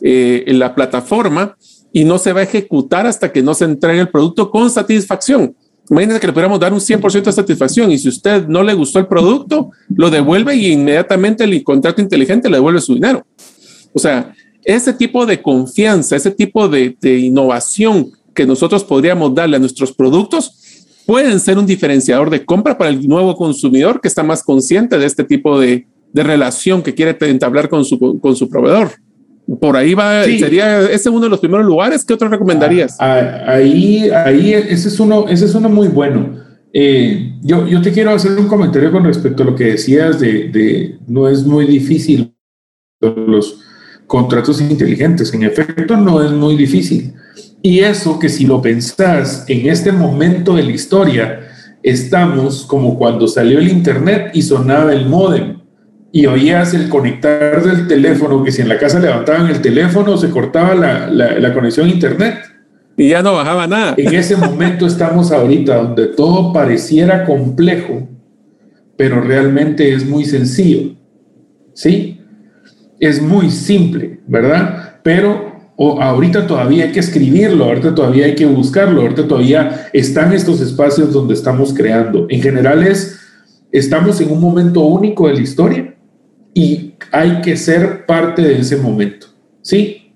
eh, 0.00 0.44
en 0.46 0.58
la 0.58 0.74
plataforma 0.74 1.56
y 1.92 2.04
no 2.04 2.18
se 2.18 2.32
va 2.32 2.40
a 2.40 2.44
ejecutar 2.44 3.06
hasta 3.06 3.32
que 3.32 3.42
no 3.42 3.54
se 3.54 3.64
entregue 3.64 4.00
el 4.00 4.08
producto 4.08 4.50
con 4.50 4.70
satisfacción. 4.70 5.54
Imagínense 5.90 6.20
que 6.20 6.26
le 6.26 6.32
pudiéramos 6.32 6.60
dar 6.60 6.72
un 6.72 6.80
100% 6.80 7.24
de 7.24 7.32
satisfacción 7.32 7.90
y 7.90 7.98
si 7.98 8.08
usted 8.08 8.46
no 8.46 8.62
le 8.62 8.74
gustó 8.74 8.98
el 8.98 9.06
producto, 9.06 9.70
lo 9.88 10.10
devuelve 10.10 10.54
y 10.54 10.72
inmediatamente 10.72 11.44
el 11.44 11.64
contrato 11.64 12.02
inteligente 12.02 12.50
le 12.50 12.58
devuelve 12.58 12.80
su 12.80 12.94
dinero. 12.94 13.26
O 13.94 13.98
sea, 13.98 14.34
ese 14.64 14.92
tipo 14.92 15.24
de 15.24 15.40
confianza, 15.40 16.16
ese 16.16 16.30
tipo 16.30 16.68
de, 16.68 16.96
innovación 17.02 18.10
que 18.34 18.46
nosotros 18.46 18.84
podríamos 18.84 19.34
darle 19.34 19.56
a 19.56 19.60
nuestros 19.60 19.92
productos 19.92 20.86
pueden 21.06 21.40
ser 21.40 21.56
un 21.56 21.64
diferenciador 21.64 22.28
de 22.28 22.44
compra 22.44 22.76
para 22.76 22.90
el 22.90 23.08
nuevo 23.08 23.34
consumidor 23.34 24.00
que 24.00 24.08
está 24.08 24.22
más 24.22 24.42
consciente 24.42 24.98
de 24.98 25.06
este 25.06 25.24
tipo 25.24 25.58
de, 25.58 25.86
relación 26.12 26.82
que 26.82 26.94
quiere 26.94 27.16
entablar 27.20 27.68
con 27.68 27.84
su, 27.84 28.18
con 28.20 28.34
su 28.34 28.48
proveedor. 28.48 28.90
Por 29.60 29.76
ahí 29.76 29.94
va, 29.94 30.24
sería 30.24 30.90
ese 30.90 31.08
uno 31.08 31.22
de 31.22 31.30
los 31.30 31.40
primeros 31.40 31.64
lugares. 31.64 32.04
¿Qué 32.04 32.12
otro 32.12 32.28
recomendarías? 32.28 32.96
Ah, 33.00 33.44
ah, 33.46 33.52
ahí, 33.52 34.10
ahí, 34.10 34.52
ese 34.52 34.88
es 34.88 35.00
uno, 35.00 35.26
ese 35.26 35.46
es 35.46 35.54
uno 35.54 35.70
muy 35.70 35.88
bueno. 35.88 36.36
Eh, 36.72 37.32
yo, 37.42 37.66
yo 37.66 37.80
te 37.80 37.90
quiero 37.90 38.10
hacer 38.10 38.32
un 38.38 38.46
comentario 38.46 38.92
con 38.92 39.04
respecto 39.04 39.42
a 39.42 39.46
lo 39.46 39.54
que 39.54 39.64
decías 39.64 40.20
de, 40.20 40.48
de 40.48 40.98
no 41.06 41.28
es 41.28 41.44
muy 41.44 41.66
difícil 41.66 42.34
los 43.00 43.60
contratos 44.06 44.60
inteligentes. 44.60 45.32
En 45.32 45.42
efecto, 45.44 45.96
no 45.96 46.22
es 46.22 46.30
muy 46.30 46.54
difícil. 46.54 47.14
Y 47.62 47.80
eso 47.80 48.18
que 48.18 48.28
si 48.28 48.46
lo 48.46 48.60
pensás 48.60 49.44
en 49.48 49.66
este 49.68 49.92
momento 49.92 50.56
de 50.56 50.62
la 50.64 50.72
historia, 50.72 51.40
estamos 51.82 52.64
como 52.66 52.98
cuando 52.98 53.26
salió 53.26 53.58
el 53.58 53.68
Internet 53.68 54.30
y 54.34 54.42
sonaba 54.42 54.92
el 54.92 55.06
modem 55.06 55.57
y 56.10 56.26
oías 56.26 56.74
el 56.74 56.88
conectar 56.88 57.62
del 57.62 57.86
teléfono, 57.86 58.42
que 58.42 58.50
si 58.50 58.62
en 58.62 58.68
la 58.68 58.78
casa 58.78 58.98
levantaban 58.98 59.48
el 59.48 59.60
teléfono 59.60 60.16
se 60.16 60.30
cortaba 60.30 60.74
la, 60.74 61.08
la, 61.08 61.54
conexión 61.54 61.86
a 61.86 61.90
internet. 61.90 62.38
Y 62.96 63.10
ya 63.10 63.22
no 63.22 63.34
bajaba 63.34 63.66
nada. 63.66 63.94
En 63.96 64.14
ese 64.14 64.36
momento 64.36 64.86
estamos 64.86 65.30
ahorita 65.30 65.76
donde 65.76 66.06
todo 66.06 66.52
pareciera 66.52 67.24
complejo, 67.24 68.08
pero 68.96 69.20
realmente 69.20 69.92
es 69.92 70.06
muy 70.06 70.24
sencillo. 70.24 70.94
¿Sí? 71.74 72.20
Es 72.98 73.22
muy 73.22 73.50
simple, 73.50 74.18
¿verdad? 74.26 74.96
Pero 75.04 75.52
ahorita 75.78 76.46
todavía 76.48 76.86
hay 76.86 76.92
que 76.92 76.98
escribirlo, 76.98 77.66
ahorita 77.66 77.94
todavía 77.94 78.24
hay 78.24 78.34
que 78.34 78.46
buscarlo, 78.46 79.02
ahorita 79.02 79.28
todavía 79.28 79.88
están 79.92 80.32
estos 80.32 80.60
espacios 80.60 81.12
donde 81.12 81.34
estamos 81.34 81.72
creando. 81.72 82.26
En 82.30 82.42
general 82.42 82.84
es, 82.84 83.20
estamos 83.70 84.20
en 84.20 84.32
un 84.32 84.40
momento 84.40 84.80
único 84.80 85.28
de 85.28 85.34
la 85.34 85.40
historia 85.40 85.94
y 86.58 86.94
hay 87.12 87.40
que 87.40 87.56
ser 87.56 88.04
parte 88.04 88.42
de 88.42 88.58
ese 88.58 88.76
momento. 88.76 89.28
¿Sí? 89.62 90.10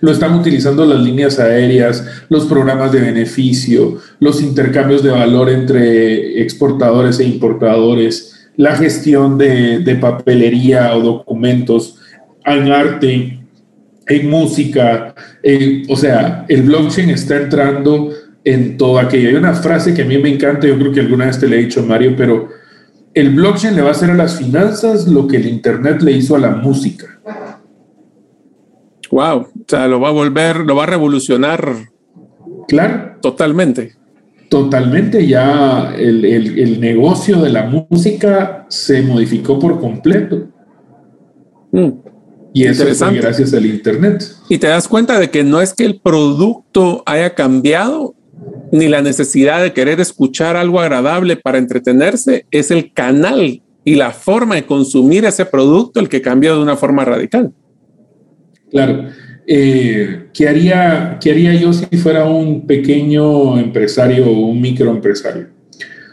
Lo 0.00 0.10
están 0.10 0.34
utilizando 0.34 0.84
las 0.84 1.00
líneas 1.00 1.38
aéreas, 1.38 2.04
los 2.28 2.46
programas 2.46 2.90
de 2.90 3.00
beneficio, 3.00 3.98
los 4.18 4.42
intercambios 4.42 5.04
de 5.04 5.10
valor 5.10 5.48
entre 5.48 6.42
exportadores 6.42 7.20
e 7.20 7.24
importadores, 7.24 8.48
la 8.56 8.74
gestión 8.74 9.38
de, 9.38 9.96
papelería 10.00 10.92
o 10.96 11.02
documentos 11.02 11.98
en 12.44 12.72
arte, 12.72 13.38
en 14.08 14.28
música. 14.28 15.14
o 15.88 15.96
sea, 15.96 16.46
el 16.48 16.62
blockchain 16.62 17.10
está 17.10 17.36
entrando 17.36 18.12
en 18.42 18.76
todo 18.76 18.98
aquello. 18.98 19.28
Hay 19.28 19.36
una 19.36 19.54
frase 19.54 19.94
que 19.94 20.02
a 20.02 20.06
mí 20.06 20.18
me 20.18 20.30
encanta, 20.30 20.66
yo 20.66 20.76
creo 20.76 20.90
que 20.90 21.00
alguna 21.00 21.26
vez 21.26 21.38
te 21.38 21.48
la 21.48 21.54
he 21.54 21.64
dicho, 21.64 21.84
Mario, 21.84 22.14
pero 22.16 22.48
el 23.14 23.34
blockchain 23.34 23.74
le 23.74 23.82
va 23.82 23.88
a 23.88 23.92
hacer 23.92 24.10
a 24.10 24.14
las 24.14 24.38
finanzas 24.38 25.08
lo 25.08 25.26
que 25.26 25.36
el 25.36 25.46
Internet 25.46 26.02
le 26.02 26.12
hizo 26.12 26.36
a 26.36 26.38
la 26.38 26.50
música. 26.50 27.20
Wow, 29.10 29.38
o 29.38 29.48
sea, 29.66 29.88
lo 29.88 30.00
va 30.00 30.08
a 30.08 30.12
volver, 30.12 30.58
lo 30.58 30.76
va 30.76 30.84
a 30.84 30.86
revolucionar. 30.86 31.88
Claro. 32.68 33.16
Totalmente. 33.20 33.94
Totalmente, 34.48 35.26
ya 35.26 35.94
el, 35.96 36.80
negocio 36.80 37.40
de 37.40 37.50
la 37.50 37.66
música 37.66 38.66
se 38.68 39.02
modificó 39.02 39.58
por 39.58 39.80
completo. 39.80 40.48
Mm. 41.70 41.90
Y 42.52 42.64
eso 42.64 42.86
es 42.88 43.00
gracias 43.00 43.54
al 43.54 43.66
Internet. 43.66 44.24
Y 44.48 44.58
te 44.58 44.66
das 44.66 44.88
cuenta 44.88 45.20
de 45.20 45.30
que 45.30 45.44
no 45.44 45.60
es 45.60 45.72
que 45.72 45.84
el 45.84 46.00
producto 46.00 47.04
haya 47.06 47.34
cambiado, 47.34 48.14
ni 48.72 48.88
la 48.88 49.02
necesidad 49.02 49.62
de 49.62 49.72
querer 49.72 50.00
escuchar 50.00 50.56
algo 50.56 50.80
agradable 50.80 51.36
para 51.36 51.58
entretenerse, 51.58 52.46
es 52.50 52.70
el 52.70 52.92
canal 52.92 53.62
y 53.84 53.94
la 53.94 54.10
forma 54.10 54.54
de 54.54 54.66
consumir 54.66 55.24
ese 55.24 55.44
producto 55.44 56.00
el 56.00 56.08
que 56.08 56.22
cambia 56.22 56.52
de 56.52 56.60
una 56.60 56.76
forma 56.76 57.04
radical. 57.04 57.52
Claro. 58.70 59.06
Eh, 59.46 60.28
¿qué, 60.32 60.48
haría, 60.48 61.18
¿Qué 61.20 61.30
haría 61.32 61.54
yo 61.54 61.72
si 61.72 61.84
fuera 61.96 62.24
un 62.24 62.66
pequeño 62.66 63.58
empresario 63.58 64.26
o 64.26 64.46
un 64.46 64.60
microempresario? 64.60 65.48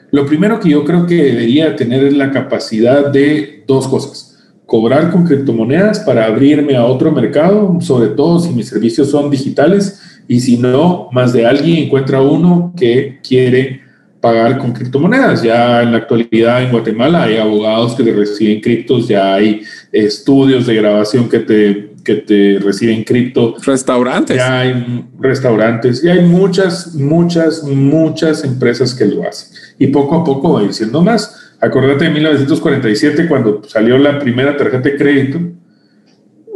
Lo 0.10 0.26
primero 0.26 0.60
que 0.60 0.70
yo 0.70 0.84
creo 0.86 1.06
que 1.06 1.16
debería 1.16 1.76
tener 1.76 2.04
es 2.06 2.16
la 2.16 2.32
capacidad 2.32 3.12
de 3.12 3.64
dos 3.68 3.88
cosas. 3.88 4.40
Cobrar 4.66 5.12
con 5.12 5.26
criptomonedas 5.26 6.00
para 6.00 6.26
abrirme 6.26 6.76
a 6.76 6.86
otro 6.86 7.12
mercado, 7.12 7.78
sobre 7.82 8.10
todo 8.10 8.40
si 8.40 8.54
mis 8.54 8.68
servicios 8.68 9.12
son 9.12 9.30
digitales 9.30 10.17
y 10.28 10.40
si 10.40 10.58
no, 10.58 11.10
más 11.12 11.34
de 11.34 11.46
alguien 11.46 11.86
encuentra 11.86 12.22
uno 12.22 12.74
que 12.76 13.20
quiere 13.28 13.82
pagar 14.20 14.58
con 14.58 14.74
criptomonedas. 14.74 15.42
Ya 15.42 15.82
en 15.84 15.92
la 15.92 16.00
actualidad 16.00 16.64
en 16.64 16.72
Guatemala 16.72 17.24
hay 17.24 17.38
abogados 17.38 17.96
que 17.96 18.04
te 18.04 18.12
reciben 18.12 18.60
criptos, 18.62 19.08
ya 19.08 19.36
hay 19.36 19.62
estudios 19.92 20.66
de 20.66 20.76
grabación 20.76 21.30
que 21.30 21.40
te, 21.40 21.92
que 22.04 22.16
te 22.16 22.60
reciben 22.60 23.04
cripto. 23.04 23.56
Restaurantes. 23.64 24.36
Ya 24.36 24.62
hay 24.62 25.06
restaurantes 25.20 26.04
y 26.04 26.10
hay 26.10 26.22
muchas, 26.22 26.94
muchas, 26.96 27.64
muchas 27.64 28.44
empresas 28.44 28.94
que 28.94 29.06
lo 29.06 29.28
hacen. 29.28 29.58
Y 29.80 29.88
poco 29.88 30.16
a 30.16 30.24
poco 30.24 30.54
va 30.54 30.64
diciendo 30.64 31.02
más. 31.02 31.44
Acordate 31.60 32.06
de 32.06 32.12
1947 32.12 33.28
cuando 33.28 33.62
salió 33.68 33.98
la 33.98 34.20
primera 34.20 34.56
tarjeta 34.56 34.90
de 34.90 34.96
crédito 34.96 35.40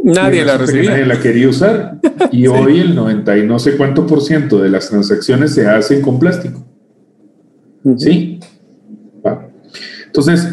Nadie 0.02 0.44
la 0.44 0.58
recibía. 0.58 0.90
Nadie 0.90 1.06
la 1.06 1.20
quería 1.20 1.48
usar. 1.48 1.98
Y 2.30 2.46
hoy 2.48 2.80
el 2.80 2.94
90 2.94 3.38
y 3.38 3.46
no 3.46 3.58
sé 3.58 3.76
cuánto 3.76 4.06
por 4.06 4.20
ciento 4.22 4.60
de 4.60 4.68
las 4.68 4.88
transacciones 4.88 5.54
se 5.54 5.66
hacen 5.66 6.02
con 6.02 6.18
plástico. 6.18 6.64
¿Sí? 7.96 8.38
Entonces, 10.06 10.46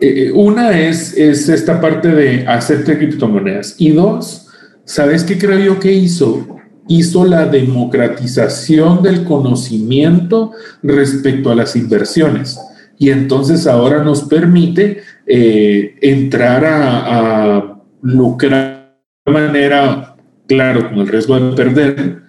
eh, 0.00 0.28
eh, 0.28 0.32
una 0.32 0.78
es, 0.78 1.16
es 1.16 1.48
esta 1.48 1.80
parte 1.80 2.08
de 2.08 2.46
hacerte 2.46 2.96
criptomonedas. 2.96 3.76
Y 3.78 3.90
dos, 3.90 4.48
¿sabes 4.84 5.22
qué 5.22 5.38
creo 5.38 5.58
yo 5.58 5.78
que 5.78 5.92
hizo? 5.92 6.48
Hizo 6.88 7.24
la 7.24 7.46
democratización 7.46 9.02
del 9.02 9.24
conocimiento 9.24 10.52
respecto 10.82 11.50
a 11.50 11.54
las 11.54 11.76
inversiones. 11.76 12.58
Y 12.98 13.10
entonces 13.10 13.66
ahora 13.66 14.02
nos 14.02 14.22
permite 14.22 15.02
eh, 15.26 15.96
entrar 16.00 16.64
a, 16.64 17.78
lucrar 18.02 18.78
de 18.78 18.81
manera, 19.26 20.16
claro, 20.46 20.88
con 20.88 20.98
el 20.98 21.08
riesgo 21.08 21.38
de 21.38 21.56
perder, 21.56 22.22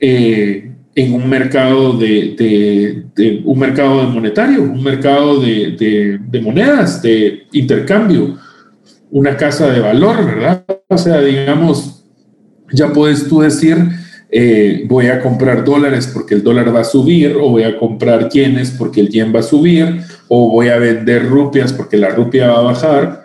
en 0.00 1.14
un 1.14 1.28
mercado 1.28 1.92
de, 1.92 3.42
un 3.44 3.58
mercado 3.58 4.02
monetario, 4.08 4.62
un 4.62 4.82
mercado 4.82 5.40
de, 5.40 6.18
monedas, 6.42 7.00
de 7.02 7.46
intercambio, 7.52 8.38
una 9.10 9.36
casa 9.36 9.70
de 9.70 9.80
valor, 9.80 10.24
¿verdad? 10.24 10.64
O 10.88 10.98
sea, 10.98 11.20
digamos, 11.20 12.04
ya 12.72 12.92
puedes 12.92 13.28
tú 13.28 13.40
decir, 13.40 13.76
eh, 14.30 14.84
voy 14.88 15.06
a 15.06 15.20
comprar 15.20 15.64
dólares 15.64 16.10
porque 16.12 16.34
el 16.34 16.42
dólar 16.42 16.74
va 16.74 16.80
a 16.80 16.84
subir, 16.84 17.36
o 17.36 17.50
voy 17.50 17.64
a 17.64 17.78
comprar 17.78 18.28
yenes 18.28 18.70
porque 18.72 19.00
el 19.00 19.08
yen 19.08 19.34
va 19.34 19.40
a 19.40 19.44
subir, 19.44 20.00
o 20.28 20.50
voy 20.50 20.68
a 20.68 20.78
vender 20.78 21.28
rupias 21.28 21.72
porque 21.72 21.96
la 21.96 22.10
rupia 22.10 22.48
va 22.48 22.58
a 22.58 22.62
bajar. 22.62 23.19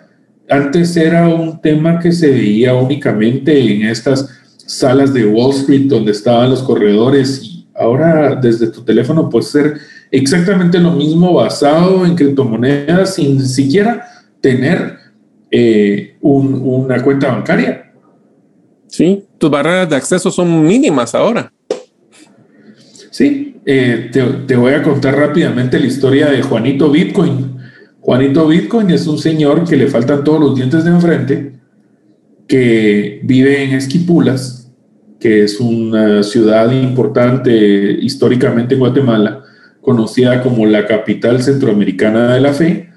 Antes 0.48 0.96
era 0.96 1.28
un 1.28 1.60
tema 1.60 1.98
que 1.98 2.12
se 2.12 2.30
veía 2.30 2.74
únicamente 2.74 3.58
en 3.58 3.82
estas 3.82 4.28
salas 4.56 5.12
de 5.12 5.26
Wall 5.26 5.54
Street 5.54 5.86
donde 5.86 6.12
estaban 6.12 6.50
los 6.50 6.62
corredores 6.62 7.40
y 7.42 7.56
Ahora 7.78 8.34
desde 8.34 8.68
tu 8.68 8.82
teléfono 8.82 9.28
puede 9.28 9.44
ser 9.44 9.74
exactamente 10.10 10.78
lo 10.78 10.92
mismo 10.92 11.34
basado 11.34 12.06
en 12.06 12.14
criptomonedas 12.14 13.16
sin 13.16 13.44
siquiera 13.44 14.06
tener 14.40 14.96
eh, 15.50 16.16
una 16.20 17.02
cuenta 17.02 17.28
bancaria. 17.28 17.92
Sí, 18.86 19.24
tus 19.36 19.50
barreras 19.50 19.90
de 19.90 19.96
acceso 19.96 20.30
son 20.30 20.66
mínimas 20.66 21.14
ahora. 21.14 21.52
Sí, 23.10 23.56
eh, 23.66 24.08
te, 24.12 24.22
te, 24.22 24.56
voy 24.56 24.72
a 24.72 24.82
contar 24.82 25.16
rápidamente 25.16 25.78
la 25.78 25.86
historia 25.86 26.30
de 26.30 26.42
Juanito 26.42 26.90
Bitcoin. 26.90 27.55
Juanito 28.06 28.46
Bitcoin 28.46 28.92
es 28.92 29.08
un 29.08 29.18
señor 29.18 29.64
que 29.68 29.76
le 29.76 29.88
faltan 29.88 30.22
todos 30.22 30.38
los 30.38 30.54
dientes 30.54 30.84
de 30.84 30.90
enfrente, 30.90 31.52
que 32.46 33.18
vive 33.24 33.64
en 33.64 33.72
Esquipulas, 33.72 34.72
que 35.18 35.42
es 35.42 35.58
una 35.58 36.22
ciudad 36.22 36.70
importante 36.70 37.50
históricamente 38.00 38.74
en 38.74 38.78
Guatemala, 38.78 39.42
conocida 39.80 40.40
como 40.40 40.66
la 40.66 40.86
capital 40.86 41.42
centroamericana 41.42 42.32
de 42.34 42.40
la 42.40 42.52
fe, 42.52 42.90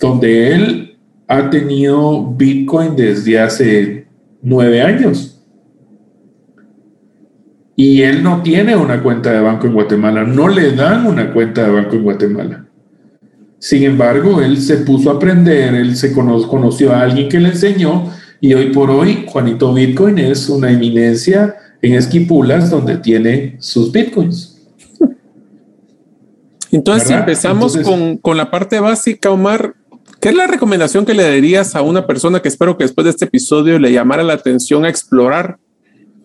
donde 0.00 0.54
él 0.54 0.96
ha 1.28 1.50
tenido 1.50 2.24
Bitcoin 2.34 2.96
desde 2.96 3.38
hace 3.38 4.06
nueve 4.40 4.80
años. 4.80 5.44
Y 7.76 8.00
él 8.00 8.22
no 8.22 8.40
tiene 8.42 8.74
una 8.74 9.02
cuenta 9.02 9.32
de 9.32 9.40
banco 9.40 9.66
en 9.66 9.74
Guatemala, 9.74 10.24
no 10.24 10.48
le 10.48 10.72
dan 10.72 11.06
una 11.06 11.34
cuenta 11.34 11.62
de 11.62 11.72
banco 11.72 11.96
en 11.96 12.02
Guatemala. 12.04 12.65
Sin 13.58 13.82
embargo, 13.82 14.40
él 14.42 14.60
se 14.60 14.78
puso 14.78 15.10
a 15.10 15.14
aprender, 15.14 15.74
él 15.74 15.96
se 15.96 16.12
conoció 16.12 16.92
a 16.92 17.02
alguien 17.02 17.28
que 17.28 17.40
le 17.40 17.48
enseñó 17.48 18.10
y 18.40 18.54
hoy 18.54 18.72
por 18.72 18.90
hoy, 18.90 19.24
Juanito 19.26 19.72
Bitcoin 19.72 20.18
es 20.18 20.48
una 20.48 20.70
eminencia 20.70 21.56
en 21.80 21.94
Esquipulas 21.94 22.70
donde 22.70 22.98
tiene 22.98 23.56
sus 23.60 23.90
Bitcoins. 23.90 24.60
Entonces, 26.70 27.08
si 27.08 27.14
empezamos 27.14 27.76
con, 27.78 28.18
con 28.18 28.36
la 28.36 28.50
parte 28.50 28.78
básica, 28.80 29.30
Omar, 29.30 29.74
¿qué 30.20 30.28
es 30.28 30.34
la 30.34 30.46
recomendación 30.46 31.06
que 31.06 31.14
le 31.14 31.22
darías 31.22 31.74
a 31.74 31.82
una 31.82 32.06
persona 32.06 32.42
que 32.42 32.48
espero 32.48 32.76
que 32.76 32.84
después 32.84 33.04
de 33.04 33.10
este 33.10 33.24
episodio 33.24 33.78
le 33.78 33.92
llamara 33.92 34.22
la 34.22 34.34
atención 34.34 34.84
a 34.84 34.90
explorar 34.90 35.58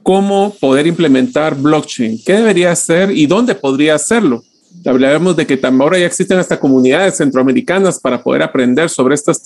cómo 0.04 0.54
poder 0.60 0.88
implementar 0.88 1.56
blockchain? 1.56 2.22
¿Qué 2.26 2.34
debería 2.34 2.72
hacer 2.72 3.12
y 3.12 3.28
dónde 3.28 3.56
podría 3.56 3.96
hacerlo? 3.96 4.44
Hablaremos 4.86 5.36
de 5.36 5.46
que 5.46 5.60
ahora 5.64 6.00
ya 6.00 6.06
existen 6.06 6.40
hasta 6.40 6.60
comunidades 6.60 7.18
centroamericanas 7.18 8.00
para 8.00 8.22
poder 8.22 8.42
aprender 8.42 8.90
sobre 8.90 9.16
estos, 9.16 9.42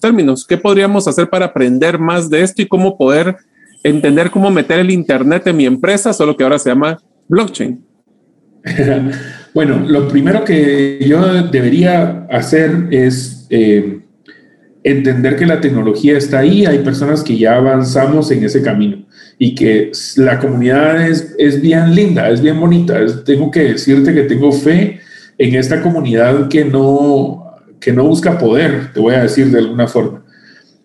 términos. 0.00 0.46
¿Qué 0.46 0.56
podríamos 0.56 1.08
hacer 1.08 1.28
para 1.28 1.46
aprender 1.46 1.98
más 1.98 2.30
de 2.30 2.42
esto 2.42 2.62
y 2.62 2.68
cómo 2.68 2.96
poder 2.96 3.36
entender 3.82 4.30
cómo 4.30 4.50
meter 4.50 4.78
el 4.78 4.90
Internet 4.90 5.46
en 5.46 5.56
mi 5.56 5.66
empresa, 5.66 6.12
solo 6.12 6.36
que 6.36 6.44
ahora 6.44 6.58
se 6.58 6.70
llama 6.70 6.98
blockchain? 7.28 7.84
bueno, 9.54 9.84
lo 9.86 10.08
primero 10.08 10.44
que 10.44 10.98
yo 11.06 11.42
debería 11.44 12.26
hacer 12.30 12.88
es 12.90 13.46
eh, 13.50 14.00
entender 14.84 15.36
que 15.36 15.46
la 15.46 15.60
tecnología 15.60 16.16
está 16.16 16.40
ahí, 16.40 16.66
hay 16.66 16.78
personas 16.80 17.22
que 17.22 17.36
ya 17.36 17.56
avanzamos 17.56 18.30
en 18.30 18.44
ese 18.44 18.62
camino 18.62 19.07
y 19.38 19.54
que 19.54 19.92
la 20.16 20.38
comunidad 20.38 21.06
es, 21.06 21.34
es 21.38 21.60
bien 21.60 21.94
linda, 21.94 22.28
es 22.28 22.40
bien 22.40 22.58
bonita. 22.58 22.98
tengo 23.24 23.50
que 23.50 23.60
decirte 23.60 24.12
que 24.12 24.24
tengo 24.24 24.50
fe 24.50 25.00
en 25.38 25.54
esta 25.54 25.80
comunidad 25.80 26.48
que 26.48 26.64
no, 26.64 27.56
que 27.78 27.92
no 27.92 28.04
busca 28.04 28.36
poder, 28.36 28.92
te 28.92 29.00
voy 29.00 29.14
a 29.14 29.22
decir 29.22 29.46
de 29.50 29.58
alguna 29.58 29.86
forma, 29.86 30.24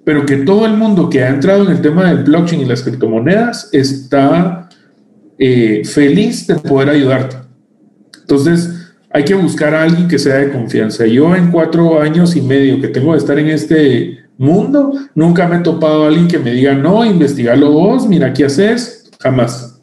pero 0.03 0.25
que 0.25 0.37
todo 0.37 0.65
el 0.67 0.77
mundo 0.77 1.09
que 1.09 1.23
ha 1.23 1.29
entrado 1.29 1.65
en 1.65 1.71
el 1.71 1.81
tema 1.81 2.09
del 2.09 2.23
blockchain 2.23 2.61
y 2.61 2.65
las 2.65 2.83
criptomonedas 2.83 3.69
está 3.71 4.69
eh, 5.39 5.81
feliz 5.83 6.45
de 6.45 6.55
poder 6.55 6.89
ayudarte. 6.89 7.37
Entonces, 8.21 8.69
hay 9.09 9.25
que 9.25 9.33
buscar 9.33 9.73
a 9.73 9.83
alguien 9.83 10.07
que 10.07 10.19
sea 10.19 10.37
de 10.37 10.51
confianza. 10.51 11.05
Yo 11.05 11.35
en 11.35 11.51
cuatro 11.51 12.01
años 12.01 12.35
y 12.35 12.41
medio 12.41 12.81
que 12.81 12.87
tengo 12.87 13.13
de 13.13 13.19
estar 13.19 13.37
en 13.37 13.47
este 13.47 14.22
mundo, 14.37 14.93
nunca 15.15 15.47
me 15.47 15.57
he 15.57 15.59
topado 15.59 16.03
a 16.03 16.07
alguien 16.07 16.27
que 16.27 16.39
me 16.39 16.51
diga, 16.51 16.73
no, 16.73 17.05
investigalo 17.05 17.71
vos, 17.71 18.07
mira 18.07 18.33
qué 18.33 18.45
haces, 18.45 19.09
jamás. 19.19 19.81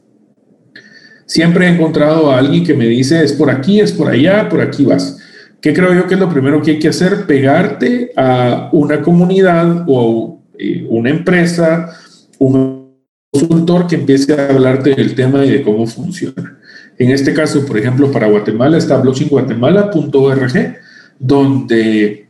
Siempre 1.27 1.67
he 1.67 1.71
encontrado 1.71 2.31
a 2.31 2.39
alguien 2.39 2.65
que 2.65 2.75
me 2.75 2.87
dice, 2.87 3.23
es 3.23 3.33
por 3.33 3.51
aquí, 3.51 3.81
es 3.81 3.93
por 3.93 4.09
allá, 4.09 4.49
por 4.49 4.61
aquí 4.61 4.85
vas. 4.85 5.19
¿Qué 5.61 5.75
creo 5.75 5.95
yo 5.95 6.07
que 6.07 6.15
es 6.15 6.21
lo 6.21 6.29
primero 6.29 6.63
que 6.63 6.73
hay 6.73 6.79
que 6.79 6.89
hacer? 6.89 7.27
Pegarte 7.27 8.13
a 8.17 8.71
una 8.73 9.03
comunidad 9.03 9.85
o 9.87 10.43
eh, 10.59 10.87
una 10.89 11.11
empresa, 11.11 11.97
un 12.39 12.97
consultor 13.31 13.87
que 13.87 13.97
empiece 13.97 14.33
a 14.33 14.49
hablarte 14.49 14.95
del 14.95 15.15
tema 15.15 15.45
y 15.45 15.51
de 15.51 15.63
cómo 15.63 15.87
funciona. 15.87 16.59
En 16.99 17.11
este 17.11 17.33
caso, 17.33 17.65
por 17.65 17.79
ejemplo, 17.79 18.11
para 18.11 18.27
Guatemala 18.27 18.77
está 18.79 18.97
blockchainguatemala.org, 18.99 20.77
donde 21.19 22.30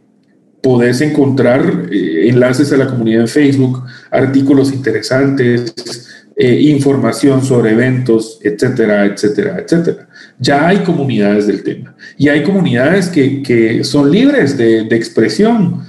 podés 0.62 1.00
encontrar 1.00 1.88
eh, 1.90 2.28
enlaces 2.28 2.72
a 2.72 2.76
la 2.76 2.86
comunidad 2.86 3.22
en 3.22 3.28
Facebook, 3.28 3.82
artículos 4.11 4.72
interesantes, 4.72 5.74
eh, 6.36 6.61
información 6.62 7.44
sobre 7.44 7.72
eventos, 7.72 8.38
etcétera, 8.42 9.06
etcétera, 9.06 9.58
etcétera. 9.58 10.08
Ya 10.38 10.66
hay 10.66 10.78
comunidades 10.78 11.46
del 11.46 11.62
tema 11.62 11.94
y 12.16 12.28
hay 12.28 12.42
comunidades 12.42 13.08
que, 13.08 13.82
son 13.84 14.11
libres 14.11 14.56
de, 14.56 14.84
de, 14.84 14.96
expresión 14.96 15.82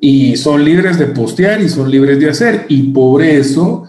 y 0.00 0.36
son 0.36 0.64
libres 0.64 0.98
de 0.98 1.06
postear 1.06 1.60
y 1.60 1.68
son 1.68 1.90
libres 1.90 2.18
de 2.20 2.30
hacer 2.30 2.64
y 2.68 2.84
por 2.84 3.22
eso 3.22 3.84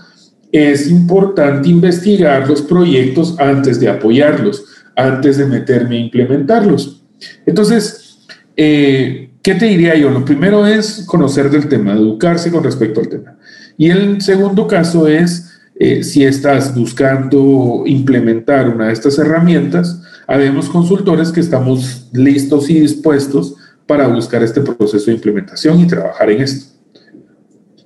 es 0.52 0.90
importante 0.90 1.70
investigar 1.70 2.48
los 2.48 2.62
proyectos 2.62 3.36
antes 3.40 3.80
de 3.80 3.88
apoyarlos, 3.88 4.66
antes 4.96 5.38
de 5.38 5.46
meterme 5.46 5.98
a 5.98 6.00
implementarlos. 6.00 7.04
Entonces, 7.46 8.18
eh, 8.58 9.29
¿Qué 9.42 9.56
te 9.56 9.66
diría 9.66 9.96
yo? 9.96 10.10
Lo 10.10 10.26
primero 10.26 10.66
es 10.66 11.04
conocer 11.06 11.50
del 11.50 11.70
tema, 11.70 11.94
educarse 11.94 12.52
con 12.52 12.64
respecto 12.64 13.00
al 13.00 13.08
tema. 13.08 13.38
Y 13.78 13.90
el 13.90 14.22
segundo 14.22 14.68
caso 14.68 15.08
es, 15.08 15.60
eh, 15.76 16.04
si 16.04 16.24
estás 16.26 16.76
buscando 16.76 17.84
implementar 17.86 18.68
una 18.68 18.88
de 18.88 18.94
estas 18.94 19.18
herramientas, 19.18 20.02
habemos 20.28 20.70
consultores 20.70 21.32
que 21.32 21.40
estamos 21.40 22.10
listos 22.12 22.70
y 22.70 22.82
dispuestos 22.82 23.56
para 23.88 24.08
buscar 24.08 24.44
este 24.44 24.62
proceso 24.62 25.06
de 25.06 25.14
implementación 25.14 25.80
y 25.80 25.88
trabajar 25.88 26.30
en 26.30 26.42
esto. 26.42 26.80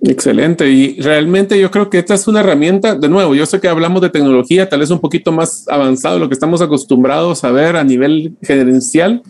Excelente. 0.01 0.69
Y 0.69 0.99
realmente 0.99 1.57
yo 1.57 1.71
creo 1.71 1.89
que 1.89 1.99
esta 1.99 2.15
es 2.15 2.27
una 2.27 2.41
herramienta, 2.41 2.95
de 2.95 3.07
nuevo, 3.07 3.35
yo 3.35 3.45
sé 3.45 3.61
que 3.61 3.69
hablamos 3.69 4.01
de 4.01 4.09
tecnología, 4.09 4.67
tal 4.67 4.81
vez 4.81 4.89
un 4.89 4.99
poquito 4.99 5.31
más 5.31 5.65
avanzado 5.69 6.15
de 6.15 6.19
lo 6.19 6.27
que 6.27 6.33
estamos 6.33 6.61
acostumbrados 6.61 7.45
a 7.45 7.51
ver 7.51 7.77
a 7.77 7.85
nivel 7.85 8.35
gerencial, 8.41 9.23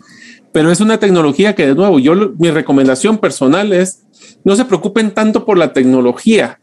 pero 0.54 0.70
es 0.70 0.80
una 0.80 1.00
tecnología 1.00 1.56
que 1.56 1.66
de 1.66 1.74
nuevo, 1.74 1.98
yo 1.98 2.14
mi 2.38 2.48
recomendación 2.48 3.18
personal 3.18 3.72
es 3.72 4.04
no 4.44 4.54
se 4.54 4.64
preocupen 4.64 5.10
tanto 5.10 5.44
por 5.44 5.58
la 5.58 5.72
tecnología, 5.72 6.60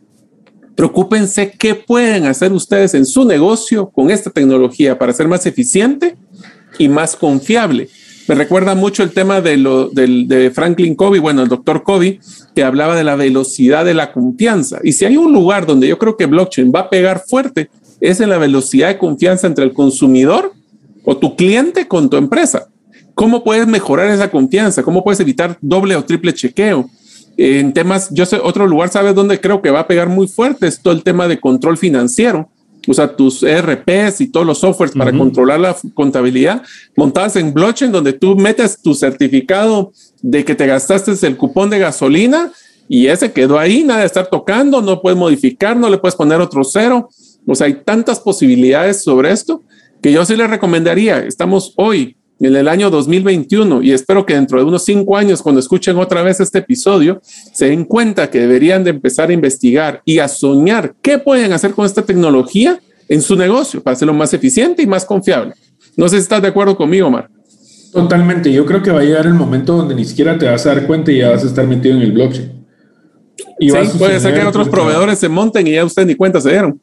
preocúpense 0.78 1.52
qué 1.60 1.76
pueden 1.76 2.26
hacer 2.26 2.54
ustedes 2.54 2.94
en 2.94 3.06
su 3.06 3.26
negocio 3.26 3.90
con 3.90 4.10
esta 4.10 4.30
tecnología 4.30 4.98
para 4.98 5.12
ser 5.12 5.28
más 5.28 5.46
eficiente 5.46 6.16
y 6.80 6.88
más 6.88 7.18
confiable. 7.18 7.90
Me 8.30 8.36
recuerda 8.36 8.76
mucho 8.76 9.04
el 9.04 9.12
tema 9.12 9.42
de, 9.42 9.58
lo, 9.58 9.90
de 9.90 10.52
Franklin 10.56 10.96
Covey, 10.96 11.20
bueno, 11.20 11.44
el 11.44 11.50
doctor 11.50 11.84
Covey, 11.84 12.22
que 12.56 12.64
hablaba 12.64 12.96
de 12.96 13.04
la 13.04 13.18
velocidad 13.18 13.84
de 13.84 13.94
la 13.94 14.14
confianza. 14.14 14.80
Y 14.86 14.94
si 14.94 15.04
hay 15.04 15.18
un 15.18 15.34
lugar 15.34 15.66
donde 15.66 15.90
yo 15.90 15.98
creo 15.98 16.16
que 16.16 16.28
blockchain 16.28 16.72
va 16.74 16.82
a 16.82 16.90
pegar 16.90 17.24
fuerte, 17.28 17.70
es 18.00 18.22
en 18.22 18.30
la 18.30 18.38
velocidad 18.38 18.88
de 18.88 18.98
confianza 18.98 19.48
entre 19.48 19.66
el 19.66 19.74
consumidor 19.74 20.54
o 21.04 21.18
tu 21.18 21.36
cliente 21.36 21.90
con 21.90 22.10
tu 22.10 22.16
empresa. 22.16 22.71
¿Cómo 23.16 23.44
puedes 23.44 23.68
mejorar 23.68 24.10
esa 24.10 24.30
confianza? 24.30 24.84
¿Cómo 24.84 25.04
puedes 25.04 25.20
evitar 25.20 25.58
doble 25.62 25.96
o 25.96 26.04
triple 26.04 26.34
chequeo? 26.34 26.90
En 27.38 27.74
temas, 27.74 28.10
yo 28.12 28.26
sé, 28.26 28.38
otro 28.38 28.68
lugar, 28.68 28.90
¿sabes 28.90 29.16
dónde 29.16 29.40
creo 29.40 29.62
que 29.62 29.72
va 29.72 29.82
a 29.82 29.88
pegar 29.88 30.10
muy 30.10 30.28
fuerte? 30.28 30.68
Es 30.68 30.82
todo 30.82 30.94
el 30.94 31.04
tema 31.04 31.28
de 31.28 31.40
control 31.40 31.78
financiero. 31.78 32.50
O 32.88 32.94
sea, 32.94 33.16
tus 33.16 33.44
ERPs 33.44 34.22
y 34.22 34.28
todos 34.28 34.46
los 34.46 34.60
softwares 34.60 34.96
para 34.96 35.16
controlar 35.16 35.60
la 35.60 35.76
contabilidad 35.94 36.64
montadas 36.96 37.36
en 37.36 37.54
blockchain, 37.54 37.92
donde 37.92 38.14
tú 38.14 38.36
metes 38.36 38.82
tu 38.82 38.96
certificado 38.96 39.92
de 40.22 40.44
que 40.44 40.56
te 40.56 40.66
gastaste 40.66 41.12
el 41.28 41.38
cupón 41.38 41.70
de 41.70 41.78
gasolina 41.78 42.52
y 42.90 43.08
ese 43.08 43.32
quedó 43.32 43.60
ahí, 43.60 43.84
nada 43.84 44.00
de 44.02 44.08
estar 44.08 44.28
tocando, 44.28 44.82
no 44.82 45.02
puedes 45.02 45.18
modificar, 45.18 45.78
no 45.78 45.90
le 45.90 45.98
puedes 45.98 46.16
poner 46.16 46.42
otro 46.42 46.64
cero. 46.64 47.10
O 47.46 47.56
sea, 47.56 47.68
hay 47.68 47.76
tantas 47.86 48.20
posibilidades 48.20 49.04
sobre 49.04 49.32
esto 49.32 49.64
que 50.02 50.12
yo 50.12 50.26
sí 50.26 50.36
le 50.36 50.48
recomendaría. 50.48 51.20
Estamos 51.20 51.74
hoy 51.78 52.18
en 52.48 52.56
el 52.56 52.68
año 52.68 52.90
2021 52.90 53.84
y 53.84 53.92
espero 53.92 54.26
que 54.26 54.34
dentro 54.34 54.58
de 54.60 54.66
unos 54.66 54.84
cinco 54.84 55.16
años, 55.16 55.42
cuando 55.42 55.60
escuchen 55.60 55.98
otra 55.98 56.24
vez 56.24 56.40
este 56.40 56.60
episodio, 56.60 57.22
se 57.24 57.68
den 57.68 57.86
cuenta 57.86 58.30
que 58.30 58.40
deberían 58.40 58.84
de 58.84 58.90
empezar 58.90 59.30
a 59.30 59.34
investigar 59.34 60.02
y 60.06 60.20
a 60.20 60.28
soñar 60.28 60.96
qué 61.02 61.20
pueden 61.20 61.54
hacer 61.54 61.72
con 61.72 61.86
esta 61.86 62.02
tecnología 62.02 62.80
en 63.08 63.22
su 63.22 63.36
negocio 63.36 63.84
para 63.84 63.94
hacerlo 63.94 64.14
más 64.14 64.34
eficiente 64.34 64.82
y 64.82 64.88
más 64.88 65.06
confiable. 65.06 65.54
No 65.96 66.08
sé 66.08 66.16
si 66.18 66.24
estás 66.24 66.42
de 66.42 66.48
acuerdo 66.48 66.76
conmigo, 66.76 67.08
Omar. 67.08 67.30
Totalmente. 67.92 68.52
Yo 68.52 68.66
creo 68.66 68.82
que 68.82 68.90
va 68.90 69.02
a 69.02 69.04
llegar 69.04 69.26
el 69.26 69.34
momento 69.34 69.76
donde 69.76 69.94
ni 69.94 70.06
siquiera 70.06 70.38
te 70.38 70.46
vas 70.46 70.66
a 70.66 70.74
dar 70.74 70.88
cuenta 70.88 71.12
y 71.12 71.18
ya 71.20 71.32
vas 71.32 71.44
a 71.44 71.48
estar 71.48 71.68
metido 71.68 71.96
en 71.96 72.02
el 72.02 72.12
blockchain. 72.14 72.66
Y 73.60 73.70
sí, 73.70 73.78
puede 73.98 74.20
ser 74.20 74.34
que 74.34 74.46
otros 74.46 74.70
proveedores 74.70 75.20
se 75.20 75.30
monten 75.30 75.68
y 75.68 75.74
ya 75.74 75.86
usted 75.86 76.06
ni 76.06 76.16
cuenta 76.16 76.40
se 76.42 76.50
dieron. 76.50 76.80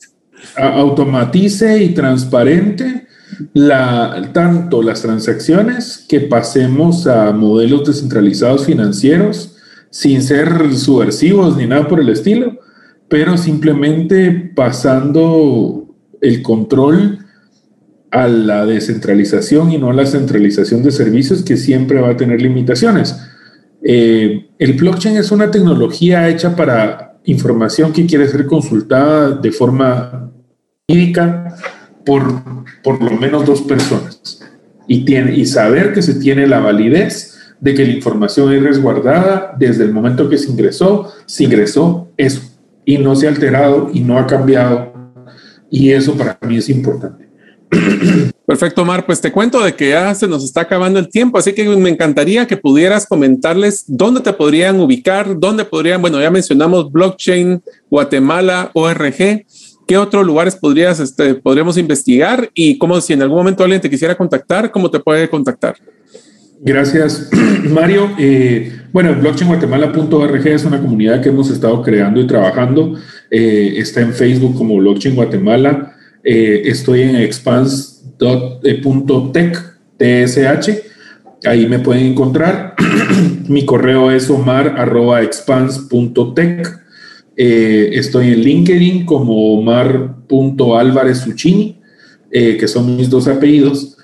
Automatice 0.56 1.82
y 1.82 1.88
transparente 1.94 3.09
la, 3.55 4.30
tanto 4.32 4.82
las 4.82 5.03
transacciones 5.03 6.05
que 6.09 6.20
pasemos 6.20 7.07
a 7.07 7.32
modelos 7.32 7.84
descentralizados 7.86 8.66
financieros 8.66 9.57
sin 9.91 10.22
ser 10.22 10.74
subversivos 10.74 11.57
ni 11.57 11.66
nada 11.66 11.89
por 11.89 12.01
el 12.01 12.09
estilo, 12.09 12.59
pero 13.09 13.36
simplemente 13.36 14.30
pasando 14.55 15.95
el 16.20 16.43
control 16.43 17.18
a 18.11 18.26
la 18.28 18.66
descentralización 18.66 19.72
y 19.72 19.78
no 19.78 19.91
a 19.91 19.95
la 19.95 20.07
centralización 20.07 20.82
de 20.82 20.91
servicios 20.91 21.43
que 21.43 21.57
siempre 21.57 22.01
va 22.01 22.11
a 22.11 22.16
tener 22.16 22.41
limitaciones. 22.41 23.16
Eh, 23.82 24.49
el 24.59 24.72
blockchain 24.74 25.16
es 25.16 25.30
una 25.30 25.51
tecnología 25.51 26.28
hecha 26.28 26.57
para 26.57 27.18
información 27.24 27.93
que 27.93 28.07
quiere 28.07 28.26
ser 28.28 28.47
consultada 28.47 29.32
de 29.32 29.53
forma 29.53 30.32
jurídica 30.89 31.57
por 32.09 32.24
por 32.82 33.02
lo 33.02 33.11
menos 33.18 33.44
dos 33.44 33.61
personas 33.62 34.40
y, 34.86 35.04
tiene, 35.04 35.36
y 35.36 35.44
saber 35.44 35.92
que 35.92 36.00
se 36.00 36.14
tiene 36.14 36.46
la 36.46 36.59
validez 36.59 37.38
de 37.61 37.74
que 37.74 37.84
la 37.84 37.92
información 37.92 38.52
es 38.52 38.62
resguardada 38.62 39.54
desde 39.59 39.84
el 39.84 39.92
momento 39.92 40.30
que 40.30 40.38
se 40.38 40.50
ingresó, 40.50 41.12
se 41.26 41.44
ingresó 41.44 42.09
eso 42.16 42.40
y 42.84 42.96
no 42.96 43.14
se 43.14 43.26
ha 43.26 43.30
alterado 43.30 43.90
y 43.92 44.00
no 44.00 44.18
ha 44.18 44.26
cambiado 44.26 44.92
y 45.70 45.90
eso 45.90 46.16
para 46.16 46.38
mí 46.46 46.56
es 46.56 46.70
importante. 46.70 47.28
Perfecto, 48.46 48.80
Omar. 48.80 49.04
Pues 49.04 49.20
te 49.20 49.30
cuento 49.30 49.62
de 49.62 49.74
que 49.74 49.90
ya 49.90 50.14
se 50.14 50.26
nos 50.26 50.42
está 50.42 50.62
acabando 50.62 50.98
el 50.98 51.11
tiempo, 51.11 51.36
así 51.36 51.52
que 51.52 51.68
me 51.68 51.90
encantaría 51.90 52.46
que 52.46 52.56
pudieras 52.56 53.04
comentarles 53.04 53.84
dónde 53.86 54.22
te 54.22 54.32
podrían 54.32 54.80
ubicar, 54.80 55.38
dónde 55.38 55.66
podrían, 55.66 56.00
bueno, 56.00 56.18
ya 56.18 56.30
mencionamos 56.30 56.90
blockchain, 56.90 57.62
Guatemala, 57.90 58.70
ORG. 58.72 59.44
¿Qué 59.89 59.97
otros 59.97 60.24
lugares 60.26 60.55
podrías, 60.55 61.01
este, 61.01 61.34
podríamos 61.34 61.78
investigar? 61.78 62.51
Y 62.53 62.76
cómo, 62.76 63.01
si 63.01 63.14
en 63.14 63.22
algún 63.22 63.39
momento 63.39 63.64
alguien 63.64 63.80
te 63.80 63.89
quisiera 63.89 64.14
contactar, 64.14 64.70
¿cómo 64.70 64.91
te 64.91 65.01
puede 65.01 65.30
contactar? 65.30 65.76
Gracias, 66.61 67.30
Mario. 67.64 68.11
Eh, 68.18 68.70
bueno, 68.93 69.14
blockchainguatemala.org 69.14 70.47
es 70.47 70.66
una 70.66 70.78
comunidad 70.78 71.22
que 71.22 71.30
hemos 71.30 71.51
estado 71.51 71.82
creando 71.82 72.20
y 72.20 72.26
trabajando. 72.26 72.99
Eh, 73.30 73.76
está 73.78 74.03
en 74.03 74.12
Facebook 74.12 74.59
como 74.59 74.76
Blockchain 74.76 75.14
Guatemala. 75.14 75.97
Eh, 76.22 76.64
estoy 76.66 77.01
en 77.01 77.16
expans.tech, 77.16 79.59
TSH. 79.99 80.70
Ahí 81.47 81.66
me 81.66 81.78
pueden 81.78 82.09
encontrar. 82.09 82.74
Mi 83.49 83.64
correo 83.64 84.11
es 84.11 84.28
omar.expans.tech. 84.28 86.88
Eh, 87.41 87.91
estoy 87.93 88.32
en 88.32 88.41
LinkedIn 88.41 89.07
como 89.07 89.55
Omar.álvarez 89.55 91.18
Suchini, 91.18 91.78
eh, 92.32 92.57
que 92.57 92.66
son 92.66 92.97
mis 92.97 93.09
dos 93.09 93.28
apellidos. 93.28 93.97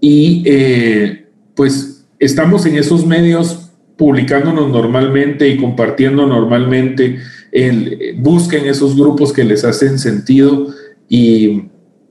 Y 0.00 0.44
pues 1.54 2.04
estamos 2.18 2.66
en 2.66 2.76
esos 2.76 3.06
medios 3.06 3.70
publicándonos 3.96 4.68
normalmente 4.68 5.48
y 5.48 5.56
compartiendo 5.56 6.26
normalmente. 6.26 7.18
busquen 8.16 8.66
esos 8.66 8.96
grupos 8.96 9.32
que 9.32 9.44
les 9.44 9.64
hacen 9.64 10.00
sentido 10.00 10.74
y 11.08 11.68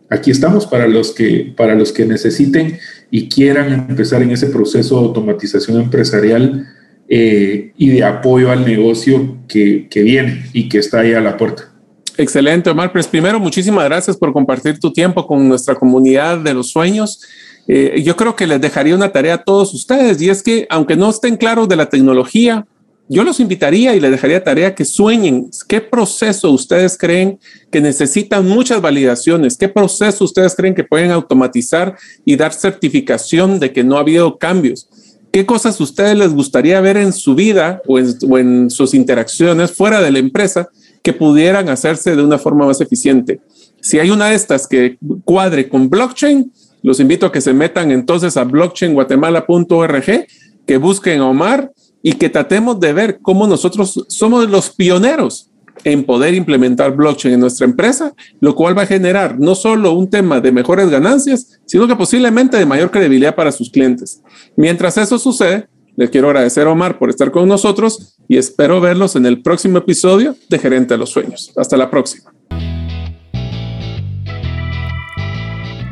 aquí 0.10 0.30
estamos 0.30 0.68
para 0.68 0.88
los 0.88 1.12
que, 1.12 1.54
para 1.58 1.74
los 1.74 1.92
que 1.92 2.06
necesiten 2.06 2.78
y 3.10 3.28
quieran 3.28 3.88
empezar 3.90 4.22
en 4.22 4.32
ese 4.32 4.48
proceso 4.48 5.00
de 5.00 5.08
automatización 5.08 5.82
empresarial 5.82 6.68
eh, 7.14 7.74
y 7.78 7.90
de 7.90 8.06
apoyo 8.06 8.52
al 8.52 8.66
negocio 8.66 9.40
que, 9.46 9.90
que 9.90 10.02
viene 10.02 10.46
y 10.54 10.70
que 10.70 10.78
está 10.78 11.02
ahí 11.02 11.12
a 11.14 11.20
la 11.20 11.36
puerta. 11.36 11.70
Excelente, 12.18 12.70
Omar. 12.70 12.94
Pues 12.94 13.06
primero, 13.06 13.38
muchísimas 13.38 13.84
gracias 13.84 14.16
por 14.16 14.32
compartir 14.32 14.80
tu 14.80 14.94
tiempo 14.94 15.28
con 15.28 15.46
nuestra 15.50 15.76
comunidad 15.76 16.38
de 16.38 16.54
los 16.54 16.70
sueños. 16.70 17.22
Eh, 17.68 18.02
yo 18.02 18.16
creo 18.16 18.38
que 18.38 18.48
les 18.48 18.62
dejaría 18.62 18.96
una 18.96 19.12
tarea 19.12 19.34
a 19.34 19.44
todos 19.44 19.74
ustedes 19.74 20.22
y 20.22 20.30
es 20.30 20.42
que 20.42 20.66
aunque 20.70 20.96
no 20.96 21.10
estén 21.10 21.36
claros 21.36 21.68
de 21.68 21.76
la 21.76 21.90
tecnología, 21.90 22.66
yo 23.10 23.26
los 23.26 23.42
invitaría 23.42 23.94
y 23.94 24.00
les 24.00 24.12
dejaría 24.12 24.42
tarea 24.42 24.74
que 24.74 24.86
sueñen 24.86 25.50
qué 25.68 25.82
proceso 25.82 26.50
ustedes 26.50 26.98
creen 26.98 27.40
que 27.70 27.82
necesitan 27.82 28.48
muchas 28.48 28.82
validaciones, 28.82 29.58
qué 29.58 29.68
proceso 29.68 30.24
ustedes 30.24 30.56
creen 30.56 30.76
que 30.76 30.86
pueden 30.86 31.12
automatizar 31.12 31.98
y 32.24 32.38
dar 32.38 32.54
certificación 32.54 33.60
de 33.60 33.74
que 33.74 33.84
no 33.84 33.98
ha 33.98 34.00
habido 34.00 34.38
cambios. 34.38 34.88
¿Qué 35.32 35.46
cosas 35.46 35.80
ustedes 35.80 36.18
les 36.18 36.34
gustaría 36.34 36.82
ver 36.82 36.98
en 36.98 37.14
su 37.14 37.36
vida 37.36 37.82
o 37.88 37.98
en, 38.38 38.70
sus 38.70 38.94
interacciones 38.94 39.72
fuera 39.72 40.02
de 40.02 40.12
la 40.12 40.20
empresa 40.20 40.70
que 41.02 41.14
pudieran 41.14 41.70
hacerse 41.70 42.16
de 42.16 42.24
una 42.24 42.38
forma 42.38 42.66
más 42.66 42.82
eficiente? 42.82 43.40
Si 43.80 43.98
hay 43.98 44.12
una 44.12 44.28
de 44.28 44.36
estas 44.36 44.68
que 44.68 44.98
cuadre 45.24 45.70
con 45.70 45.90
blockchain, 45.90 46.52
los 46.84 47.00
invito 47.00 47.26
a 47.26 47.32
que 47.32 47.40
se 47.40 47.54
metan 47.54 47.92
entonces 47.92 48.36
a 48.36 48.44
blockchainguatemala.org, 48.44 50.28
que 50.66 50.78
busquen 50.78 51.22
a 51.22 51.28
Omar 51.28 51.72
y 52.04 52.14
que 52.14 52.30
tratemos 52.30 52.80
de 52.80 52.92
ver 52.92 53.20
cómo 53.22 53.48
nosotros 53.48 54.06
somos 54.10 54.50
los 54.50 54.72
pioneros 54.72 55.51
en 55.84 56.04
poder 56.04 56.34
implementar 56.34 56.96
blockchain 56.96 57.34
en 57.34 57.40
nuestra 57.40 57.66
empresa, 57.66 58.14
lo 58.40 58.56
cual 58.56 58.78
va 58.78 58.84
a 58.84 58.88
generar 58.88 59.40
no 59.40 59.56
solo 59.56 59.92
un 59.94 60.10
tema 60.10 60.40
de 60.42 60.52
mejores 60.52 60.90
ganancias, 60.90 61.60
sino 61.66 61.88
que 61.88 61.96
posiblemente 61.96 62.58
de 62.58 62.66
mayor 62.66 62.92
credibilidad 62.92 63.36
para 63.36 63.52
sus 63.52 63.70
clientes. 63.70 64.22
Mientras 64.56 64.98
eso 64.98 65.18
sucede, 65.18 65.68
les 65.96 66.10
quiero 66.10 66.28
agradecer 66.28 66.68
a 66.68 66.72
Omar 66.72 66.98
por 66.98 67.10
estar 67.10 67.32
con 67.32 67.48
nosotros 67.48 68.18
y 68.28 68.38
espero 68.38 68.80
verlos 68.80 69.16
en 69.16 69.26
el 69.26 69.42
próximo 69.42 69.78
episodio 69.78 70.36
de 70.50 70.60
Gerente 70.60 70.94
de 70.94 70.98
los 70.98 71.10
Sueños. 71.10 71.52
Hasta 71.58 71.78
la 71.78 71.90
próxima. 71.90 72.32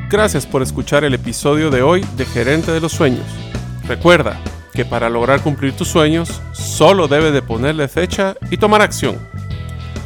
Gracias 0.10 0.48
por 0.48 0.64
escuchar 0.64 1.04
el 1.04 1.14
episodio 1.14 1.70
de 1.70 1.82
hoy 1.82 2.04
de 2.18 2.26
Gerente 2.26 2.72
de 2.72 2.80
los 2.80 2.94
Sueños. 2.94 3.26
Recuerda, 3.88 4.40
que 4.80 4.86
para 4.86 5.10
lograr 5.10 5.42
cumplir 5.42 5.74
tus 5.74 5.90
sueños 5.90 6.42
solo 6.54 7.10
debes 7.10 7.34
de 7.34 7.42
ponerle 7.42 7.90
fecha 7.90 8.36
y 8.50 8.56
tomar 8.56 8.82
acción. 8.82 9.18